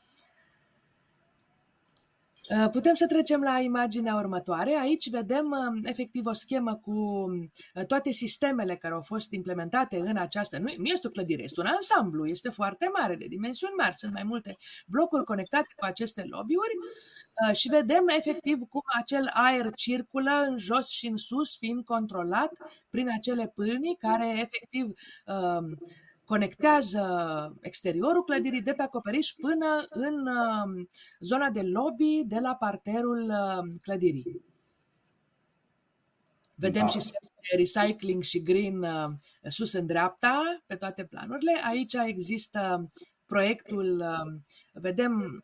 putem 2.71 2.95
să 2.95 3.07
trecem 3.07 3.41
la 3.41 3.59
imaginea 3.59 4.15
următoare. 4.15 4.79
Aici 4.81 5.11
vedem 5.11 5.51
uh, 5.51 5.81
efectiv 5.83 6.27
o 6.27 6.33
schemă 6.33 6.75
cu 6.75 6.91
uh, 7.75 7.87
toate 7.87 8.11
sistemele 8.11 8.77
care 8.77 8.95
au 8.95 9.03
fost 9.03 9.33
implementate 9.33 9.99
în 9.99 10.17
această. 10.17 10.59
Nu, 10.59 10.73
nu 10.77 10.85
este 10.85 11.07
o 11.07 11.11
clădire, 11.11 11.43
este 11.43 11.61
un 11.61 11.67
ansamblu, 11.67 12.27
este 12.27 12.51
foarte 12.51 12.91
mare, 13.01 13.17
de 13.17 13.27
dimensiuni 13.29 13.75
mari. 13.77 13.97
Sunt 13.97 14.13
mai 14.13 14.23
multe 14.23 14.57
blocuri 14.87 15.25
conectate 15.25 15.69
cu 15.77 15.85
aceste 15.85 16.25
lobby-uri 16.31 16.75
și 17.53 17.69
vedem 17.69 18.09
efectiv 18.09 18.59
cum 18.69 18.83
acel 19.01 19.31
aer 19.33 19.71
circulă 19.75 20.31
în 20.49 20.59
jos 20.59 20.89
și 20.89 21.07
în 21.07 21.17
sus, 21.17 21.57
fiind 21.57 21.85
controlat 21.85 22.53
prin 22.91 23.09
acele 23.11 23.53
pâlnii 23.55 23.97
care 23.97 24.29
efectiv 24.29 24.93
conectează 26.27 27.03
exteriorul 27.61 28.24
clădirii 28.24 28.62
de 28.62 28.72
pe 28.72 28.83
acoperiș 28.83 29.31
până 29.31 29.85
în 29.89 30.27
um, 30.27 30.87
zona 31.20 31.51
de 31.51 31.62
lobby 31.62 32.22
de 32.24 32.39
la 32.39 32.55
parterul 32.55 33.22
um, 33.22 33.68
clădirii. 33.83 34.45
Vedem 36.55 36.81
da. 36.81 36.87
și 36.87 36.99
de 36.99 37.57
recycling 37.57 38.22
și 38.22 38.43
green 38.43 38.83
uh, 38.83 39.07
sus 39.49 39.72
în 39.72 39.87
dreapta, 39.87 40.43
pe 40.66 40.74
toate 40.74 41.05
planurile. 41.05 41.53
Aici 41.64 41.95
există 41.95 42.87
proiectul, 43.27 44.01
um, 44.01 44.43
vedem, 44.72 45.41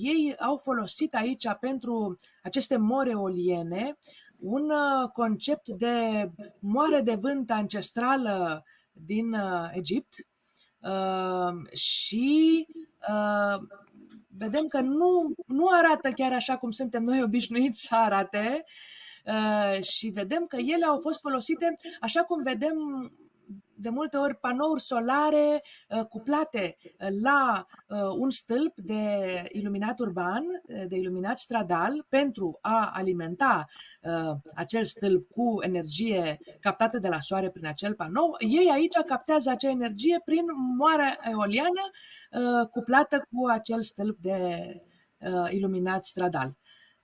ei 0.00 0.34
au 0.38 0.56
folosit 0.56 1.14
aici 1.14 1.46
pentru 1.60 2.16
aceste 2.42 2.76
more 2.76 3.10
eoliene 3.10 3.96
un 4.40 4.70
uh, 4.70 5.08
concept 5.12 5.68
de 5.68 6.30
moare 6.58 7.00
de 7.00 7.14
vânt 7.14 7.50
ancestrală 7.50 8.64
din 8.94 9.32
uh, 9.32 9.70
Egipt. 9.72 10.14
Uh, 10.80 11.76
și 11.78 12.66
uh, 13.08 13.56
vedem 14.28 14.66
că 14.68 14.80
nu, 14.80 15.32
nu 15.46 15.66
arată 15.68 16.10
chiar 16.10 16.32
așa 16.32 16.56
cum 16.56 16.70
suntem 16.70 17.02
noi 17.02 17.22
obișnuiți 17.22 17.86
să 17.88 17.94
arate. 17.96 18.64
Uh, 19.24 19.82
și 19.82 20.08
vedem 20.08 20.46
că 20.46 20.56
ele 20.56 20.84
au 20.84 20.98
fost 21.00 21.20
folosite 21.20 21.74
așa 22.00 22.22
cum 22.22 22.42
vedem 22.42 22.76
de 23.84 23.90
multe 23.90 24.16
ori 24.16 24.36
panouri 24.36 24.80
solare 24.80 25.62
uh, 25.88 26.04
cuplate 26.04 26.76
uh, 26.76 27.08
la 27.22 27.66
uh, 27.88 27.98
un 28.18 28.30
stâlp 28.30 28.72
de 28.76 29.04
iluminat 29.52 29.98
urban, 29.98 30.44
de 30.88 30.96
iluminat 30.96 31.38
stradal, 31.38 32.06
pentru 32.08 32.58
a 32.60 32.90
alimenta 32.94 33.66
acel 34.54 34.84
stâlp 34.84 35.30
cu 35.30 35.58
energie 35.60 36.38
captată 36.60 36.98
de 36.98 37.08
la 37.08 37.20
soare 37.20 37.50
prin 37.50 37.66
acel 37.66 37.94
panou. 37.94 38.34
Ei 38.38 38.70
aici 38.72 38.96
captează 39.06 39.50
acea 39.50 39.70
energie 39.70 40.20
prin 40.24 40.44
moarea 40.78 41.18
eoliană 41.30 41.90
cuplată 42.70 43.28
cu 43.30 43.46
acel 43.46 43.82
stâlp 43.82 44.18
de 44.18 44.66
iluminat 45.50 46.04
stradal. 46.04 46.56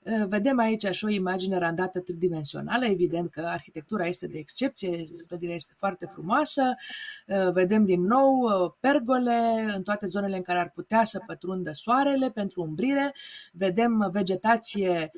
Eh, 0.02 0.24
vedem 0.28 0.58
aici 0.58 0.86
și 0.86 1.04
o 1.04 1.08
imagine 1.08 1.58
randată 1.58 2.00
tridimensională, 2.00 2.86
evident 2.86 3.30
că 3.30 3.40
arhitectura 3.40 4.06
este 4.06 4.26
de 4.26 4.38
excepție, 4.38 5.04
clădirea 5.26 5.54
este 5.54 5.72
foarte 5.76 6.06
frumoasă. 6.06 6.74
Eh, 7.26 7.50
vedem 7.52 7.84
din 7.84 8.02
nou 8.02 8.48
eh, 8.48 8.72
pergole 8.80 9.66
în 9.76 9.82
toate 9.82 10.06
zonele 10.06 10.36
în 10.36 10.42
care 10.42 10.58
ar 10.58 10.70
putea 10.70 11.04
să 11.04 11.22
pătrundă 11.26 11.72
soarele 11.72 12.30
pentru 12.30 12.62
umbrire. 12.62 13.14
Vedem 13.52 14.08
vegetație 14.12 15.10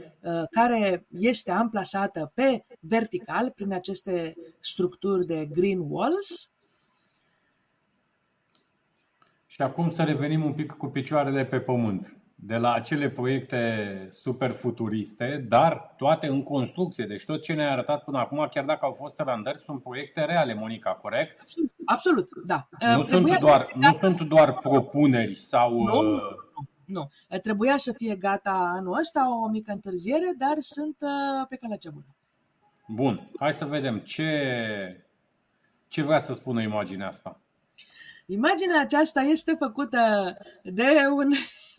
care 0.51 1.07
este 1.19 1.51
amplasată 1.51 2.33
pe 2.35 2.65
vertical 2.81 3.51
prin 3.51 3.73
aceste 3.73 4.35
structuri 4.59 5.27
de 5.27 5.47
green 5.47 5.79
walls. 5.89 6.51
Și 9.47 9.63
acum 9.63 9.91
să 9.91 10.03
revenim 10.03 10.45
un 10.45 10.53
pic 10.53 10.73
cu 10.73 10.87
picioarele 10.87 11.45
pe 11.45 11.61
pământ 11.61 12.22
de 12.45 12.57
la 12.57 12.73
acele 12.73 13.11
proiecte 13.11 14.07
super 14.11 14.53
futuriste, 14.53 15.45
dar 15.49 15.95
toate 15.97 16.27
în 16.27 16.43
construcție. 16.43 17.05
Deci 17.05 17.25
tot 17.25 17.43
ce 17.43 17.53
ne-ai 17.53 17.73
arătat 17.73 18.05
până 18.05 18.19
acum, 18.19 18.49
chiar 18.51 18.65
dacă 18.65 18.85
au 18.85 18.93
fost 18.93 19.15
randări, 19.19 19.59
sunt 19.59 19.83
proiecte 19.83 20.25
reale, 20.25 20.55
Monica, 20.55 20.91
corect? 20.91 21.41
Absolut, 21.41 21.73
absolut 21.85 22.29
da. 22.47 22.69
Nu, 22.97 23.03
sunt 23.03 23.39
doar, 23.39 23.73
nu 23.75 23.93
sunt 23.93 24.21
doar 24.21 24.53
propuneri 24.53 25.35
sau... 25.35 25.83
Nu, 25.83 26.03
nu, 26.03 26.21
nu. 26.85 27.11
Trebuia 27.43 27.77
să 27.77 27.93
fie 27.93 28.17
gata 28.17 28.73
anul 28.77 28.99
ăsta, 28.99 29.43
o 29.45 29.49
mică 29.49 29.73
întârziere, 29.73 30.35
dar 30.39 30.57
sunt 30.59 30.97
uh, 31.01 31.47
pe 31.49 31.57
calea 31.57 31.77
cea 31.77 31.91
bună. 31.91 32.17
Bun, 32.87 33.31
hai 33.39 33.53
să 33.53 33.65
vedem 33.65 33.99
ce, 33.99 35.07
ce 35.89 36.03
vrea 36.03 36.19
să 36.19 36.35
spună 36.35 36.63
imaginea 36.63 37.09
asta. 37.09 37.41
Imaginea 38.27 38.81
aceasta 38.81 39.21
este 39.21 39.55
făcută 39.59 40.37
de 40.63 40.91
un 41.15 41.33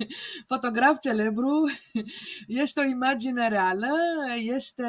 fotograf 0.51 0.99
celebru, 0.99 1.70
este 2.64 2.80
o 2.80 2.84
imagine 2.84 3.47
reală, 3.47 3.95
este 4.36 4.84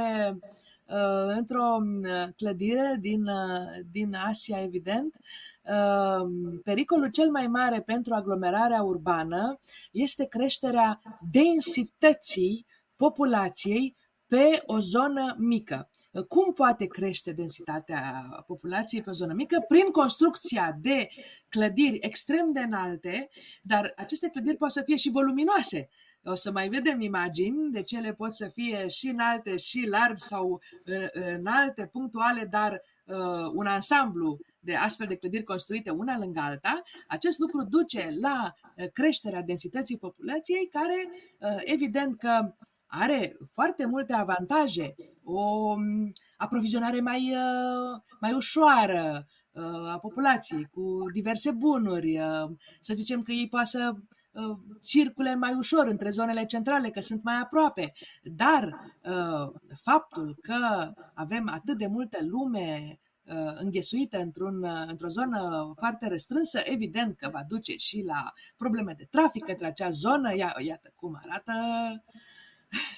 uh, 0.87 1.35
într-o 1.37 1.79
uh, 1.83 2.29
clădire 2.37 2.97
din, 3.01 3.27
uh, 3.27 3.85
din 3.91 4.15
Asia, 4.15 4.63
evident. 4.63 5.17
Uh, 5.63 6.29
pericolul 6.65 7.11
cel 7.11 7.31
mai 7.31 7.47
mare 7.47 7.81
pentru 7.81 8.15
aglomerarea 8.15 8.83
urbană 8.83 9.59
este 9.91 10.25
creșterea 10.25 11.01
densității 11.33 12.67
populației 12.97 13.97
pe 14.27 14.63
o 14.67 14.79
zonă 14.79 15.35
mică. 15.39 15.89
Cum 16.29 16.53
poate 16.53 16.87
crește 16.87 17.33
densitatea 17.33 18.17
populației 18.47 19.03
pe 19.03 19.11
o 19.11 19.13
zonă 19.13 19.33
mică? 19.33 19.65
Prin 19.69 19.91
construcția 19.91 20.77
de 20.81 21.07
clădiri 21.49 21.99
extrem 22.01 22.53
de 22.53 22.61
înalte, 22.61 23.29
dar 23.63 23.93
aceste 23.97 24.29
clădiri 24.29 24.57
pot 24.57 24.71
să 24.71 24.83
fie 24.83 24.97
și 24.97 25.11
voluminoase. 25.11 25.89
O 26.27 26.35
să 26.35 26.53
mai 26.53 26.69
vedem 26.69 27.01
imagini 27.01 27.71
de 27.71 27.83
ce 27.83 27.97
ele 27.97 28.13
pot 28.13 28.35
să 28.35 28.49
fie 28.49 28.87
și 28.89 29.09
înalte 29.09 29.57
și 29.57 29.87
largi 29.87 30.23
sau 30.23 30.61
înalte, 31.13 31.87
punctuale, 31.87 32.45
dar 32.45 32.81
uh, 33.05 33.17
un 33.55 33.67
ansamblu 33.67 34.39
de 34.61 34.75
astfel 34.75 35.07
de 35.07 35.17
clădiri 35.17 35.45
construite 35.45 35.91
una 35.91 36.19
lângă 36.19 36.41
alta, 36.41 36.83
acest 37.09 37.39
lucru 37.39 37.65
duce 37.65 38.17
la 38.21 38.55
uh, 38.77 38.87
creșterea 38.93 39.43
densității 39.43 39.99
populației, 39.99 40.69
care 40.69 41.09
uh, 41.39 41.61
evident 41.65 42.17
că 42.17 42.55
are 43.01 43.37
foarte 43.51 43.87
multe 43.87 44.13
avantaje, 44.13 44.95
o 45.25 45.75
mm, 45.75 46.13
aprovizionare 46.37 47.01
mai, 47.01 47.33
uh, 47.33 48.01
mai 48.21 48.33
ușoară 48.33 49.27
uh, 49.53 49.93
a 49.93 49.99
populației 49.99 50.65
cu 50.65 51.05
diverse 51.13 51.51
bunuri, 51.51 52.19
uh, 52.19 52.51
să 52.81 52.95
zicem 52.95 53.23
că 53.23 53.33
ei 53.33 53.49
poate 53.49 53.67
să 53.67 53.93
uh, 54.33 54.57
circule 54.83 55.35
mai 55.35 55.55
ușor 55.55 55.87
între 55.87 56.11
zonele 56.11 56.45
centrale, 56.45 56.91
că 56.91 57.01
sunt 57.01 57.23
mai 57.23 57.39
aproape. 57.43 57.93
Dar 58.23 58.63
uh, 59.03 59.61
faptul 59.83 60.39
că 60.43 60.93
avem 61.15 61.49
atât 61.49 61.79
de 61.79 61.87
multă 61.87 62.19
lume 62.21 62.99
uh, 63.25 63.53
înghesuită 63.55 64.19
într-un, 64.19 64.63
uh, 64.63 64.85
într-o 64.87 65.09
zonă 65.09 65.73
foarte 65.77 66.09
restrânsă, 66.09 66.61
evident 66.65 67.17
că 67.17 67.29
va 67.33 67.45
duce 67.49 67.77
și 67.77 68.03
la 68.07 68.33
probleme 68.57 68.95
de 68.97 69.07
trafic 69.11 69.49
între 69.49 69.67
acea 69.67 69.91
zonă. 69.91 70.37
Ia, 70.37 70.55
iată 70.59 70.93
cum 70.97 71.19
arată 71.23 71.53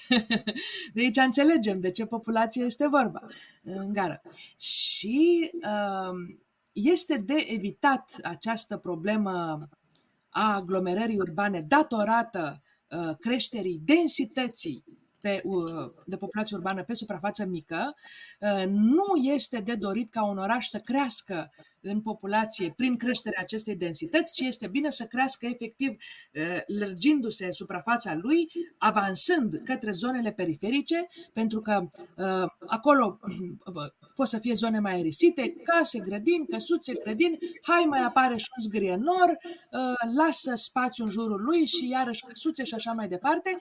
de 0.93 1.01
aici 1.01 1.17
înțelegem 1.17 1.79
de 1.79 1.91
ce 1.91 2.05
populație 2.05 2.63
este 2.63 2.87
vorba 2.87 3.27
în 3.63 3.93
gară. 3.93 4.21
Și 4.57 5.51
uh, 5.53 6.37
este 6.71 7.17
de 7.17 7.45
evitat 7.47 8.19
această 8.23 8.77
problemă 8.77 9.67
a 10.29 10.55
aglomerării 10.55 11.19
urbane 11.19 11.61
datorată 11.61 12.61
uh, 12.87 13.15
creșterii 13.19 13.81
densității 13.83 14.83
pe, 15.21 15.41
uh, 15.43 15.63
de 16.05 16.17
populație 16.17 16.57
urbană 16.57 16.83
pe 16.83 16.93
suprafață 16.93 17.45
mică, 17.45 17.95
uh, 18.39 18.65
nu 18.67 19.15
este 19.23 19.59
de 19.59 19.75
dorit 19.75 20.09
ca 20.09 20.25
un 20.25 20.37
oraș 20.37 20.65
să 20.65 20.79
crească 20.79 21.51
în 21.81 22.01
populație 22.01 22.73
prin 22.75 22.97
creșterea 22.97 23.41
acestei 23.41 23.75
densități, 23.75 24.33
ci 24.33 24.39
este 24.39 24.67
bine 24.67 24.89
să 24.89 25.03
crească 25.03 25.45
efectiv 25.45 25.89
uh, 25.89 26.59
lărgindu-se 26.79 27.51
suprafața 27.51 28.15
lui, 28.15 28.47
avansând 28.77 29.61
către 29.65 29.91
zonele 29.91 30.31
periferice, 30.31 31.07
pentru 31.33 31.61
că 31.61 31.87
acolo 32.65 33.19
pot 34.15 34.27
să 34.27 34.37
fie 34.37 34.53
zone 34.53 34.79
mai 34.79 34.93
aerisite, 34.93 35.55
case, 35.63 35.99
grădini, 35.99 36.47
căsuțe, 36.47 36.93
grădini, 37.03 37.37
hai 37.61 37.85
mai 37.87 38.03
apare 38.03 38.37
și 38.37 38.47
un 38.57 38.63
zgrienor, 38.63 39.37
lasă 40.15 40.55
spațiu 40.55 41.03
în 41.03 41.11
jurul 41.11 41.41
lui 41.41 41.65
și 41.65 41.89
iarăși 41.89 42.25
căsuțe 42.25 42.63
și 42.63 42.73
așa 42.73 42.91
mai 42.91 43.07
departe 43.07 43.57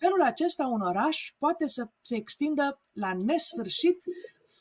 felul 0.00 0.22
acesta 0.22 0.66
un 0.66 0.80
oraș 0.80 1.34
poate 1.38 1.66
să 1.66 1.88
se 2.00 2.16
extindă 2.16 2.80
la 2.92 3.14
nesfârșit 3.14 4.04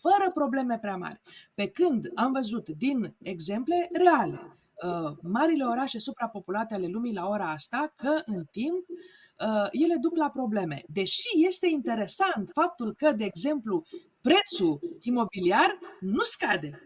fără 0.02 0.32
probleme 0.34 0.78
prea 0.80 0.96
mari. 0.96 1.22
Pe 1.54 1.68
când 1.68 2.12
am 2.16 2.32
văzut 2.32 2.70
din 2.70 3.16
exemple 3.22 3.90
reale, 3.92 4.40
uh, 4.42 5.18
marile 5.22 5.64
orașe 5.64 6.00
suprapopulate 6.00 6.74
ale 6.74 6.88
lumii 6.88 7.14
la 7.14 7.28
ora 7.28 7.52
asta, 7.52 7.94
că 7.96 8.22
în 8.26 8.44
timp 8.52 8.86
uh, 8.90 9.68
ele 9.72 9.96
duc 9.96 10.16
la 10.16 10.30
probleme. 10.30 10.84
Deși 10.88 11.46
este 11.48 11.68
interesant 11.68 12.50
faptul 12.54 12.94
că, 12.94 13.12
de 13.12 13.24
exemplu, 13.24 13.84
prețul 14.22 14.80
imobiliar 15.02 15.80
nu 16.00 16.24
scade, 16.24 16.82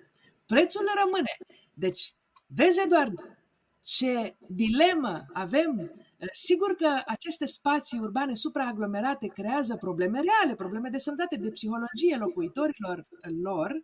prețul 0.45 0.85
rămâne. 1.03 1.37
Deci, 1.73 2.13
vezi, 2.47 2.81
Eduard, 2.83 3.13
ce 3.81 4.35
dilemă 4.47 5.25
avem 5.33 5.91
Sigur 6.31 6.75
că 6.75 7.01
aceste 7.05 7.45
spații 7.45 7.99
urbane 7.99 8.33
supraaglomerate 8.33 9.27
creează 9.27 9.75
probleme 9.75 10.19
reale, 10.21 10.55
probleme 10.55 10.89
de 10.89 10.97
sănătate, 10.97 11.35
de 11.35 11.49
psihologie 11.49 12.15
locuitorilor 12.15 13.07
lor, 13.41 13.81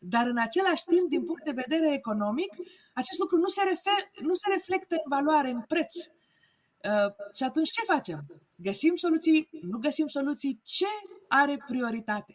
dar 0.00 0.26
în 0.26 0.38
același 0.38 0.84
timp, 0.84 1.08
din 1.08 1.24
punct 1.24 1.44
de 1.44 1.60
vedere 1.62 1.92
economic, 1.92 2.52
acest 2.94 3.18
lucru 3.18 3.36
nu 3.36 3.46
se, 3.46 3.62
refer, 3.62 4.00
nu 4.20 4.34
se 4.34 4.50
reflectă 4.52 4.94
în 4.94 5.16
valoare, 5.16 5.50
în 5.50 5.62
preț. 5.68 5.94
Uh, 5.96 7.12
și 7.36 7.42
atunci 7.42 7.70
ce 7.70 7.92
facem? 7.92 8.20
Găsim 8.56 8.94
soluții? 8.94 9.48
Nu 9.62 9.78
găsim 9.78 10.06
soluții? 10.06 10.60
Ce 10.62 10.86
are 11.28 11.56
prioritate? 11.66 12.34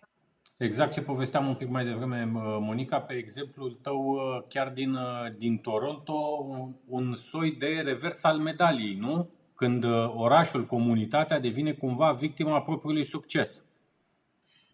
Exact 0.57 0.93
ce 0.93 1.01
povesteam 1.01 1.47
un 1.47 1.55
pic 1.55 1.69
mai 1.69 1.85
devreme, 1.85 2.23
Monica, 2.59 2.99
pe 2.99 3.13
exemplul 3.13 3.79
tău 3.81 3.99
uh, 3.99 4.43
chiar 4.47 4.69
din, 4.69 4.93
uh, 4.93 5.35
din 5.37 5.57
Toronto, 5.57 6.45
un 6.87 7.15
soi 7.15 7.51
de 7.51 7.81
revers 7.83 8.23
al 8.23 8.37
medaliei, 8.37 8.95
nu? 8.95 9.29
Când 9.61 9.83
uh, 9.83 10.13
orașul, 10.15 10.65
comunitatea 10.65 11.39
devine 11.39 11.73
cumva 11.73 12.11
victima 12.11 12.61
propriului 12.61 13.05
succes. 13.05 13.65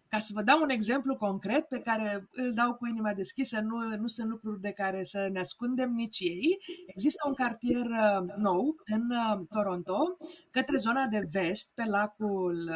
Ca 0.08 0.18
să 0.18 0.32
vă 0.34 0.42
dau 0.42 0.60
un 0.62 0.68
exemplu 0.68 1.16
concret 1.16 1.64
pe 1.68 1.80
care 1.80 2.28
îl 2.30 2.52
dau 2.54 2.74
cu 2.74 2.86
inima 2.86 3.12
deschisă, 3.12 3.60
nu, 3.60 3.96
nu 3.96 4.06
sunt 4.06 4.28
lucruri 4.28 4.60
de 4.60 4.70
care 4.70 5.04
să 5.04 5.28
ne 5.32 5.38
ascundem 5.38 5.90
nici 5.90 6.20
ei. 6.20 6.58
Există 6.86 7.18
un 7.28 7.34
cartier 7.34 7.84
uh, 7.86 8.34
nou 8.36 8.74
în 8.84 9.02
uh, 9.10 9.46
Toronto, 9.48 10.16
către 10.50 10.76
zona 10.76 11.06
de 11.06 11.28
vest, 11.30 11.72
pe 11.74 11.84
lacul 11.84 12.70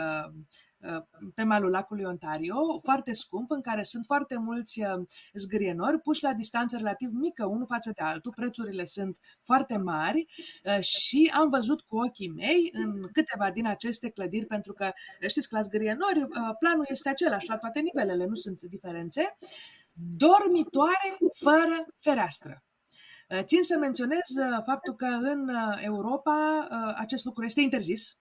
pe 1.35 1.43
malul 1.43 1.71
lacului 1.71 2.05
Ontario, 2.05 2.81
foarte 2.83 3.13
scump, 3.13 3.51
în 3.51 3.61
care 3.61 3.83
sunt 3.83 4.07
foarte 4.07 4.39
mulți 4.39 4.81
uh, 4.81 5.03
zgrienori 5.33 6.01
puși 6.01 6.23
la 6.23 6.33
distanță 6.33 6.77
relativ 6.77 7.11
mică 7.13 7.47
unul 7.47 7.67
față 7.67 7.91
de 7.95 8.03
altul, 8.03 8.33
prețurile 8.33 8.85
sunt 8.85 9.19
foarte 9.43 9.77
mari 9.77 10.27
uh, 10.65 10.81
și 10.81 11.33
am 11.35 11.49
văzut 11.49 11.81
cu 11.81 11.97
ochii 11.97 12.33
mei 12.37 12.71
în 12.73 13.09
câteva 13.13 13.51
din 13.51 13.67
aceste 13.67 14.11
clădiri, 14.11 14.47
pentru 14.47 14.73
că 14.73 14.91
știți 15.29 15.49
că 15.49 15.57
la 15.57 15.63
zgrienori 15.63 16.23
uh, 16.23 16.29
planul 16.59 16.87
este 16.89 17.09
același 17.09 17.49
la 17.49 17.57
toate 17.57 17.81
nivelele, 17.81 18.25
nu 18.25 18.35
sunt 18.35 18.61
diferențe, 18.61 19.37
dormitoare 20.19 21.17
fără 21.33 21.87
fereastră. 21.99 22.63
Țin 23.41 23.63
să 23.63 23.79
menționez 23.79 24.27
faptul 24.65 24.95
că 24.95 25.07
în 25.07 25.51
Europa 25.81 26.67
acest 26.97 27.25
lucru 27.25 27.45
este 27.45 27.61
interzis, 27.61 28.17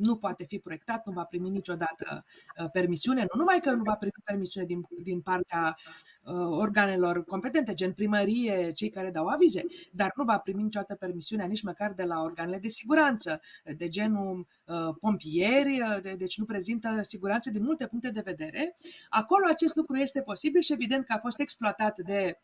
nu 0.00 0.16
poate 0.16 0.44
fi 0.44 0.58
proiectat, 0.58 1.06
nu 1.06 1.12
va 1.12 1.24
primi 1.24 1.50
niciodată 1.50 2.24
uh, 2.60 2.70
permisiune, 2.70 3.20
nu 3.20 3.38
numai 3.38 3.60
că 3.60 3.70
nu 3.70 3.82
va 3.82 3.94
primi 3.94 4.12
permisiune 4.24 4.66
din, 4.66 4.86
din 5.02 5.20
partea 5.20 5.76
uh, 6.22 6.34
organelor 6.34 7.24
competente, 7.24 7.74
gen 7.74 7.92
primărie, 7.92 8.70
cei 8.72 8.90
care 8.90 9.10
dau 9.10 9.26
avize, 9.26 9.64
dar 9.92 10.12
nu 10.16 10.24
va 10.24 10.38
primi 10.38 10.62
niciodată 10.62 10.94
permisiunea 10.94 11.46
nici 11.46 11.62
măcar 11.62 11.92
de 11.92 12.02
la 12.02 12.22
organele 12.22 12.58
de 12.58 12.68
siguranță, 12.68 13.40
de 13.76 13.88
genul 13.88 14.46
uh, 14.66 14.94
pompieri, 15.00 15.80
de, 16.02 16.14
deci 16.18 16.38
nu 16.38 16.44
prezintă 16.44 16.98
siguranță 17.02 17.50
din 17.50 17.62
multe 17.62 17.86
puncte 17.86 18.10
de 18.10 18.22
vedere. 18.24 18.76
Acolo 19.08 19.46
acest 19.50 19.76
lucru 19.76 19.96
este 19.96 20.22
posibil 20.22 20.60
și 20.60 20.72
evident 20.72 21.04
că 21.04 21.12
a 21.12 21.18
fost 21.18 21.40
exploatat 21.40 21.98
de 21.98 22.38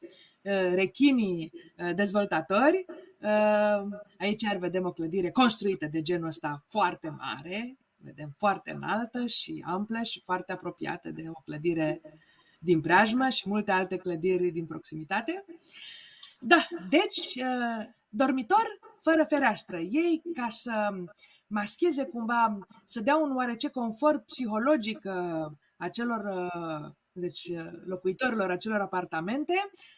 rechinii 0.75 1.53
dezvoltatori, 1.95 2.85
Aici 4.19 4.45
ar 4.45 4.57
vedem 4.57 4.85
o 4.87 4.93
clădire 4.93 5.31
construită 5.31 5.87
de 5.87 6.03
genul 6.03 6.27
ăsta 6.27 6.63
foarte 6.67 7.09
mare, 7.09 7.77
vedem 7.97 8.35
foarte 8.37 8.71
înaltă 8.71 9.27
și 9.27 9.65
amplă 9.67 10.03
și 10.03 10.23
foarte 10.25 10.53
apropiată 10.53 11.11
de 11.11 11.25
o 11.29 11.41
clădire 11.45 12.01
din 12.59 12.81
preajmă 12.81 13.29
și 13.29 13.49
multe 13.49 13.73
alte 13.73 13.97
clădiri 13.97 14.51
din 14.51 14.67
proximitate. 14.67 15.45
Da, 16.41 16.67
deci, 16.89 17.45
dormitor 18.09 18.79
fără 19.03 19.25
fereastră. 19.29 19.77
Ei, 19.77 20.23
ca 20.35 20.49
să 20.49 20.89
mascheze 21.47 22.05
cumva, 22.05 22.59
să 22.85 23.01
dea 23.01 23.17
un 23.17 23.37
oarece 23.37 23.69
confort 23.69 24.27
psihologic 24.27 25.01
acelor 25.77 26.51
deci 27.21 27.49
uh, 27.49 27.71
locuitorilor 27.85 28.51
acelor 28.51 28.81
apartamente, 28.81 29.53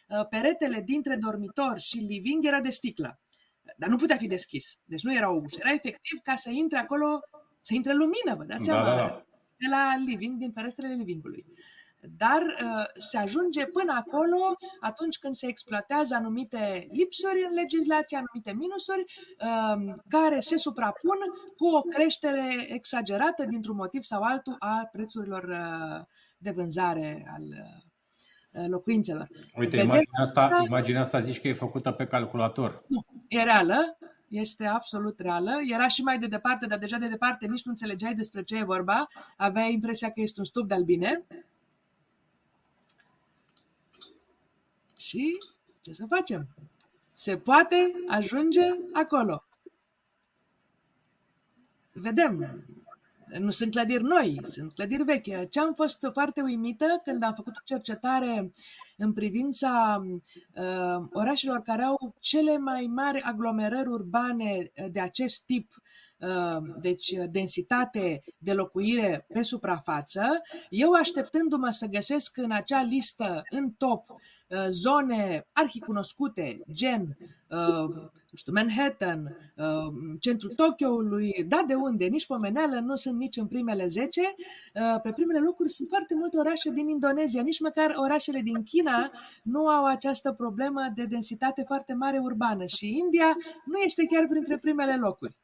uh, 0.07 0.25
peretele 0.29 0.81
dintre 0.81 1.15
dormitor 1.15 1.79
și 1.79 1.97
living 1.97 2.45
era 2.45 2.59
de 2.59 2.69
sticlă. 2.69 3.19
Dar 3.77 3.89
nu 3.89 3.95
putea 3.95 4.17
fi 4.17 4.27
deschis. 4.27 4.79
Deci 4.85 5.03
nu 5.03 5.15
era 5.15 5.31
o 5.31 5.39
ușă. 5.43 5.57
Era 5.59 5.73
efectiv 5.73 6.19
ca 6.23 6.35
să 6.35 6.49
intre 6.49 6.77
acolo, 6.77 7.19
să 7.61 7.73
intre 7.73 7.93
lumină, 7.93 8.35
vă 8.37 8.43
dați 8.43 8.67
da, 8.67 8.73
seama, 8.73 8.83
da, 8.83 8.95
da. 8.95 9.25
de 9.57 9.67
la 9.69 9.95
living, 10.05 10.37
din 10.37 10.51
ferestrele 10.51 10.93
livingului 10.93 11.45
dar 12.17 12.41
uh, 12.41 12.83
se 12.97 13.17
ajunge 13.17 13.65
până 13.65 13.93
acolo 14.05 14.57
atunci 14.79 15.17
când 15.17 15.35
se 15.35 15.47
exploatează 15.47 16.15
anumite 16.15 16.87
lipsuri 16.91 17.45
în 17.49 17.53
legislație, 17.53 18.17
anumite 18.17 18.53
minusuri 18.53 19.03
uh, 19.39 19.95
care 20.09 20.39
se 20.39 20.57
suprapun 20.57 21.17
cu 21.57 21.65
o 21.65 21.81
creștere 21.81 22.65
exagerată 22.67 23.45
dintr-un 23.45 23.75
motiv 23.75 24.03
sau 24.03 24.21
altul 24.21 24.55
a 24.59 24.89
prețurilor 24.91 25.43
uh, 25.43 26.05
de 26.37 26.51
vânzare 26.51 27.25
al 27.33 27.43
uh, 27.43 28.67
locuințelor. 28.67 29.27
Uite, 29.55 29.75
Vedem 29.75 29.85
imaginea 29.85 30.21
asta, 30.21 30.63
imaginea 30.65 31.01
asta 31.01 31.19
zici 31.19 31.41
că 31.41 31.47
e 31.47 31.53
făcută 31.53 31.91
pe 31.91 32.05
calculator. 32.05 32.83
Nu, 32.87 33.05
e 33.27 33.43
reală, 33.43 33.97
este 34.27 34.65
absolut 34.65 35.19
reală. 35.19 35.51
Era 35.67 35.87
și 35.87 36.01
mai 36.01 36.17
de 36.17 36.27
departe, 36.27 36.65
dar 36.65 36.77
deja 36.77 36.97
de 36.97 37.07
departe 37.07 37.45
nici 37.45 37.63
nu 37.63 37.71
înțelegeai 37.71 38.13
despre 38.13 38.43
ce 38.43 38.57
e 38.57 38.63
vorba. 38.63 39.05
Aveai 39.37 39.73
impresia 39.73 40.07
că 40.07 40.21
este 40.21 40.39
un 40.39 40.45
stup 40.45 40.67
de 40.67 40.73
albine. 40.73 41.25
Și 44.99 45.37
ce 45.81 45.93
să 45.93 46.05
facem? 46.05 46.47
Se 47.13 47.37
poate 47.37 47.93
ajunge 48.07 48.61
acolo. 48.93 49.43
Vedem 51.91 52.63
nu 53.39 53.49
sunt 53.49 53.71
clădiri 53.71 54.03
noi, 54.03 54.39
sunt 54.43 54.73
clădiri 54.73 55.03
vechi. 55.03 55.49
Ce 55.49 55.59
am 55.59 55.73
fost 55.73 56.09
foarte 56.13 56.41
uimită 56.41 57.01
când 57.03 57.23
am 57.23 57.33
făcut 57.33 57.55
o 57.55 57.61
cercetare 57.63 58.51
în 58.97 59.13
privința 59.13 60.03
uh, 60.53 61.07
orașelor 61.11 61.61
care 61.61 61.83
au 61.83 62.15
cele 62.19 62.57
mai 62.57 62.85
mari 62.85 63.21
aglomerări 63.21 63.87
urbane 63.87 64.71
de 64.91 64.99
acest 64.99 65.45
tip, 65.45 65.71
uh, 65.77 66.08
deci 66.81 67.13
densitate 67.29 68.21
de 68.37 68.53
locuire 68.53 69.25
pe 69.33 69.41
suprafață, 69.41 70.21
eu 70.69 70.91
așteptându-mă 70.91 71.69
să 71.69 71.85
găsesc 71.85 72.37
în 72.37 72.51
acea 72.51 72.81
listă, 72.81 73.41
în 73.49 73.71
top, 73.71 74.09
uh, 74.09 74.65
zone 74.69 75.41
arhicunoscute, 75.53 76.61
gen 76.71 77.17
uh, 77.49 78.09
nu 78.29 78.37
știu, 78.37 78.53
Manhattan, 78.53 79.37
uh, 79.55 79.93
centrul 80.19 80.53
Tokyoului, 80.55 81.45
da 81.47 81.63
de 81.67 81.73
unde, 81.73 82.05
nici 82.05 82.25
pomeneală, 82.25 82.79
nu 82.79 82.95
sunt 82.95 83.17
nici 83.17 83.37
în 83.37 83.47
primele 83.47 83.87
10. 83.87 84.21
Uh, 84.21 85.01
pe 85.03 85.11
primele 85.11 85.39
locuri 85.39 85.69
sunt 85.69 85.87
foarte 85.87 86.15
multe 86.15 86.37
orașe 86.37 86.69
din 86.69 86.87
Indonezia, 86.87 87.41
nici 87.41 87.59
măcar 87.59 87.93
orașele 87.97 88.41
din 88.41 88.63
China 88.63 89.11
nu 89.43 89.67
au 89.67 89.85
această 89.85 90.31
problemă 90.31 90.91
de 90.95 91.05
densitate 91.05 91.63
foarte 91.67 91.93
mare 91.93 92.17
urbană 92.17 92.65
și 92.65 92.97
India 92.97 93.35
nu 93.65 93.79
este 93.79 94.05
chiar 94.05 94.27
printre 94.27 94.57
primele 94.57 94.95
locuri. 94.95 95.35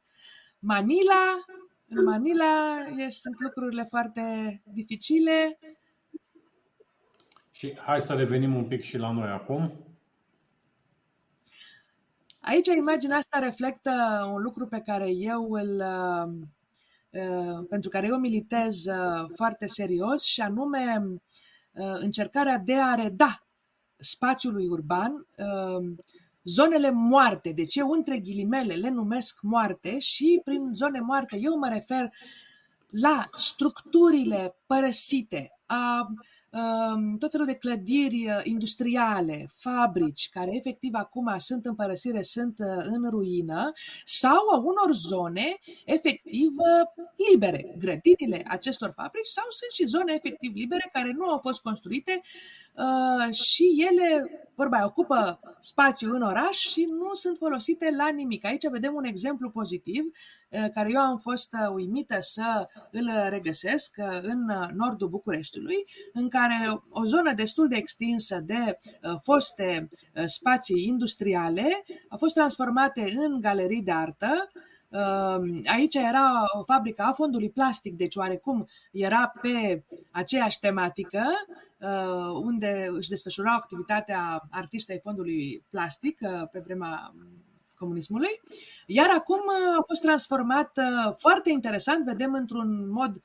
Manila, 0.58 1.44
în 1.88 2.04
Manila 2.04 2.76
sunt 3.08 3.40
lucrurile 3.40 3.84
foarte 3.84 4.22
dificile. 4.64 5.58
Și 7.52 7.78
hai 7.78 8.00
să 8.00 8.14
revenim 8.14 8.54
un 8.54 8.64
pic 8.64 8.82
și 8.82 8.96
la 8.96 9.10
noi 9.12 9.28
acum. 9.28 9.86
Aici 12.40 12.66
imaginea 12.66 13.16
asta 13.16 13.38
reflectă 13.38 13.90
un 14.32 14.42
lucru 14.42 14.66
pe 14.66 14.80
care 14.80 15.10
eu 15.10 15.52
îl 15.52 15.76
uh, 15.76 16.32
uh, 17.10 17.66
pentru 17.68 17.90
care 17.90 18.06
eu 18.06 18.16
militez 18.16 18.84
uh, 18.84 19.30
foarte 19.34 19.66
serios 19.66 20.22
și 20.22 20.40
anume 20.40 21.02
încercarea 21.98 22.58
de 22.58 22.74
a 22.74 22.94
reda 22.94 23.46
spațiului 23.96 24.66
urban 24.66 25.26
zonele 26.46 26.90
moarte. 26.90 27.52
Deci 27.52 27.76
eu 27.76 27.90
între 27.90 28.18
ghilimele 28.18 28.74
le 28.74 28.88
numesc 28.88 29.38
moarte 29.42 29.98
și 29.98 30.40
prin 30.44 30.72
zone 30.72 31.00
moarte 31.00 31.38
eu 31.40 31.58
mă 31.58 31.68
refer 31.68 32.10
la 32.88 33.24
structurile 33.30 34.56
părăsite, 34.66 35.50
a 35.66 36.06
tot 37.18 37.30
felul 37.30 37.46
de 37.46 37.54
clădiri 37.54 38.26
uh, 38.26 38.40
industriale, 38.42 39.48
fabrici, 39.52 40.28
care 40.32 40.56
efectiv 40.56 40.90
acum 40.94 41.34
sunt 41.38 41.66
în 41.66 41.74
părăsire, 41.74 42.22
sunt 42.22 42.58
uh, 42.58 42.84
în 42.84 43.10
ruină, 43.10 43.72
sau 44.04 44.48
a 44.52 44.56
unor 44.56 44.92
zone 44.92 45.58
efectiv 45.84 46.50
uh, 46.56 47.04
libere. 47.30 47.74
Grădinile 47.78 48.44
acestor 48.48 48.90
fabrici 48.90 49.26
sau 49.26 49.44
sunt 49.48 49.70
și 49.72 49.84
zone 49.84 50.12
efectiv 50.14 50.54
libere 50.54 50.90
care 50.92 51.12
nu 51.16 51.24
au 51.28 51.38
fost 51.38 51.60
construite 51.62 52.20
și 53.30 53.86
ele, 53.90 54.30
vorba 54.54 54.84
ocupă 54.84 55.40
spațiu 55.60 56.14
în 56.14 56.22
oraș 56.22 56.56
și 56.56 56.88
nu 56.90 57.14
sunt 57.14 57.36
folosite 57.36 57.94
la 57.96 58.08
nimic. 58.08 58.44
Aici 58.44 58.68
vedem 58.70 58.94
un 58.94 59.04
exemplu 59.04 59.50
pozitiv 59.50 60.04
care 60.48 60.90
eu 60.90 61.00
am 61.00 61.18
fost 61.18 61.54
uimită 61.74 62.16
să 62.20 62.68
îl 62.90 63.10
regăsesc 63.28 63.96
în 64.22 64.52
nordul 64.74 65.08
Bucureștiului, 65.08 65.84
în 66.12 66.28
care 66.36 66.80
o 66.90 67.04
zonă 67.04 67.32
destul 67.32 67.68
de 67.68 67.76
extinsă 67.76 68.40
de 68.40 68.78
uh, 69.02 69.16
foste 69.22 69.88
uh, 69.90 70.24
spații 70.24 70.86
industriale 70.86 71.84
a 72.08 72.16
fost 72.16 72.34
transformate 72.34 73.12
în 73.16 73.40
galerii 73.40 73.82
de 73.82 73.90
artă. 73.90 74.50
Uh, 74.88 75.60
aici 75.64 75.94
era 75.94 76.42
o 76.58 76.62
fabrică 76.62 77.02
a 77.02 77.12
fondului 77.12 77.50
plastic, 77.50 77.94
deci 77.94 78.16
oarecum 78.16 78.66
era 78.92 79.32
pe 79.40 79.84
aceeași 80.10 80.58
tematică, 80.58 81.22
unde 82.42 82.88
își 82.90 83.08
desfășura 83.08 83.54
activitatea 83.54 84.42
artistei 84.50 85.00
fondului 85.02 85.64
plastic 85.70 86.18
pe 86.50 86.60
vremea 86.64 87.14
comunismului, 87.74 88.40
iar 88.86 89.06
acum 89.16 89.40
a 89.78 89.82
fost 89.86 90.02
transformat 90.02 90.78
foarte 91.16 91.50
interesant, 91.50 92.04
vedem 92.04 92.34
într-un 92.34 92.90
mod 92.90 93.10
Uh, 93.16 93.22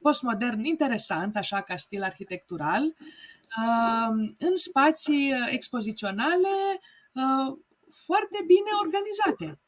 postmodern 0.00 0.64
interesant, 0.64 1.36
așa 1.36 1.60
ca 1.60 1.76
stil 1.76 2.02
arhitectural, 2.02 2.82
uh, 2.82 4.32
în 4.38 4.56
spații 4.56 5.32
expoziționale 5.50 6.80
uh, 7.12 7.56
foarte 7.90 8.38
bine 8.46 8.70
organizate. 8.84 9.60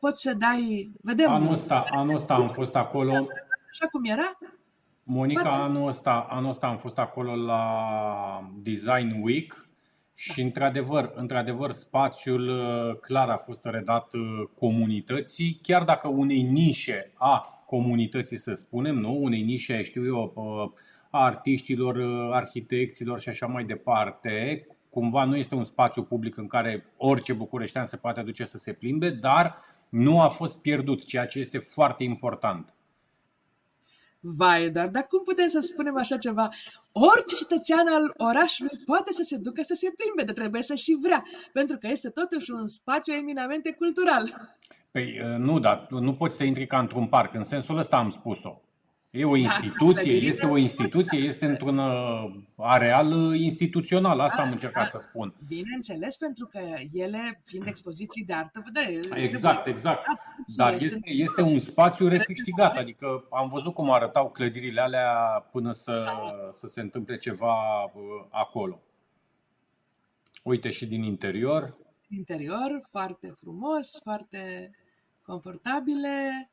Poți 0.00 0.20
să 0.20 0.34
dai... 0.34 0.90
Vedem. 1.02 1.30
Anul 1.30 1.52
ăsta, 1.52 1.84
anul 1.90 2.14
ăsta 2.14 2.34
am 2.34 2.48
fost 2.48 2.76
acolo. 2.76 3.12
Așa 3.70 3.86
cum 3.92 4.04
era? 4.04 4.38
Monica, 5.02 5.40
foarte... 5.40 5.58
anul 5.58 5.88
ăsta, 5.88 6.26
anul 6.30 6.50
ăsta 6.50 6.66
am 6.66 6.76
fost 6.76 6.98
acolo 6.98 7.34
la 7.34 8.50
Design 8.62 9.22
Week 9.22 9.68
și 10.14 10.40
într-adevăr, 10.40 11.10
într-adevăr, 11.14 11.70
spațiul 11.70 12.48
clar 13.00 13.28
a 13.28 13.36
fost 13.36 13.64
redat 13.64 14.10
comunității, 14.54 15.58
chiar 15.62 15.84
dacă 15.84 16.08
unei 16.08 16.42
nișe 16.42 17.12
a 17.14 17.59
comunității, 17.70 18.36
să 18.36 18.54
spunem, 18.54 18.94
nu? 18.94 19.22
unei 19.22 19.42
nișe, 19.42 19.82
știu 19.82 20.04
eu, 20.06 20.32
a 21.10 21.24
artiștilor, 21.24 21.96
arhitecților 22.32 23.20
și 23.20 23.28
așa 23.28 23.46
mai 23.46 23.64
departe. 23.64 24.66
Cumva 24.88 25.24
nu 25.24 25.36
este 25.36 25.54
un 25.54 25.64
spațiu 25.64 26.02
public 26.02 26.36
în 26.36 26.46
care 26.46 26.84
orice 26.96 27.32
bucureștean 27.32 27.84
se 27.84 27.96
poate 27.96 28.20
aduce 28.20 28.44
să 28.44 28.58
se 28.58 28.72
plimbe, 28.72 29.10
dar 29.10 29.56
nu 29.88 30.20
a 30.20 30.28
fost 30.28 30.60
pierdut, 30.60 31.04
ceea 31.04 31.26
ce 31.26 31.38
este 31.38 31.58
foarte 31.58 32.04
important. 32.04 32.74
Vai, 34.20 34.70
dar 34.70 34.88
dar 34.88 35.06
cum 35.06 35.22
putem 35.22 35.48
să 35.48 35.60
spunem 35.60 35.96
așa 35.96 36.16
ceva? 36.16 36.48
Orice 36.92 37.34
cetățean 37.36 37.86
al 37.88 38.14
orașului 38.16 38.82
poate 38.84 39.12
să 39.12 39.22
se 39.22 39.36
ducă 39.36 39.62
să 39.62 39.74
se 39.74 39.92
plimbe, 39.96 40.22
dar 40.22 40.34
trebuie 40.34 40.62
să 40.62 40.74
și 40.74 40.98
vrea, 41.02 41.22
pentru 41.52 41.78
că 41.78 41.86
este 41.86 42.08
totuși 42.08 42.50
un 42.50 42.66
spațiu 42.66 43.12
eminamente 43.12 43.72
cultural. 43.72 44.56
Păi 44.90 45.20
uh, 45.20 45.36
nu, 45.38 45.58
dar 45.58 45.86
nu 45.90 46.14
poți 46.14 46.36
să 46.36 46.44
intri 46.44 46.66
ca 46.66 46.78
într-un 46.78 47.06
parc. 47.06 47.34
În 47.34 47.44
sensul 47.44 47.78
ăsta 47.78 47.96
am 47.96 48.10
spus-o. 48.10 48.60
E 49.10 49.24
o 49.24 49.30
da, 49.30 49.36
instituție, 49.36 50.12
este 50.12 50.46
o 50.46 50.56
instituție, 50.56 51.18
este 51.18 51.46
într-un 51.46 51.78
uh, 51.78 52.32
areal 52.56 53.12
uh, 53.12 53.40
instituțional. 53.40 54.20
Asta 54.20 54.40
am 54.40 54.46
da, 54.46 54.52
încercat 54.52 54.88
să 54.88 54.98
spun. 54.98 55.34
Bineînțeles, 55.46 56.16
pentru 56.16 56.46
că 56.46 56.60
ele, 56.92 57.40
fiind 57.44 57.66
expoziții 57.66 58.24
de 58.24 58.32
artă, 58.32 58.64
de, 58.72 59.00
Exact, 59.14 59.66
exact. 59.66 60.06
Dar 60.56 60.74
este, 60.74 61.00
este 61.02 61.42
un 61.42 61.58
spațiu 61.58 62.08
recâștigat. 62.08 62.76
Adică 62.76 63.26
am 63.30 63.48
văzut 63.48 63.74
cum 63.74 63.90
arătau 63.90 64.30
clădirile 64.30 64.80
alea 64.80 65.12
până 65.52 65.72
să, 65.72 66.04
să 66.52 66.66
se 66.66 66.80
întâmple 66.80 67.16
ceva 67.16 67.54
acolo. 68.30 68.80
Uite 70.44 70.70
și 70.70 70.86
din 70.86 71.02
interior. 71.02 71.76
Interior, 72.08 72.80
foarte 72.90 73.34
frumos, 73.40 74.00
foarte 74.02 74.70
confortabile, 75.30 76.50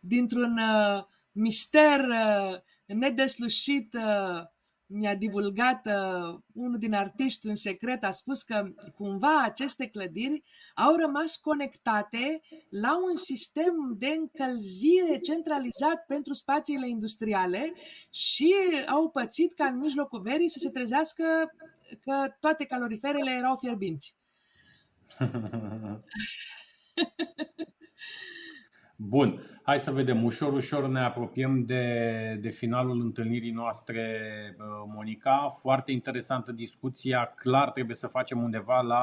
dintr-un 0.00 0.58
uh, 0.58 1.04
mister 1.32 2.00
uh, 2.00 2.58
nedeslușit 2.86 3.94
uh, 3.94 4.42
mi-a 4.90 5.14
divulgat 5.14 5.86
uh, 5.86 6.38
unul 6.52 6.78
din 6.78 6.94
artiști 6.94 7.46
un 7.46 7.56
secret, 7.56 8.04
a 8.04 8.10
spus 8.10 8.42
că 8.42 8.68
cumva 8.94 9.42
aceste 9.42 9.86
clădiri 9.86 10.42
au 10.74 10.96
rămas 10.96 11.36
conectate 11.36 12.40
la 12.68 12.96
un 12.96 13.16
sistem 13.16 13.74
de 13.98 14.06
încălzire 14.06 15.18
centralizat 15.22 16.04
pentru 16.06 16.32
spațiile 16.32 16.88
industriale 16.88 17.72
și 18.10 18.54
au 18.86 19.10
pățit 19.10 19.54
ca 19.54 19.64
în 19.64 19.78
mijlocul 19.78 20.20
verii 20.20 20.50
să 20.50 20.58
se 20.58 20.70
trezească 20.70 21.24
că 22.00 22.34
toate 22.40 22.64
caloriferele 22.64 23.30
erau 23.30 23.56
fierbinți. 23.56 24.16
Bun, 28.96 29.40
hai 29.62 29.78
să 29.78 29.90
vedem. 29.90 30.24
Ușor, 30.24 30.52
ușor 30.52 30.88
ne 30.88 31.00
apropiem 31.00 31.64
de, 31.64 32.38
de 32.40 32.48
finalul 32.48 33.00
întâlnirii 33.00 33.50
noastre, 33.50 34.20
Monica. 34.94 35.48
Foarte 35.60 35.92
interesantă 35.92 36.52
discuția. 36.52 37.32
Clar 37.36 37.70
trebuie 37.70 37.96
să 37.96 38.06
facem 38.06 38.42
undeva 38.42 38.80
la 38.80 39.02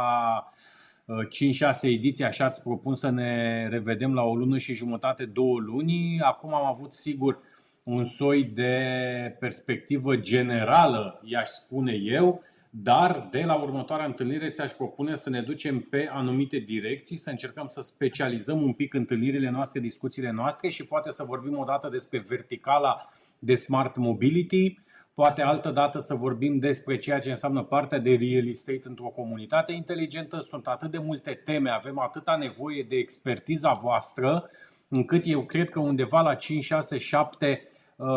5-6 1.05 1.81
ediții, 1.81 2.23
așa 2.23 2.45
ați 2.45 2.63
propun 2.63 2.95
să 2.95 3.09
ne 3.09 3.67
revedem 3.67 4.13
la 4.13 4.21
o 4.23 4.35
lună 4.35 4.57
și 4.57 4.73
jumătate, 4.73 5.25
două 5.25 5.59
luni. 5.59 6.19
Acum 6.21 6.53
am 6.53 6.65
avut 6.65 6.93
sigur 6.93 7.39
un 7.83 8.05
soi 8.05 8.43
de 8.43 9.37
perspectivă 9.39 10.15
generală, 10.15 11.21
i-aș 11.23 11.47
spune 11.47 11.93
eu 11.93 12.43
dar 12.84 13.28
de 13.32 13.41
la 13.41 13.55
următoarea 13.55 14.05
întâlnire 14.05 14.49
ți-aș 14.49 14.71
propune 14.71 15.15
să 15.15 15.30
ne 15.30 15.41
ducem 15.41 15.80
pe 15.80 16.09
anumite 16.11 16.57
direcții, 16.57 17.17
să 17.17 17.30
încercăm 17.30 17.67
să 17.67 17.82
specializăm 17.82 18.61
un 18.61 18.73
pic 18.73 18.93
întâlnirile 18.93 19.49
noastre, 19.49 19.80
discuțiile 19.80 20.32
noastre 20.32 20.69
și 20.69 20.86
poate 20.86 21.11
să 21.11 21.23
vorbim 21.23 21.57
o 21.57 21.63
dată 21.63 21.89
despre 21.89 22.23
verticala 22.28 23.09
de 23.39 23.55
smart 23.55 23.95
mobility, 23.95 24.80
poate 25.13 25.41
altă 25.41 25.71
dată 25.71 25.99
să 25.99 26.15
vorbim 26.15 26.59
despre 26.59 26.97
ceea 26.97 27.19
ce 27.19 27.30
înseamnă 27.30 27.63
partea 27.63 27.99
de 27.99 28.15
real 28.15 28.47
estate 28.47 28.82
într-o 28.84 29.07
comunitate 29.07 29.71
inteligentă. 29.71 30.39
Sunt 30.39 30.67
atât 30.67 30.91
de 30.91 30.97
multe 30.97 31.41
teme, 31.43 31.69
avem 31.69 31.99
atâta 31.99 32.36
nevoie 32.36 32.86
de 32.89 32.95
expertiza 32.95 33.73
voastră 33.73 34.49
încât 34.88 35.23
eu 35.26 35.45
cred 35.45 35.69
că 35.69 35.80
undeva 35.80 36.21
la 36.21 36.36
5, 36.36 36.63
6, 36.63 36.97
7 36.97 37.67
uh, 37.95 38.07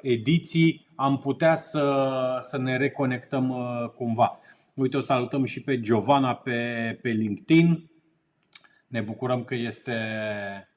ediții 0.00 0.83
am 0.94 1.18
putea 1.18 1.54
să, 1.54 2.36
să 2.40 2.58
ne 2.58 2.76
reconectăm 2.76 3.48
uh, 3.48 3.88
cumva. 3.96 4.38
Uite, 4.74 4.96
o 4.96 5.00
salutăm 5.00 5.44
și 5.44 5.62
pe 5.62 5.80
Giovanna 5.80 6.34
pe, 6.34 6.98
pe 7.02 7.08
LinkedIn. 7.08 7.90
Ne 8.86 9.00
bucurăm 9.00 9.44
că 9.44 9.54
este, 9.54 9.98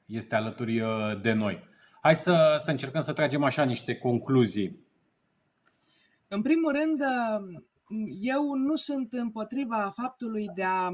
este 0.06 0.34
alături 0.34 0.80
uh, 0.80 1.20
de 1.22 1.32
noi. 1.32 1.62
Hai 2.00 2.16
să, 2.16 2.56
să 2.58 2.70
încercăm 2.70 3.00
să 3.00 3.12
tragem 3.12 3.44
așa 3.44 3.64
niște 3.64 3.96
concluzii. 3.96 4.86
În 6.28 6.42
primul 6.42 6.72
rând, 6.72 7.02
eu 8.20 8.54
nu 8.54 8.76
sunt 8.76 9.12
împotriva 9.12 9.92
faptului 9.96 10.50
de 10.54 10.62
a 10.62 10.90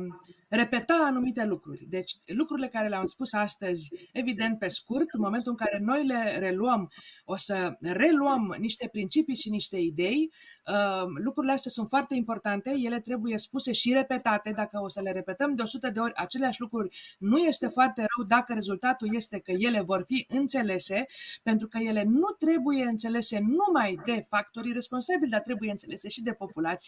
repeta 0.49 1.05
anumite 1.07 1.45
lucruri. 1.45 1.87
Deci 1.89 2.13
lucrurile 2.27 2.69
care 2.69 2.89
le-am 2.89 3.05
spus 3.05 3.33
astăzi, 3.33 3.91
evident 4.13 4.59
pe 4.59 4.69
scurt, 4.69 5.07
în 5.13 5.21
momentul 5.21 5.51
în 5.51 5.57
care 5.57 5.79
noi 5.85 6.07
le 6.07 6.39
reluăm, 6.39 6.91
o 7.25 7.37
să 7.37 7.77
reluăm 7.81 8.55
niște 8.59 8.89
principii 8.93 9.37
și 9.37 9.51
niște 9.51 9.77
idei. 9.77 10.31
Uh, 10.67 11.07
lucrurile 11.25 11.53
astea 11.53 11.71
sunt 11.71 11.89
foarte 11.89 12.15
importante, 12.15 12.75
ele 12.77 13.01
trebuie 13.01 13.39
spuse 13.39 13.73
și 13.73 13.93
repetate. 13.93 14.53
Dacă 14.57 14.81
o 14.83 14.89
să 14.89 15.01
le 15.01 15.13
repetăm 15.13 15.55
de 15.55 15.63
100 15.63 15.91
de 15.91 16.01
ori 16.01 16.15
aceleași 16.15 16.61
lucruri, 16.61 16.97
nu 17.19 17.39
este 17.39 17.67
foarte 17.67 18.01
rău 18.17 18.27
dacă 18.27 18.53
rezultatul 18.53 19.15
este 19.15 19.39
că 19.39 19.53
ele 19.53 19.81
vor 19.81 20.05
fi 20.07 20.27
înțelese, 20.29 21.07
pentru 21.43 21.69
că 21.69 21.79
ele 21.79 22.03
nu 22.03 22.29
trebuie 22.39 22.85
înțelese 22.85 23.39
numai 23.39 23.99
de 24.05 24.25
factorii 24.29 24.73
responsabili, 24.73 25.31
dar 25.31 25.41
trebuie 25.41 25.71
înțelese 25.71 26.09
și 26.09 26.23
de 26.23 26.33
populație, 26.33 26.84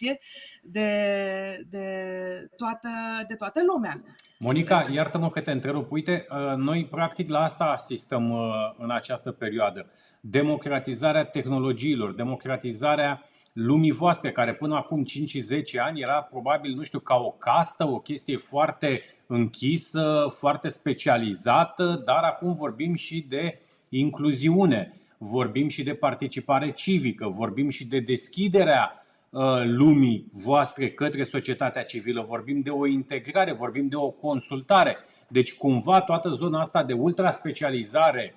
de, 0.61 0.89
de, 1.69 1.87
toată, 2.57 2.89
de 3.27 3.35
toată 3.35 3.45
toată 3.47 3.71
lumea. 3.73 4.03
Monica, 4.39 4.87
iartă-mă 4.91 5.29
că 5.29 5.41
te 5.41 5.51
întrerup. 5.51 5.91
Uite, 5.91 6.25
uh, 6.29 6.55
noi 6.55 6.85
practic 6.85 7.29
la 7.29 7.43
asta 7.43 7.63
asistăm 7.63 8.29
uh, 8.29 8.49
în 8.77 8.91
această 8.91 9.31
perioadă. 9.31 9.91
Democratizarea 10.21 11.23
tehnologiilor, 11.23 12.13
democratizarea 12.13 13.23
lumii 13.53 13.91
voastre, 13.91 14.31
care 14.31 14.53
până 14.53 14.75
acum 14.75 15.05
5-10 15.05 15.79
ani 15.79 16.01
era 16.01 16.21
probabil, 16.21 16.75
nu 16.75 16.83
știu, 16.83 16.99
ca 16.99 17.15
o 17.15 17.31
castă, 17.31 17.87
o 17.87 17.99
chestie 17.99 18.37
foarte 18.37 19.01
închisă, 19.27 20.25
foarte 20.29 20.69
specializată, 20.69 22.01
dar 22.05 22.23
acum 22.23 22.53
vorbim 22.53 22.95
și 22.95 23.25
de 23.29 23.59
incluziune, 23.89 24.93
vorbim 25.17 25.67
și 25.67 25.83
de 25.83 25.93
participare 25.93 26.71
civică, 26.71 27.27
vorbim 27.27 27.69
și 27.69 27.85
de 27.85 27.99
deschiderea 27.99 28.91
Uh, 28.91 29.06
lumii 29.63 30.29
voastre 30.31 30.89
către 30.89 31.23
societatea 31.23 31.83
civilă, 31.83 32.21
vorbim 32.27 32.61
de 32.61 32.69
o 32.69 32.87
integrare, 32.87 33.51
vorbim 33.51 33.87
de 33.87 33.95
o 33.95 34.09
consultare. 34.09 34.97
Deci 35.27 35.55
cumva 35.55 36.01
toată 36.01 36.29
zona 36.29 36.59
asta 36.59 36.83
de 36.83 36.93
ultraspecializare, 36.93 38.35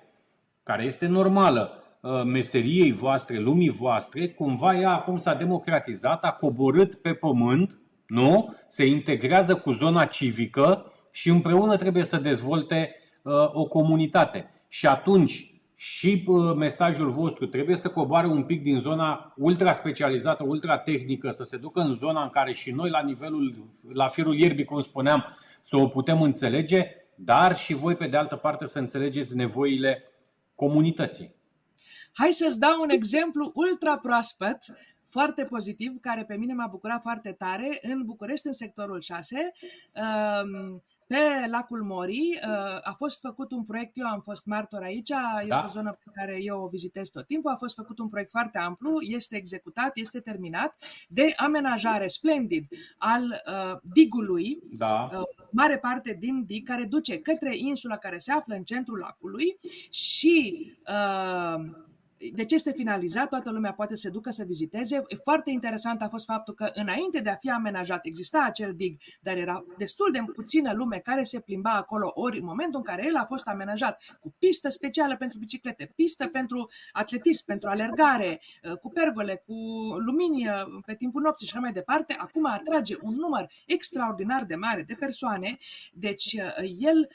care 0.63 0.85
este 0.85 1.07
normală, 1.07 1.83
uh, 2.01 2.23
meseriei 2.25 2.93
voastre, 2.93 3.39
lumii 3.39 3.71
voastre, 3.71 4.29
cumva 4.29 4.79
ea 4.79 4.91
acum 4.91 5.19
s-a 5.19 5.35
democratizat, 5.35 6.25
a 6.25 6.33
coborât 6.33 6.95
pe 6.95 7.13
pământ, 7.13 7.81
nu? 8.07 8.55
Se 8.67 8.87
integrează 8.87 9.55
cu 9.55 9.73
zona 9.73 10.05
civică 10.05 10.93
și 11.13 11.29
împreună 11.29 11.77
trebuie 11.77 12.05
să 12.05 12.17
dezvolte 12.17 12.95
uh, 13.23 13.33
o 13.53 13.65
comunitate. 13.65 14.51
Și 14.69 14.87
atunci 14.87 15.50
și 15.83 16.25
mesajul 16.57 17.11
vostru 17.11 17.47
trebuie 17.47 17.77
să 17.77 17.91
coboare 17.91 18.27
un 18.27 18.45
pic 18.45 18.63
din 18.63 18.81
zona 18.81 19.33
ultra 19.37 19.73
specializată, 19.73 20.45
ultra 20.47 20.79
tehnică, 20.79 21.31
să 21.31 21.45
se 21.45 21.57
ducă 21.57 21.81
în 21.81 21.95
zona 21.95 22.23
în 22.23 22.31
care 22.31 22.53
și 22.53 22.71
noi 22.71 22.91
la 22.91 23.03
nivelul, 23.03 23.69
la 23.93 24.09
firul 24.09 24.39
ierbii, 24.39 24.65
cum 24.65 24.81
spuneam, 24.81 25.25
să 25.63 25.77
o 25.77 25.89
putem 25.89 26.23
înțelege, 26.23 26.87
dar 27.15 27.57
și 27.57 27.75
voi 27.75 27.97
pe 27.97 28.07
de 28.07 28.17
altă 28.17 28.37
parte 28.37 28.67
să 28.67 28.79
înțelegeți 28.79 29.37
nevoile 29.37 30.03
comunității. 30.55 31.35
Hai 32.13 32.31
să-ți 32.31 32.59
dau 32.59 32.81
un 32.83 32.91
exemplu 32.91 33.51
ultra 33.55 33.99
proaspăt, 33.99 34.59
foarte 35.09 35.45
pozitiv, 35.45 35.93
care 36.01 36.25
pe 36.25 36.37
mine 36.37 36.55
m-a 36.55 36.67
bucurat 36.67 37.01
foarte 37.03 37.33
tare. 37.33 37.79
În 37.83 38.03
București, 38.05 38.47
în 38.47 38.53
sectorul 38.53 39.01
6, 39.01 39.53
pe 41.11 41.47
lacul 41.47 41.83
Mori 41.83 42.39
uh, 42.43 42.79
a 42.83 42.95
fost 42.97 43.21
făcut 43.21 43.53
un 43.53 43.65
proiect, 43.65 43.91
eu 43.95 44.07
am 44.07 44.21
fost 44.21 44.47
martor 44.47 44.83
aici, 44.83 45.11
este 45.41 45.49
da. 45.49 45.65
o 45.65 45.69
zonă 45.69 45.99
pe 46.05 46.11
care 46.15 46.39
eu 46.43 46.63
o 46.63 46.67
vizitez 46.67 47.09
tot 47.09 47.27
timpul, 47.27 47.51
a 47.51 47.57
fost 47.57 47.75
făcut 47.75 47.99
un 47.99 48.09
proiect 48.09 48.31
foarte 48.31 48.59
amplu, 48.59 49.01
este 49.01 49.37
executat, 49.37 49.91
este 49.97 50.21
terminat, 50.21 50.77
de 51.09 51.35
amenajare 51.37 52.07
splendid 52.07 52.67
al 52.99 53.23
uh, 53.23 53.79
digului, 53.83 54.59
da. 54.79 55.09
uh, 55.13 55.21
mare 55.51 55.79
parte 55.79 56.17
din 56.21 56.45
dig 56.45 56.67
care 56.67 56.85
duce 56.85 57.19
către 57.19 57.57
insula 57.57 57.97
care 57.97 58.19
se 58.19 58.33
află 58.33 58.55
în 58.55 58.63
centrul 58.63 58.99
lacului 58.99 59.57
și 59.91 60.67
uh, 60.89 61.89
deci 62.33 62.53
este 62.53 62.73
finalizat, 62.73 63.29
toată 63.29 63.51
lumea 63.51 63.73
poate 63.73 63.95
să 63.95 64.01
se 64.01 64.09
ducă 64.09 64.31
să 64.31 64.45
viziteze. 64.45 65.03
Foarte 65.23 65.51
interesant 65.51 66.03
a 66.03 66.09
fost 66.09 66.25
faptul 66.25 66.55
că 66.55 66.71
înainte 66.75 67.21
de 67.21 67.31
a 67.31 67.37
fi 67.37 67.51
amenajat 67.51 68.05
exista 68.05 68.45
acel 68.47 68.75
dig, 68.75 69.01
dar 69.21 69.37
era 69.37 69.65
destul 69.77 70.13
de 70.13 70.25
puțină 70.35 70.73
lume 70.73 70.99
care 70.99 71.25
se 71.25 71.41
plimba 71.41 71.71
acolo, 71.71 72.11
ori 72.15 72.39
în 72.39 72.45
momentul 72.45 72.79
în 72.79 72.85
care 72.85 73.07
el 73.07 73.17
a 73.17 73.25
fost 73.25 73.47
amenajat 73.47 74.03
cu 74.21 74.35
pistă 74.39 74.69
specială 74.69 75.17
pentru 75.17 75.39
biciclete, 75.39 75.93
pistă 75.97 76.27
pentru 76.27 76.65
atletism, 76.93 77.45
pentru 77.47 77.69
alergare, 77.69 78.41
uh, 78.63 78.77
cu 78.77 78.91
pergole, 78.91 79.43
cu 79.47 79.55
lumini 79.99 80.49
uh, 80.49 80.55
pe 80.87 80.95
timpul 80.95 81.23
nopții 81.23 81.47
și 81.47 81.53
așa 81.53 81.63
mai 81.63 81.73
departe, 81.73 82.17
acum 82.19 82.47
atrage 82.47 82.97
un 83.03 83.15
număr 83.15 83.51
extraordinar 83.67 84.45
de 84.45 84.55
mare 84.55 84.83
de 84.83 84.95
persoane, 84.99 85.59
deci 85.93 86.33
uh, 86.33 86.71
el 86.79 87.09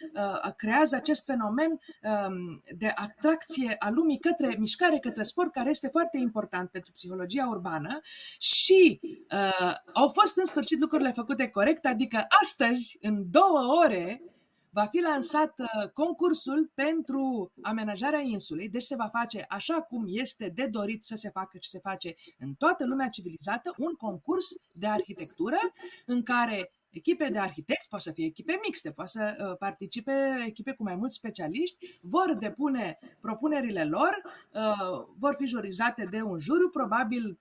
creează 0.58 0.96
acest 0.96 1.26
fenomen 1.26 1.70
um, 1.70 2.64
de 2.78 2.92
atracție 2.96 3.76
a 3.80 3.90
lumii 3.90 4.20
către 4.20 4.56
mișcare 4.60 4.95
mișcare 4.96 5.00
către 5.00 5.24
sport, 5.24 5.52
care 5.52 5.70
este 5.70 5.88
foarte 5.88 6.18
important 6.18 6.70
pentru 6.70 6.92
psihologia 6.92 7.48
urbană 7.48 8.02
și 8.40 9.00
uh, 9.32 9.76
au 9.94 10.08
fost 10.08 10.38
în 10.38 10.46
sfârșit 10.46 10.80
lucrurile 10.80 11.12
făcute 11.12 11.48
corect, 11.48 11.86
adică 11.86 12.26
astăzi, 12.42 12.98
în 13.02 13.32
două 13.32 13.82
ore, 13.84 14.22
va 14.70 14.86
fi 14.86 15.00
lansat 15.00 15.60
uh, 15.60 15.90
concursul 15.94 16.72
pentru 16.74 17.52
amenajarea 17.62 18.22
insulei, 18.22 18.70
deci 18.70 18.84
se 18.84 18.96
va 18.96 19.10
face 19.12 19.46
așa 19.50 19.82
cum 19.82 20.06
este 20.08 20.52
de 20.56 20.66
dorit 20.66 21.04
să 21.04 21.16
se 21.16 21.30
facă 21.30 21.58
și 21.62 21.70
se 21.70 21.80
face 21.80 22.16
în 22.40 22.54
toată 22.54 22.86
lumea 22.86 23.08
civilizată, 23.08 23.74
un 23.78 23.94
concurs 23.94 24.48
de 24.74 24.88
arhitectură 24.88 25.58
în 26.06 26.24
care 26.24 26.72
echipe 26.96 27.30
de 27.30 27.40
arhitecți, 27.40 27.90
poate 27.90 28.04
să 28.04 28.12
fie 28.12 28.26
echipe 28.26 28.60
mixte, 28.64 28.92
poate 28.92 29.10
să 29.10 29.36
uh, 29.40 29.58
participe 29.58 30.14
echipe 30.46 30.72
cu 30.72 30.84
mai 30.84 30.96
mulți 30.96 31.16
specialiști, 31.16 32.00
vor 32.02 32.36
depune 32.40 32.98
propunerile 33.22 33.84
lor, 33.84 34.22
uh, 34.54 35.06
vor 35.18 35.36
fi 35.38 35.46
jurizate 35.46 36.08
de 36.12 36.22
un 36.22 36.40
juriu, 36.40 36.70
probabil 36.70 37.40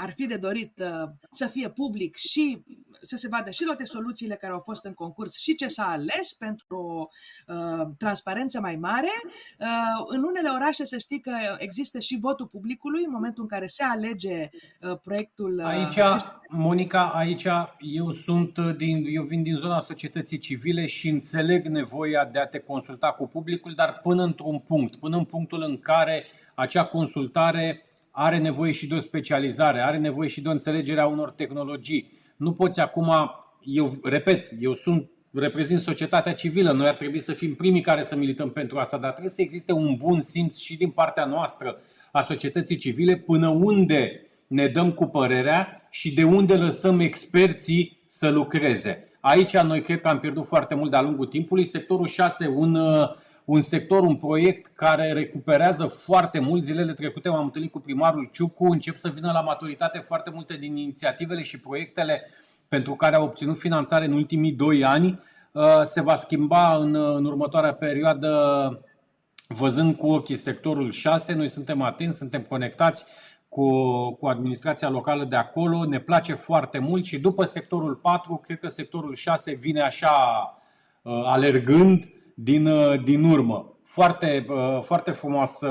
ar 0.00 0.12
fi 0.16 0.26
de 0.26 0.36
dorit 0.36 0.72
uh, 0.78 1.08
să 1.30 1.46
fie 1.46 1.68
public 1.68 2.16
și 2.16 2.62
să 3.00 3.16
se 3.16 3.28
vadă 3.28 3.50
și 3.50 3.64
toate 3.64 3.84
soluțiile 3.84 4.34
care 4.34 4.52
au 4.52 4.58
fost 4.58 4.84
în 4.84 4.94
concurs 4.94 5.40
și 5.40 5.54
ce 5.54 5.68
s-a 5.68 5.86
ales 5.86 6.32
pentru 6.32 6.76
o 6.76 7.06
uh, 7.54 7.86
transparență 7.98 8.60
mai 8.60 8.76
mare. 8.76 9.10
Uh, 9.58 9.66
în 10.06 10.22
unele 10.22 10.48
orașe 10.54 10.84
să 10.84 10.98
știi 10.98 11.20
că 11.20 11.32
există 11.58 11.98
și 11.98 12.18
votul 12.20 12.46
publicului 12.46 13.04
în 13.04 13.10
momentul 13.12 13.42
în 13.42 13.48
care 13.48 13.66
se 13.66 13.82
alege 13.82 14.48
uh, 14.80 14.98
proiectul. 15.02 15.58
Uh, 15.58 15.64
aici, 15.64 15.98
Monica, 16.48 17.10
aici 17.14 17.46
eu 17.78 18.10
sunt 18.10 18.58
din, 18.58 19.04
eu 19.08 19.22
vin 19.22 19.42
din 19.42 19.54
zona 19.54 19.80
societății 19.80 20.38
civile 20.38 20.86
și 20.86 21.08
înțeleg 21.08 21.66
nevoia 21.66 22.28
de 22.32 22.38
a 22.38 22.46
te 22.46 22.58
consulta 22.58 23.12
cu 23.12 23.26
publicul, 23.26 23.72
dar 23.74 24.00
până 24.02 24.22
într-un 24.22 24.58
punct, 24.58 24.96
până 24.96 25.16
în 25.16 25.24
punctul 25.24 25.62
în 25.62 25.78
care 25.78 26.24
acea 26.54 26.84
consultare 26.84 27.89
are 28.10 28.38
nevoie 28.38 28.72
și 28.72 28.86
de 28.86 28.94
o 28.94 28.98
specializare, 28.98 29.80
are 29.80 29.98
nevoie 29.98 30.28
și 30.28 30.40
de 30.40 30.48
o 30.48 30.52
înțelegere 30.52 31.00
a 31.00 31.06
unor 31.06 31.30
tehnologii. 31.30 32.12
Nu 32.36 32.52
poți 32.52 32.80
acum, 32.80 33.12
eu 33.62 33.92
repet, 34.02 34.52
eu 34.60 34.74
sunt 34.74 35.10
reprezint 35.32 35.80
societatea 35.80 36.34
civilă, 36.34 36.72
noi 36.72 36.86
ar 36.86 36.94
trebui 36.94 37.20
să 37.20 37.32
fim 37.32 37.54
primii 37.54 37.80
care 37.80 38.02
să 38.02 38.16
milităm 38.16 38.50
pentru 38.50 38.78
asta, 38.78 38.98
dar 38.98 39.10
trebuie 39.10 39.32
să 39.32 39.42
existe 39.42 39.72
un 39.72 39.96
bun 39.96 40.20
simț 40.20 40.58
și 40.58 40.76
din 40.76 40.90
partea 40.90 41.24
noastră 41.24 41.76
a 42.12 42.20
societății 42.20 42.76
civile 42.76 43.16
până 43.16 43.48
unde 43.48 44.26
ne 44.46 44.66
dăm 44.66 44.92
cu 44.92 45.06
părerea 45.06 45.86
și 45.90 46.14
de 46.14 46.24
unde 46.24 46.54
lăsăm 46.54 47.00
experții 47.00 47.98
să 48.06 48.28
lucreze. 48.28 49.08
Aici 49.20 49.56
noi 49.56 49.80
cred 49.80 50.00
că 50.00 50.08
am 50.08 50.20
pierdut 50.20 50.46
foarte 50.46 50.74
mult 50.74 50.90
de-a 50.90 51.00
lungul 51.00 51.26
timpului. 51.26 51.64
Sectorul 51.64 52.06
6, 52.06 52.46
un 52.46 52.74
uh, 52.74 53.08
un 53.50 53.60
sector, 53.60 54.02
un 54.02 54.16
proiect 54.16 54.66
care 54.74 55.12
recuperează 55.12 55.86
foarte 55.86 56.38
mult. 56.38 56.62
Zilele 56.62 56.92
trecute 56.92 57.28
m-am 57.28 57.44
întâlnit 57.44 57.70
cu 57.70 57.80
primarul 57.80 58.28
Ciucu, 58.32 58.64
încep 58.64 58.98
să 58.98 59.08
vină 59.08 59.32
la 59.32 59.40
maturitate 59.40 59.98
foarte 59.98 60.30
multe 60.30 60.56
din 60.56 60.76
inițiativele 60.76 61.42
și 61.42 61.60
proiectele 61.60 62.22
pentru 62.68 62.94
care 62.94 63.16
au 63.16 63.24
obținut 63.24 63.58
finanțare 63.58 64.04
în 64.04 64.12
ultimii 64.12 64.52
doi 64.52 64.84
ani. 64.84 65.20
Uh, 65.52 65.82
se 65.84 66.00
va 66.00 66.14
schimba 66.14 66.76
în, 66.76 66.94
în 66.94 67.24
următoarea 67.24 67.74
perioadă 67.74 68.30
văzând 69.48 69.96
cu 69.96 70.06
ochii 70.06 70.36
sectorul 70.36 70.90
6. 70.90 71.32
Noi 71.32 71.48
suntem 71.48 71.82
atenți, 71.82 72.18
suntem 72.18 72.42
conectați 72.42 73.04
cu, 73.48 73.68
cu 74.12 74.26
administrația 74.26 74.88
locală 74.88 75.24
de 75.24 75.36
acolo. 75.36 75.84
Ne 75.84 75.98
place 75.98 76.34
foarte 76.34 76.78
mult 76.78 77.04
și 77.04 77.18
după 77.18 77.44
sectorul 77.44 77.94
4, 77.94 78.40
cred 78.44 78.58
că 78.58 78.68
sectorul 78.68 79.14
6 79.14 79.52
vine 79.52 79.80
așa 79.80 80.12
uh, 81.02 81.22
alergând 81.24 82.04
din, 82.42 82.66
uh, 82.66 83.02
din 83.02 83.24
urmă. 83.24 83.74
Foarte, 83.84 84.46
uh, 84.48 84.80
foarte 84.82 85.10
frumoasă 85.10 85.68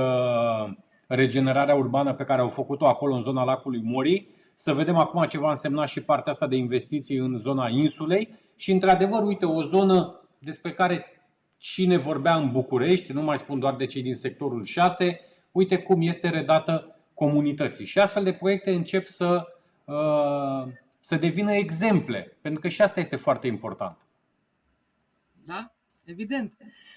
regenerarea 1.07 1.75
urbană 1.75 2.13
pe 2.13 2.23
care 2.23 2.41
au 2.41 2.49
făcut-o 2.49 2.87
acolo 2.87 3.15
în 3.15 3.21
zona 3.21 3.43
lacului 3.43 3.81
Mori. 3.83 4.27
Să 4.55 4.73
vedem 4.73 4.95
acum 4.95 5.25
ce 5.25 5.37
va 5.37 5.49
însemna 5.49 5.85
și 5.85 6.03
partea 6.03 6.31
asta 6.31 6.47
de 6.47 6.55
investiții 6.55 7.17
în 7.17 7.37
zona 7.37 7.69
insulei. 7.69 8.35
Și 8.55 8.71
într-adevăr, 8.71 9.23
uite, 9.23 9.45
o 9.45 9.63
zonă 9.63 10.21
despre 10.39 10.73
care 10.73 11.05
cine 11.57 11.97
vorbea 11.97 12.35
în 12.35 12.51
București, 12.51 13.11
nu 13.11 13.21
mai 13.21 13.37
spun 13.37 13.59
doar 13.59 13.75
de 13.75 13.85
cei 13.85 14.01
din 14.01 14.15
sectorul 14.15 14.63
6, 14.63 15.19
uite 15.51 15.77
cum 15.77 16.01
este 16.01 16.29
redată 16.29 16.95
comunității. 17.13 17.85
Și 17.85 17.99
astfel 17.99 18.23
de 18.23 18.33
proiecte 18.33 18.71
încep 18.71 19.07
să, 19.07 19.47
uh, 19.85 20.73
să 20.99 21.15
devină 21.15 21.53
exemple, 21.53 22.37
pentru 22.41 22.61
că 22.61 22.67
și 22.67 22.81
asta 22.81 22.99
este 22.99 23.15
foarte 23.15 23.47
important. 23.47 23.97
Da? 25.45 25.71
Evident. 26.09 26.53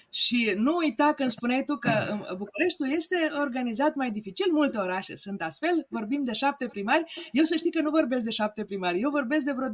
Și 0.09 0.53
nu 0.57 0.75
uita 0.75 1.13
când 1.15 1.29
spuneai 1.29 1.63
tu 1.63 1.77
că 1.77 1.91
uh, 2.11 2.37
Bucureștiul 2.37 2.91
este 2.91 3.17
organizat 3.39 3.95
mai 3.95 4.11
dificil, 4.11 4.51
multe 4.51 4.77
orașe 4.77 5.15
sunt 5.15 5.41
astfel, 5.41 5.85
vorbim 5.89 6.23
de 6.23 6.33
șapte 6.33 6.67
primari. 6.67 7.29
Eu 7.31 7.43
să 7.43 7.55
știi 7.55 7.71
că 7.71 7.81
nu 7.81 7.89
vorbesc 7.89 8.25
de 8.25 8.31
șapte 8.31 8.65
primari, 8.65 9.01
eu 9.01 9.09
vorbesc 9.09 9.45
de 9.45 9.51
vreo 9.51 9.69
12-13, 9.69 9.71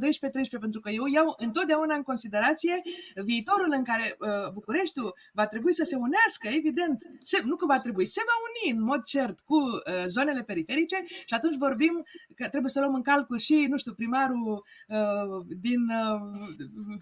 pentru 0.60 0.80
că 0.80 0.90
eu 0.90 1.06
iau 1.06 1.34
întotdeauna 1.38 1.94
în 1.94 2.02
considerație 2.02 2.82
viitorul 3.24 3.72
în 3.76 3.84
care 3.84 4.16
uh, 4.18 4.52
Bucureștiul 4.52 5.14
va 5.32 5.46
trebui 5.46 5.72
să 5.74 5.84
se 5.84 5.96
unească, 5.96 6.48
evident. 6.48 7.04
Se, 7.22 7.42
nu 7.44 7.56
că 7.56 7.66
va 7.66 7.78
trebui, 7.78 8.06
se 8.06 8.20
va 8.26 8.36
uni 8.46 8.78
în 8.78 8.84
mod 8.84 9.04
cert 9.04 9.40
cu 9.40 9.56
uh, 9.56 10.04
zonele 10.06 10.42
periferice 10.42 10.96
și 11.06 11.34
atunci 11.34 11.56
vorbim 11.56 12.04
că 12.34 12.48
trebuie 12.48 12.70
să 12.70 12.80
luăm 12.80 12.94
în 12.94 13.02
calcul 13.02 13.38
și, 13.38 13.66
nu 13.68 13.76
știu, 13.76 13.92
primarul 13.92 14.64
uh, 14.88 15.44
din... 15.60 15.80
Uh, 15.80 16.98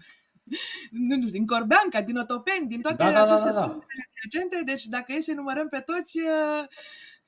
nu 0.91 1.15
știu, 1.15 1.29
din 1.29 1.45
Corbeanca, 1.45 2.01
din 2.01 2.17
Otopeni, 2.17 2.67
din 2.67 2.81
toate 2.81 3.03
Da, 3.03 3.11
da, 3.11 3.13
da, 3.13 3.21
aceste 3.23 3.49
da, 3.49 3.53
da. 3.53 3.61
punctele 3.61 4.09
adiacente. 4.09 4.71
Deci 4.71 4.85
dacă 4.85 5.13
e 5.13 5.19
să 5.21 5.33
numărăm 5.33 5.67
pe 5.67 5.79
toți, 5.79 6.19
uh, 6.19 6.63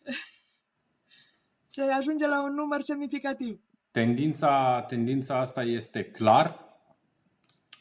se 1.76 1.82
ajunge 1.82 2.28
la 2.28 2.44
un 2.44 2.54
număr 2.54 2.82
semnificativ. 2.82 3.60
Tendința, 3.92 4.86
tendința 4.88 5.40
asta 5.40 5.64
este 5.64 6.04
clar. 6.04 6.70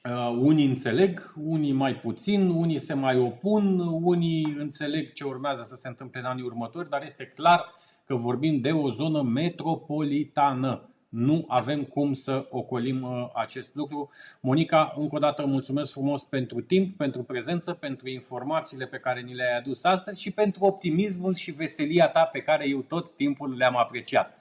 Uh, 0.04 0.36
unii 0.38 0.66
înțeleg, 0.66 1.32
unii 1.36 1.72
mai 1.72 1.94
puțin, 1.94 2.48
unii 2.48 2.78
se 2.78 2.94
mai 2.94 3.18
opun, 3.18 3.78
unii 4.02 4.54
înțeleg 4.58 5.12
ce 5.12 5.24
urmează 5.24 5.62
să 5.62 5.74
se 5.74 5.88
întâmple 5.88 6.20
în 6.20 6.26
anii 6.26 6.44
următori, 6.44 6.88
dar 6.88 7.02
este 7.02 7.26
clar 7.26 7.64
că 8.06 8.14
vorbim 8.14 8.60
de 8.60 8.70
o 8.70 8.90
zonă 8.90 9.22
metropolitană. 9.22 10.89
Nu 11.10 11.44
avem 11.48 11.82
cum 11.82 12.12
să 12.12 12.46
ocolim 12.50 13.02
uh, 13.02 13.30
acest 13.34 13.74
lucru. 13.74 14.10
Monica, 14.40 14.94
încă 14.96 15.16
o 15.16 15.18
dată 15.18 15.46
mulțumesc 15.46 15.92
frumos 15.92 16.22
pentru 16.22 16.60
timp, 16.60 16.96
pentru 16.96 17.22
prezență, 17.22 17.72
pentru 17.72 18.08
informațiile 18.08 18.86
pe 18.86 18.96
care 18.96 19.20
ni 19.20 19.34
le-ai 19.34 19.56
adus 19.58 19.84
astăzi 19.84 20.20
și 20.20 20.30
pentru 20.30 20.64
optimismul 20.64 21.34
și 21.34 21.50
veselia 21.50 22.08
ta 22.08 22.24
pe 22.24 22.40
care 22.40 22.68
eu 22.68 22.78
tot 22.78 23.16
timpul 23.16 23.56
le-am 23.56 23.76
apreciat. 23.76 24.38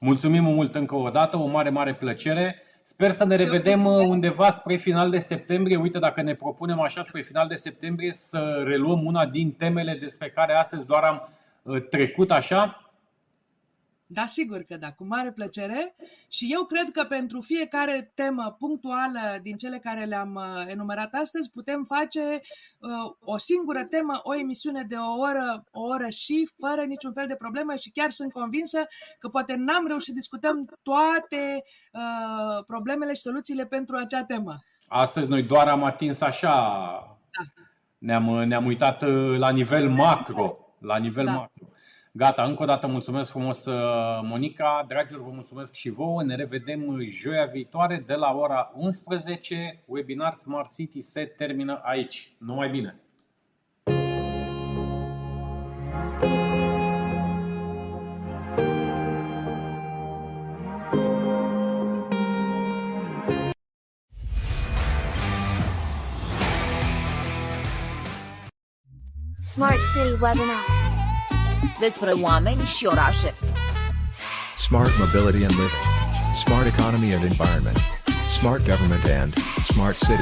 Mulțumim 0.00 0.42
mult 0.42 0.74
încă 0.74 0.94
o 0.94 1.10
dată, 1.10 1.36
o 1.36 1.46
mare, 1.46 1.70
mare 1.70 1.94
plăcere. 1.94 2.62
Sper 2.82 3.10
să 3.10 3.24
ne 3.24 3.36
revedem 3.36 3.84
uh, 3.84 4.06
undeva 4.06 4.50
spre 4.50 4.76
final 4.76 5.10
de 5.10 5.18
septembrie. 5.18 5.76
Uite, 5.76 5.98
dacă 5.98 6.22
ne 6.22 6.34
propunem 6.34 6.80
așa 6.80 7.02
spre 7.02 7.22
final 7.22 7.48
de 7.48 7.54
septembrie 7.54 8.12
să 8.12 8.62
reluăm 8.64 9.04
una 9.04 9.26
din 9.26 9.52
temele 9.52 9.94
despre 9.94 10.30
care 10.30 10.54
astăzi 10.54 10.86
doar 10.86 11.02
am 11.02 11.28
uh, 11.62 11.88
trecut 11.88 12.30
așa. 12.30 12.89
Da, 14.12 14.26
sigur 14.26 14.62
că 14.62 14.76
da, 14.76 14.92
cu 14.92 15.04
mare 15.06 15.32
plăcere. 15.32 15.94
Și 16.28 16.48
eu 16.52 16.64
cred 16.64 16.90
că 16.92 17.04
pentru 17.04 17.40
fiecare 17.40 18.12
temă 18.14 18.56
punctuală 18.58 19.38
din 19.42 19.56
cele 19.56 19.78
care 19.78 20.04
le-am 20.04 20.34
uh, 20.34 20.64
enumerat 20.66 21.14
astăzi, 21.14 21.50
putem 21.50 21.84
face 21.84 22.20
uh, 22.78 23.12
o 23.20 23.36
singură 23.36 23.84
temă, 23.84 24.20
o 24.22 24.34
emisiune 24.34 24.84
de 24.88 24.94
o 24.96 25.18
oră, 25.18 25.64
o 25.72 25.82
oră 25.82 26.08
și 26.08 26.48
fără 26.58 26.82
niciun 26.82 27.12
fel 27.12 27.26
de 27.26 27.34
problemă 27.34 27.74
și 27.74 27.90
chiar 27.90 28.10
sunt 28.10 28.32
convinsă 28.32 28.86
că 29.18 29.28
poate 29.28 29.54
n-am 29.56 29.86
reușit 29.86 30.06
să 30.06 30.12
discutăm 30.12 30.78
toate 30.82 31.62
uh, 31.92 32.64
problemele 32.66 33.12
și 33.12 33.20
soluțiile 33.20 33.66
pentru 33.66 33.96
acea 33.96 34.24
temă. 34.24 34.58
Astăzi 34.88 35.28
noi 35.28 35.42
doar 35.42 35.68
am 35.68 35.84
atins 35.84 36.20
așa, 36.20 37.18
ne-am, 37.98 38.24
ne-am 38.24 38.66
uitat 38.66 39.02
uh, 39.02 39.38
la 39.38 39.50
nivel 39.50 39.90
macro. 39.90 40.58
La 40.78 40.96
nivel 40.96 41.24
Da. 41.24 41.32
macro. 41.32 41.64
Gata, 42.12 42.44
încă 42.44 42.62
o 42.62 42.66
dată 42.66 42.86
mulțumesc 42.86 43.30
frumos, 43.30 43.64
uh, 43.64 43.74
Monica. 44.22 44.84
Dragilor, 44.86 45.22
vă 45.22 45.30
mulțumesc 45.32 45.72
și 45.72 45.90
vouă. 45.90 46.22
Ne 46.22 46.34
revedem 46.34 46.86
uh, 46.86 47.06
joia 47.08 47.44
viitoare 47.44 48.02
de 48.06 48.14
la 48.14 48.34
ora 48.34 48.72
11. 48.74 49.82
Webinar 49.86 50.32
Smart 50.32 50.74
City 50.74 51.00
se 51.00 51.24
termină 51.24 51.80
aici. 51.82 52.32
Numai 52.38 52.70
bine! 52.70 53.00
Smart 69.40 69.78
City 69.92 70.22
Webinar. 70.22 70.79
Despre 71.80 72.10
oameni 72.10 72.64
și 72.64 72.86
orașe. 72.86 73.34
Smart 74.56 74.90
mobility 74.98 75.44
and 75.44 75.50
living. 75.50 75.84
Smart 76.34 76.66
economy 76.66 77.12
and 77.14 77.24
environment. 77.24 77.78
Smart 78.38 78.66
government 78.66 79.04
and 79.04 79.34
smart 79.62 79.96
city. 79.96 80.18